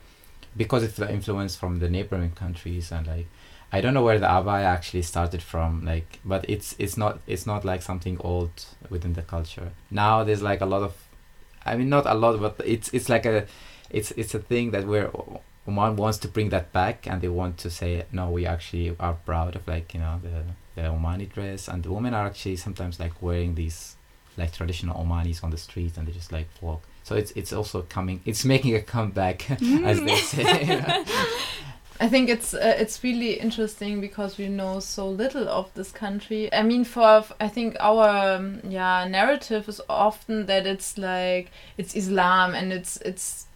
because 0.56 0.82
of 0.82 0.96
the 0.96 1.10
influence 1.12 1.56
from 1.56 1.78
the 1.78 1.88
neighboring 1.88 2.32
countries 2.32 2.90
and 2.92 3.06
like 3.06 3.26
I 3.72 3.80
don't 3.80 3.94
know 3.94 4.02
where 4.02 4.18
the 4.18 4.26
abaya 4.26 4.64
actually 4.64 5.02
started 5.02 5.42
from, 5.42 5.84
like, 5.84 6.18
but 6.24 6.44
it's 6.48 6.74
it's 6.78 6.96
not 6.96 7.20
it's 7.26 7.46
not 7.46 7.64
like 7.64 7.82
something 7.82 8.18
old 8.20 8.50
within 8.88 9.12
the 9.12 9.22
culture. 9.22 9.70
Now 9.90 10.24
there's 10.24 10.42
like 10.42 10.60
a 10.60 10.66
lot 10.66 10.82
of, 10.82 10.94
I 11.64 11.76
mean, 11.76 11.88
not 11.88 12.04
a 12.06 12.14
lot, 12.14 12.40
but 12.40 12.60
it's 12.66 12.88
it's 12.92 13.08
like 13.08 13.26
a, 13.26 13.46
it's 13.88 14.10
it's 14.12 14.34
a 14.34 14.40
thing 14.40 14.72
that 14.72 14.86
where 14.88 15.06
O- 15.16 15.40
Oman 15.68 15.94
wants 15.94 16.18
to 16.18 16.28
bring 16.28 16.48
that 16.50 16.72
back, 16.72 17.06
and 17.06 17.20
they 17.22 17.28
want 17.28 17.58
to 17.58 17.70
say 17.70 18.04
no, 18.10 18.28
we 18.30 18.44
actually 18.44 18.96
are 18.98 19.14
proud 19.14 19.54
of 19.54 19.68
like 19.68 19.94
you 19.94 20.00
know 20.00 20.18
the 20.20 20.42
the 20.74 20.88
Omani 20.88 21.32
dress, 21.32 21.68
and 21.68 21.84
the 21.84 21.92
women 21.92 22.12
are 22.12 22.26
actually 22.26 22.56
sometimes 22.56 22.98
like 22.98 23.22
wearing 23.22 23.54
these 23.54 23.94
like 24.36 24.52
traditional 24.52 25.02
Omanis 25.02 25.42
on 25.42 25.50
the 25.50 25.58
street, 25.58 25.96
and 25.96 26.06
they 26.06 26.12
just 26.12 26.32
like 26.32 26.48
walk. 26.60 26.82
So 27.02 27.16
it's 27.16 27.32
it's 27.32 27.52
also 27.52 27.82
coming, 27.82 28.20
it's 28.24 28.44
making 28.44 28.74
a 28.74 28.82
comeback, 28.82 29.50
as 29.84 30.00
they 30.00 30.16
say. 30.16 30.84
I 32.02 32.08
think 32.08 32.30
it's 32.30 32.54
uh, 32.54 32.76
it's 32.78 33.04
really 33.04 33.34
interesting 33.34 34.00
because 34.00 34.38
we 34.38 34.48
know 34.48 34.80
so 34.80 35.06
little 35.06 35.46
of 35.48 35.72
this 35.74 35.92
country. 35.92 36.50
I 36.52 36.62
mean, 36.62 36.84
for 36.84 37.24
I 37.38 37.48
think 37.48 37.76
our 37.78 38.36
um, 38.36 38.60
yeah 38.66 39.06
narrative 39.06 39.68
is 39.68 39.82
often 39.86 40.46
that 40.46 40.66
it's 40.66 40.96
like 40.96 41.50
it's 41.76 41.94
Islam 41.94 42.54
and 42.54 42.72
it's 42.72 42.96
it's 42.98 43.46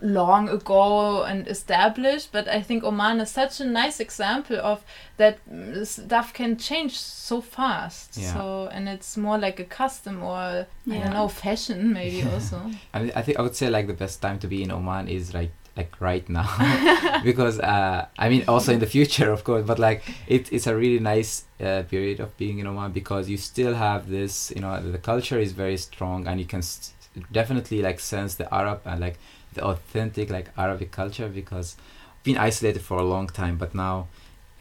long 0.00 0.48
ago 0.48 1.22
and 1.24 1.46
established. 1.48 2.30
But 2.32 2.48
I 2.48 2.62
think 2.62 2.84
Oman 2.84 3.20
is 3.20 3.30
such 3.30 3.60
a 3.60 3.64
nice 3.64 4.00
example 4.00 4.56
of 4.56 4.84
that 5.16 5.38
mm, 5.50 5.86
stuff 5.86 6.32
can 6.32 6.56
change 6.56 6.98
so 6.98 7.40
fast. 7.40 8.16
Yeah. 8.16 8.34
So 8.34 8.68
and 8.72 8.88
it's 8.88 9.16
more 9.16 9.38
like 9.38 9.60
a 9.60 9.64
custom 9.64 10.22
or 10.22 10.36
I 10.36 10.66
don't 10.86 11.12
know 11.12 11.28
fashion 11.28 11.92
maybe 11.92 12.22
also. 12.22 12.60
I, 12.94 13.02
mean, 13.02 13.12
I 13.14 13.22
think 13.22 13.38
I 13.38 13.42
would 13.42 13.56
say 13.56 13.68
like 13.70 13.86
the 13.86 13.94
best 13.94 14.22
time 14.22 14.38
to 14.40 14.46
be 14.46 14.62
in 14.62 14.70
Oman 14.70 15.08
is 15.08 15.34
like 15.34 15.52
like 15.76 16.00
right 16.00 16.28
now 16.28 16.48
because 17.24 17.60
uh, 17.60 18.06
I 18.18 18.28
mean 18.28 18.44
also 18.48 18.72
in 18.72 18.80
the 18.80 18.86
future 18.96 19.30
of 19.30 19.44
course 19.44 19.64
but 19.64 19.78
like 19.78 20.02
it, 20.26 20.52
it's 20.52 20.66
a 20.66 20.76
really 20.76 20.98
nice 20.98 21.44
uh, 21.60 21.84
period 21.84 22.18
of 22.20 22.36
being 22.36 22.58
in 22.58 22.66
Oman 22.66 22.90
because 22.92 23.30
you 23.30 23.36
still 23.36 23.74
have 23.74 24.10
this 24.10 24.52
you 24.54 24.60
know 24.60 24.80
the 24.80 24.98
culture 24.98 25.38
is 25.38 25.52
very 25.52 25.76
strong 25.76 26.26
and 26.26 26.40
you 26.40 26.46
can 26.46 26.58
s 26.58 26.92
definitely 27.32 27.80
like 27.82 27.98
sense 28.00 28.34
the 28.34 28.52
Arab 28.52 28.80
and 28.84 29.00
like 29.00 29.18
the 29.58 29.64
authentic 29.72 30.26
like 30.36 30.48
Arabic 30.56 30.90
culture 31.00 31.28
because 31.40 31.76
been 32.24 32.38
isolated 32.48 32.82
for 32.82 32.96
a 32.98 33.06
long 33.14 33.26
time 33.40 33.56
but 33.62 33.74
now 33.74 34.06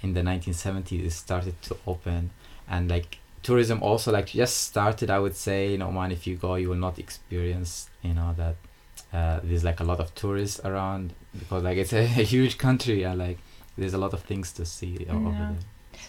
in 0.01 0.13
the 0.13 0.21
1970s 0.21 1.03
it 1.09 1.11
started 1.11 1.55
to 1.67 1.75
open 1.85 2.21
and 2.73 2.89
like 2.89 3.09
tourism 3.43 3.77
also 3.81 4.11
like 4.11 4.27
just 4.43 4.55
started 4.71 5.09
I 5.09 5.19
would 5.19 5.35
say 5.35 5.59
in 5.75 5.81
Oman 5.81 6.11
if 6.11 6.27
you 6.27 6.35
go 6.35 6.55
you 6.55 6.69
will 6.69 6.83
not 6.87 6.99
experience 6.99 7.89
you 8.01 8.13
know 8.13 8.33
that 8.41 8.55
uh, 9.17 9.39
there's 9.43 9.63
like 9.63 9.79
a 9.79 9.83
lot 9.91 9.99
of 9.99 10.13
tourists 10.15 10.59
around 10.69 11.13
because 11.37 11.63
like 11.63 11.77
it's 11.77 11.93
a, 11.93 12.03
a 12.23 12.25
huge 12.35 12.57
country 12.57 13.03
and 13.03 13.17
like 13.19 13.37
there's 13.77 13.93
a 13.93 13.97
lot 14.05 14.13
of 14.13 14.21
things 14.23 14.51
to 14.53 14.65
see 14.65 15.05
o- 15.09 15.13
over 15.15 15.29
there. 15.31 15.55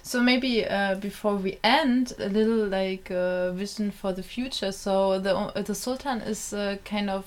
So 0.08 0.22
maybe 0.22 0.64
uh, 0.64 0.94
before 0.94 1.36
we 1.36 1.58
end, 1.62 2.14
a 2.18 2.30
little 2.30 2.66
like 2.66 3.10
uh, 3.10 3.52
vision 3.52 3.90
for 3.90 4.14
the 4.14 4.22
future. 4.22 4.72
So 4.72 5.18
the 5.20 5.36
uh, 5.36 5.60
the 5.60 5.74
Sultan 5.74 6.22
is 6.22 6.54
uh, 6.54 6.78
kind 6.82 7.10
of 7.10 7.26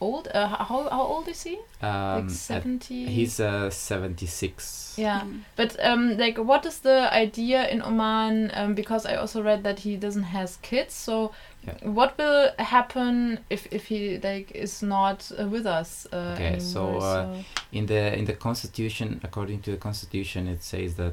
old. 0.00 0.28
Uh, 0.28 0.48
how 0.48 0.88
how 0.88 1.02
old 1.02 1.28
is 1.28 1.42
he? 1.42 1.58
Um, 1.82 2.22
like 2.22 2.30
seventy. 2.30 3.04
he's 3.04 3.38
uh, 3.38 3.68
76. 3.68 4.94
yeah. 4.96 5.20
Mm. 5.20 5.40
But 5.56 5.76
um, 5.84 6.16
like, 6.16 6.38
what 6.38 6.64
is 6.64 6.78
the 6.78 7.12
idea 7.12 7.68
in 7.68 7.82
Oman? 7.82 8.50
Um, 8.54 8.74
because 8.74 9.04
I 9.04 9.16
also 9.16 9.42
read 9.42 9.62
that 9.64 9.80
he 9.80 9.96
doesn't 9.98 10.22
has 10.32 10.56
kids. 10.62 10.94
So, 10.94 11.32
Yeah. 11.66 11.90
what 11.90 12.16
will 12.18 12.50
happen 12.58 13.38
if 13.50 13.66
if 13.70 13.88
he 13.88 14.18
like 14.18 14.50
is 14.54 14.82
not 14.82 15.30
uh, 15.38 15.46
with 15.52 15.66
us 15.66 16.06
uh, 16.12 16.32
Okay, 16.34 16.58
so, 16.60 16.80
anymore? 16.80 17.02
uh, 17.02 17.42
In 17.72 17.86
the 17.86 18.16
in 18.18 18.24
the 18.24 18.32
constitution, 18.34 19.20
according 19.22 19.60
to 19.64 19.70
the 19.70 19.76
constitution, 19.76 20.48
it 20.48 20.62
says 20.62 20.94
that 20.94 21.12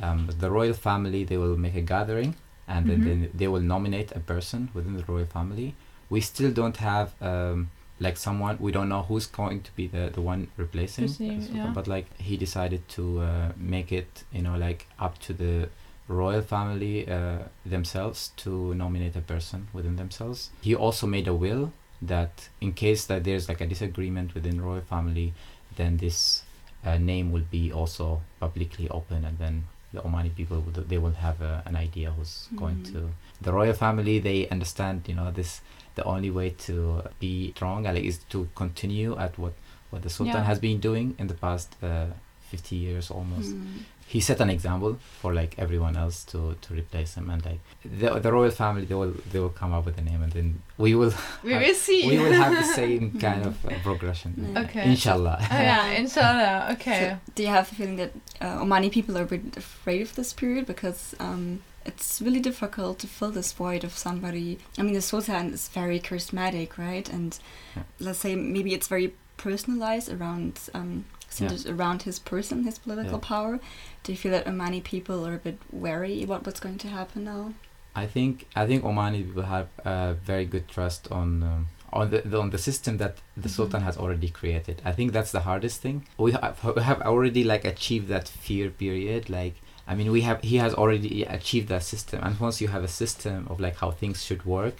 um, 0.00 0.28
the 0.38 0.50
royal 0.50 0.74
family 0.74 1.24
they 1.24 1.36
will 1.36 1.56
make 1.56 1.74
a 1.74 1.80
gathering 1.82 2.34
and 2.68 2.86
Mhm. 2.86 3.04
then, 3.04 3.30
they 3.34 3.48
will 3.48 3.60
nominate 3.60 4.12
a 4.12 4.20
person 4.20 4.68
within 4.74 4.96
the 4.96 5.04
royal 5.04 5.26
family. 5.26 5.74
We 6.08 6.20
still 6.20 6.52
don't 6.52 6.76
have 6.78 7.08
um, 7.20 7.70
like 8.00 8.16
someone 8.16 8.56
we 8.60 8.72
don't 8.72 8.88
know 8.88 9.02
who's 9.02 9.26
going 9.26 9.62
to 9.62 9.70
be 9.76 9.86
the, 9.86 10.10
the 10.14 10.20
one 10.20 10.48
replacing. 10.56 11.04
Replacing, 11.06 11.40
the 11.40 11.46
sultan, 11.46 11.56
yeah. 11.66 11.72
But 11.74 11.86
like 11.86 12.06
he 12.18 12.36
decided 12.36 12.88
to 12.90 13.20
uh, 13.20 13.52
make 13.56 13.92
it 13.92 14.24
you 14.32 14.42
know 14.42 14.56
like 14.56 14.86
up 14.98 15.18
to 15.26 15.32
the 15.32 15.68
royal 16.08 16.42
family 16.42 17.08
uh, 17.08 17.38
themselves 17.64 18.32
to 18.36 18.74
nominate 18.74 19.14
a 19.16 19.20
person 19.20 19.68
within 19.72 19.96
themselves. 19.96 20.50
He 20.60 20.74
also 20.74 21.06
made 21.06 21.28
a 21.28 21.34
will 21.34 21.72
that 22.00 22.48
in 22.60 22.72
case 22.72 23.04
that 23.06 23.22
there's 23.24 23.48
like 23.48 23.60
a 23.60 23.66
disagreement 23.66 24.34
within 24.34 24.60
royal 24.60 24.82
family, 24.82 25.32
then 25.76 25.96
this 25.98 26.42
uh, 26.84 26.98
name 26.98 27.30
will 27.32 27.46
be 27.50 27.72
also 27.72 28.22
publicly 28.40 28.88
open, 28.88 29.24
and 29.24 29.38
then 29.38 29.64
the 29.92 30.00
Omani 30.00 30.34
people 30.34 30.58
they 30.88 30.98
will 30.98 31.12
have 31.26 31.40
a, 31.42 31.62
an 31.66 31.76
idea 31.76 32.10
who's 32.10 32.48
going 32.56 32.76
Mhm. 32.76 32.92
to 32.92 33.10
the 33.42 33.52
royal 33.52 33.74
family. 33.74 34.18
They 34.18 34.48
understand, 34.48 34.96
you 35.08 35.14
know, 35.14 35.30
this 35.30 35.60
the 35.94 36.04
only 36.04 36.30
way 36.30 36.50
to 36.66 37.02
be 37.20 37.52
strong 37.54 37.82
like, 37.84 38.02
is 38.04 38.18
to 38.30 38.48
continue 38.54 39.16
at 39.18 39.38
what 39.38 39.52
what 39.90 40.02
the 40.02 40.08
sultan 40.10 40.36
Yeah. 40.36 40.44
has 40.50 40.58
been 40.58 40.80
doing 40.80 41.14
in 41.18 41.26
the 41.26 41.34
past 41.34 41.68
uh, 41.82 42.06
50 42.50 42.76
years 42.76 43.10
almost 43.10 43.50
Mm. 43.54 43.84
He 44.12 44.20
set 44.28 44.38
an 44.44 44.50
example 44.56 44.92
for 45.20 45.30
like 45.40 45.52
everyone 45.64 45.94
else 46.04 46.16
to 46.32 46.38
to 46.64 46.68
replace 46.80 47.10
him 47.18 47.26
and 47.34 47.40
like 47.50 47.60
the, 48.00 48.08
the 48.24 48.30
royal 48.36 48.50
family 48.62 48.84
they 48.90 48.94
will 49.02 49.14
they 49.32 49.40
will 49.44 49.54
come 49.62 49.72
up 49.76 49.84
with 49.88 49.96
a 50.02 50.04
name 50.10 50.22
and 50.26 50.32
then 50.38 50.48
we 50.84 50.90
will 51.00 51.14
we 51.48 51.54
will 51.62 51.74
see. 51.86 52.00
we 52.10 52.16
will 52.22 52.36
have 52.44 52.52
the 52.62 52.68
same 52.82 53.02
kind 53.26 53.42
of 53.48 53.54
uh, 53.66 53.70
progression 53.88 54.30
Yeah. 54.36 54.62
Okay. 54.64 54.84
inshallah 54.92 55.38
Oh, 55.50 55.62
yeah, 55.70 55.86
inshallah. 56.02 56.54
Okay. 56.74 57.00
So, 57.00 57.32
do 57.36 57.40
you 57.46 57.48
have 57.56 57.66
the 57.70 57.74
feeling 57.78 57.96
that 58.02 58.12
uh, 58.44 58.62
Omani 58.64 58.90
people 58.98 59.14
are 59.18 59.22
a 59.30 59.30
bit 59.34 59.56
afraid 59.56 60.00
of 60.06 60.10
this 60.18 60.30
period 60.42 60.64
because 60.74 61.00
um, 61.26 61.44
it's 61.90 62.08
really 62.24 62.40
difficult 62.50 62.94
to 63.02 63.06
fill 63.16 63.32
this 63.38 63.50
void 63.64 63.82
of 63.88 63.92
somebody? 64.06 64.48
I 64.78 64.82
mean, 64.84 64.94
the 65.00 65.00
Sultan 65.10 65.46
is 65.58 65.68
very 65.80 65.98
charismatic, 66.08 66.68
right? 66.88 67.06
And 67.16 67.30
Yeah. 67.76 67.84
let's 68.06 68.20
say 68.24 68.32
maybe 68.36 68.70
it's 68.76 68.88
very 68.96 69.08
personalized 69.46 70.08
around 70.16 70.52
um, 70.78 71.04
centered 71.32 71.66
around 71.74 72.02
his 72.02 72.18
person, 72.18 72.64
his 72.64 72.78
political 72.78 73.18
Yeah. 73.20 73.28
power. 73.34 73.60
Do 74.02 74.12
you 74.12 74.18
feel 74.18 74.32
that 74.32 74.46
Omani 74.46 74.82
people 74.82 75.26
are 75.26 75.34
a 75.34 75.38
bit 75.48 75.58
wary 75.72 76.22
about 76.22 76.44
what's 76.46 76.60
going 76.60 76.78
to 76.78 76.88
happen 76.88 77.24
now? 77.24 77.54
I 77.94 78.06
think 78.06 78.46
I 78.56 78.66
think 78.66 78.84
Omani 78.84 79.20
people 79.26 79.42
have 79.56 79.68
uh, 79.84 80.14
very 80.14 80.46
good 80.54 80.66
trust 80.68 81.02
on 81.10 81.42
um, 81.42 81.66
on 81.92 82.10
the, 82.10 82.22
the 82.30 82.38
on 82.40 82.50
the 82.50 82.58
system 82.58 82.96
that 83.02 83.14
the 83.36 83.48
Mhm. 83.48 83.56
Sultan 83.56 83.82
has 83.82 83.96
already 83.98 84.30
created. 84.40 84.76
I 84.84 84.92
think 84.92 85.12
that's 85.12 85.32
the 85.32 85.40
hardest 85.40 85.82
thing. 85.84 86.06
We 86.16 86.32
have, 86.32 86.56
we 86.76 86.82
have 86.90 87.00
already 87.02 87.44
like 87.44 87.64
achieved 87.74 88.08
that 88.08 88.26
fear 88.28 88.70
period. 88.70 89.28
Like 89.28 89.56
I 89.86 89.94
mean, 89.94 90.10
we 90.16 90.22
have 90.22 90.38
he 90.42 90.56
has 90.64 90.72
already 90.74 91.24
achieved 91.38 91.68
that 91.68 91.82
system, 91.84 92.18
and 92.22 92.38
once 92.40 92.56
you 92.62 92.68
have 92.68 92.84
a 92.84 92.88
system 93.02 93.46
of 93.50 93.60
like 93.60 93.76
how 93.82 93.90
things 93.90 94.24
should 94.24 94.42
work, 94.46 94.76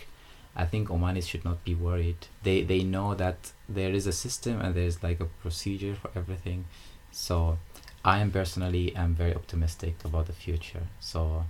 I 0.54 0.64
think 0.66 0.88
Omanis 0.88 1.26
should 1.28 1.44
not 1.44 1.64
be 1.64 1.74
worried. 1.74 2.26
They 2.42 2.62
they 2.62 2.82
know 2.82 3.14
that 3.14 3.52
there 3.68 3.90
is 3.90 4.06
a 4.06 4.12
system 4.12 4.60
and 4.60 4.74
there's 4.74 5.02
like 5.02 5.20
a 5.20 5.26
procedure 5.42 5.94
for 5.94 6.10
everything. 6.14 6.66
So 7.10 7.58
I 8.04 8.18
am 8.20 8.30
personally 8.30 8.94
am 8.96 9.14
very 9.14 9.34
optimistic 9.34 9.94
about 10.04 10.26
the 10.26 10.32
future. 10.32 10.82
So 11.00 11.44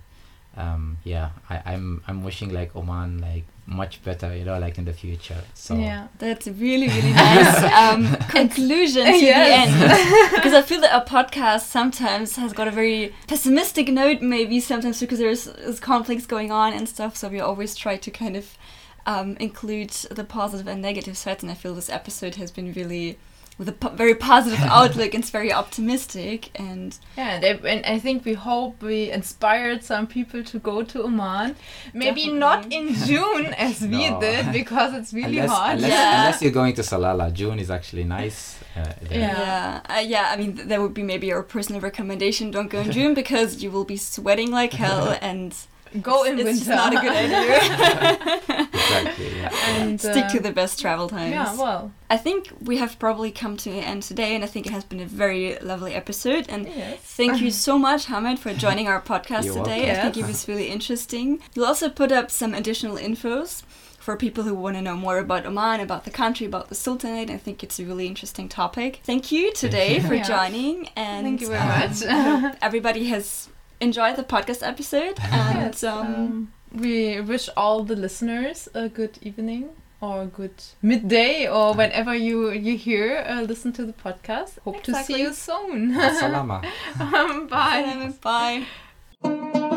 um, 0.55 0.97
yeah, 1.03 1.29
I, 1.49 1.61
I'm 1.73 2.03
I'm 2.07 2.23
wishing 2.23 2.53
like 2.53 2.75
Oman 2.75 3.19
like 3.19 3.45
much 3.65 4.03
better, 4.03 4.35
you 4.35 4.43
know, 4.45 4.59
like 4.59 4.77
in 4.77 4.85
the 4.85 4.93
future. 4.93 5.41
So 5.53 5.75
yeah. 5.75 6.07
That's 6.19 6.47
really, 6.47 6.87
really 6.87 7.13
nice 7.13 7.63
um, 7.73 8.15
conclusion 8.29 9.05
to 9.05 9.17
Yes. 9.17 9.69
the 9.69 9.85
end. 9.89 10.31
because 10.35 10.53
I 10.53 10.61
feel 10.61 10.81
that 10.81 10.93
our 10.93 11.05
podcast 11.05 11.61
sometimes 11.61 12.35
has 12.35 12.53
got 12.53 12.67
a 12.67 12.71
very 12.71 13.13
pessimistic 13.27 13.87
note, 13.87 14.21
maybe 14.21 14.59
sometimes 14.59 14.99
because 14.99 15.19
there's, 15.19 15.45
there's 15.45 15.79
conflicts 15.79 16.25
going 16.25 16.51
on 16.51 16.73
and 16.73 16.87
stuff. 16.87 17.15
So 17.17 17.29
we 17.29 17.39
always 17.39 17.73
try 17.75 17.97
to 17.97 18.11
kind 18.11 18.35
of 18.35 18.57
um, 19.05 19.37
include 19.39 19.89
the 19.89 20.23
positive 20.23 20.67
and 20.67 20.81
negative 20.81 21.17
sides. 21.17 21.43
And 21.43 21.51
I 21.51 21.55
feel 21.55 21.73
this 21.75 21.89
episode 21.89 22.35
has 22.35 22.51
been 22.51 22.73
really 22.73 23.17
with 23.59 23.69
a 23.69 23.71
po- 23.71 23.89
very 23.89 24.15
positive 24.15 24.59
outlook. 24.63 25.13
It's 25.13 25.29
very 25.29 25.53
optimistic 25.53 26.49
and 26.59 26.97
Yeah, 27.15 27.39
they, 27.39 27.51
and 27.73 27.85
I 27.85 27.99
think 27.99 28.25
we 28.25 28.33
hope 28.33 28.81
we 28.81 29.11
inspired 29.11 29.83
some 29.83 30.07
people 30.07 30.43
to 30.43 30.57
go 30.57 30.81
to 30.83 31.03
Oman. 31.03 31.55
Maybe 31.93 32.31
not 32.31 32.71
in 32.73 32.95
June 32.95 33.53
as 33.57 33.81
we 33.81 34.09
did 34.19 34.51
because 34.51 34.95
it's 34.95 35.13
really 35.13 35.37
unless, 35.37 35.51
hot. 35.51 35.75
unless, 35.75 35.91
Yeah. 35.91 36.19
unless 36.25 36.41
you're 36.41 36.51
going 36.51 36.73
to 36.75 36.81
Salalah, 36.81 37.31
June 37.31 37.59
is 37.59 37.69
actually 37.69 38.05
nice. 38.05 38.59
Uh. 38.75 38.91
Yeah. 39.11 39.17
yeah, 39.19 39.81
uh, 39.97 39.99
yeah. 39.99 40.29
I 40.31 40.35
mean, 40.35 40.55
th- 40.55 40.67
that 40.69 40.81
would 40.81 40.95
be 40.95 41.03
maybe 41.03 41.31
our 41.31 41.43
personal 41.43 41.79
recommendation. 41.79 42.49
Don't 42.49 42.69
go 42.71 42.79
in 42.79 42.91
June 42.91 43.13
because 43.21 43.61
you 43.61 43.69
will 43.69 43.85
be 43.85 43.97
sweating 43.97 44.49
like 44.49 44.73
hell 44.73 45.15
and 45.21 45.53
Go 46.01 46.23
in 46.23 46.39
it's 46.39 46.43
winter. 46.45 46.65
just 46.65 46.69
not 46.69 46.93
a 46.93 46.99
good 46.99 47.11
idea. 47.15 48.67
Exactly. 48.83 49.37
Yeah. 49.37 49.49
and 49.69 49.99
Stick 49.99 50.27
to 50.29 50.39
uh, 50.39 50.41
the 50.41 50.51
best 50.51 50.79
travel 50.79 51.07
times. 51.07 51.31
Yeah, 51.31 51.55
well, 51.55 51.91
I 52.09 52.17
think 52.17 52.49
we 52.61 52.77
have 52.77 52.99
probably 52.99 53.31
come 53.31 53.57
to 53.57 53.69
an 53.71 53.79
end 53.79 54.03
today, 54.03 54.35
and 54.35 54.43
I 54.43 54.47
think 54.47 54.67
it 54.67 54.71
has 54.73 54.83
been 54.83 54.99
a 54.99 55.05
very 55.05 55.57
lovely 55.59 55.93
episode. 55.93 56.47
And 56.49 56.67
yes. 56.67 56.99
thank 56.99 57.41
you 57.41 57.49
so 57.67 57.79
much, 57.79 58.05
Hamid, 58.07 58.39
for 58.39 58.53
joining 58.53 58.87
our 58.87 59.01
podcast 59.01 59.45
You're 59.45 59.55
today. 59.63 59.85
welcome. 59.85 59.99
I 59.99 60.01
think 60.11 60.17
it 60.17 60.27
was 60.27 60.47
really 60.47 60.67
interesting. 60.67 61.41
We'll 61.55 61.65
also 61.65 61.89
put 61.89 62.11
up 62.11 62.29
some 62.29 62.53
additional 62.53 62.97
infos 62.97 63.63
for 63.97 64.17
people 64.17 64.43
who 64.43 64.53
want 64.53 64.75
to 64.75 64.81
know 64.81 64.97
more 64.97 65.17
about 65.17 65.45
Oman, 65.45 65.79
about 65.79 66.03
the 66.03 66.11
country, 66.11 66.45
about 66.45 66.67
the 66.67 66.75
Sultanate. 66.75 67.29
I 67.29 67.37
think 67.37 67.63
it's 67.63 67.79
a 67.79 67.85
really 67.85 68.05
interesting 68.05 68.49
topic. 68.49 68.99
Thank 69.05 69.31
you 69.31 69.53
today 69.53 69.99
for 70.01 70.13
Yeah. 70.13 70.23
joining, 70.23 70.89
and 70.97 71.25
Thank 71.25 71.41
you 71.41 71.47
very 71.47 71.59
um, 71.61 71.67
much. 71.69 72.03
I 72.03 72.39
hope 72.39 72.55
everybody 72.61 73.05
has 73.05 73.47
enjoyed 73.83 74.15
the 74.15 74.23
podcast 74.23 74.65
episode, 74.65 75.19
and 75.31 75.73
Yes, 75.73 75.83
um, 75.83 76.15
um, 76.15 76.53
we 76.73 77.21
wish 77.21 77.49
all 77.55 77.83
the 77.83 77.95
listeners 77.95 78.67
a 78.73 78.89
good 78.89 79.19
evening 79.21 79.69
or 80.01 80.25
good 80.25 80.63
midday 80.81 81.47
or 81.47 81.73
whenever 81.73 82.13
you 82.15 82.51
you 82.51 82.77
hear 82.77 83.23
uh, 83.27 83.41
listen 83.41 83.71
to 83.73 83.85
the 83.85 83.93
podcast. 83.93 84.59
Hope 84.65 84.81
to 84.83 84.95
see 85.03 85.21
you 85.21 85.33
soon. 85.33 85.93
Salama. 85.93 86.61
um, 86.99 87.47
bye. 87.47 88.13
bye. 88.21 89.72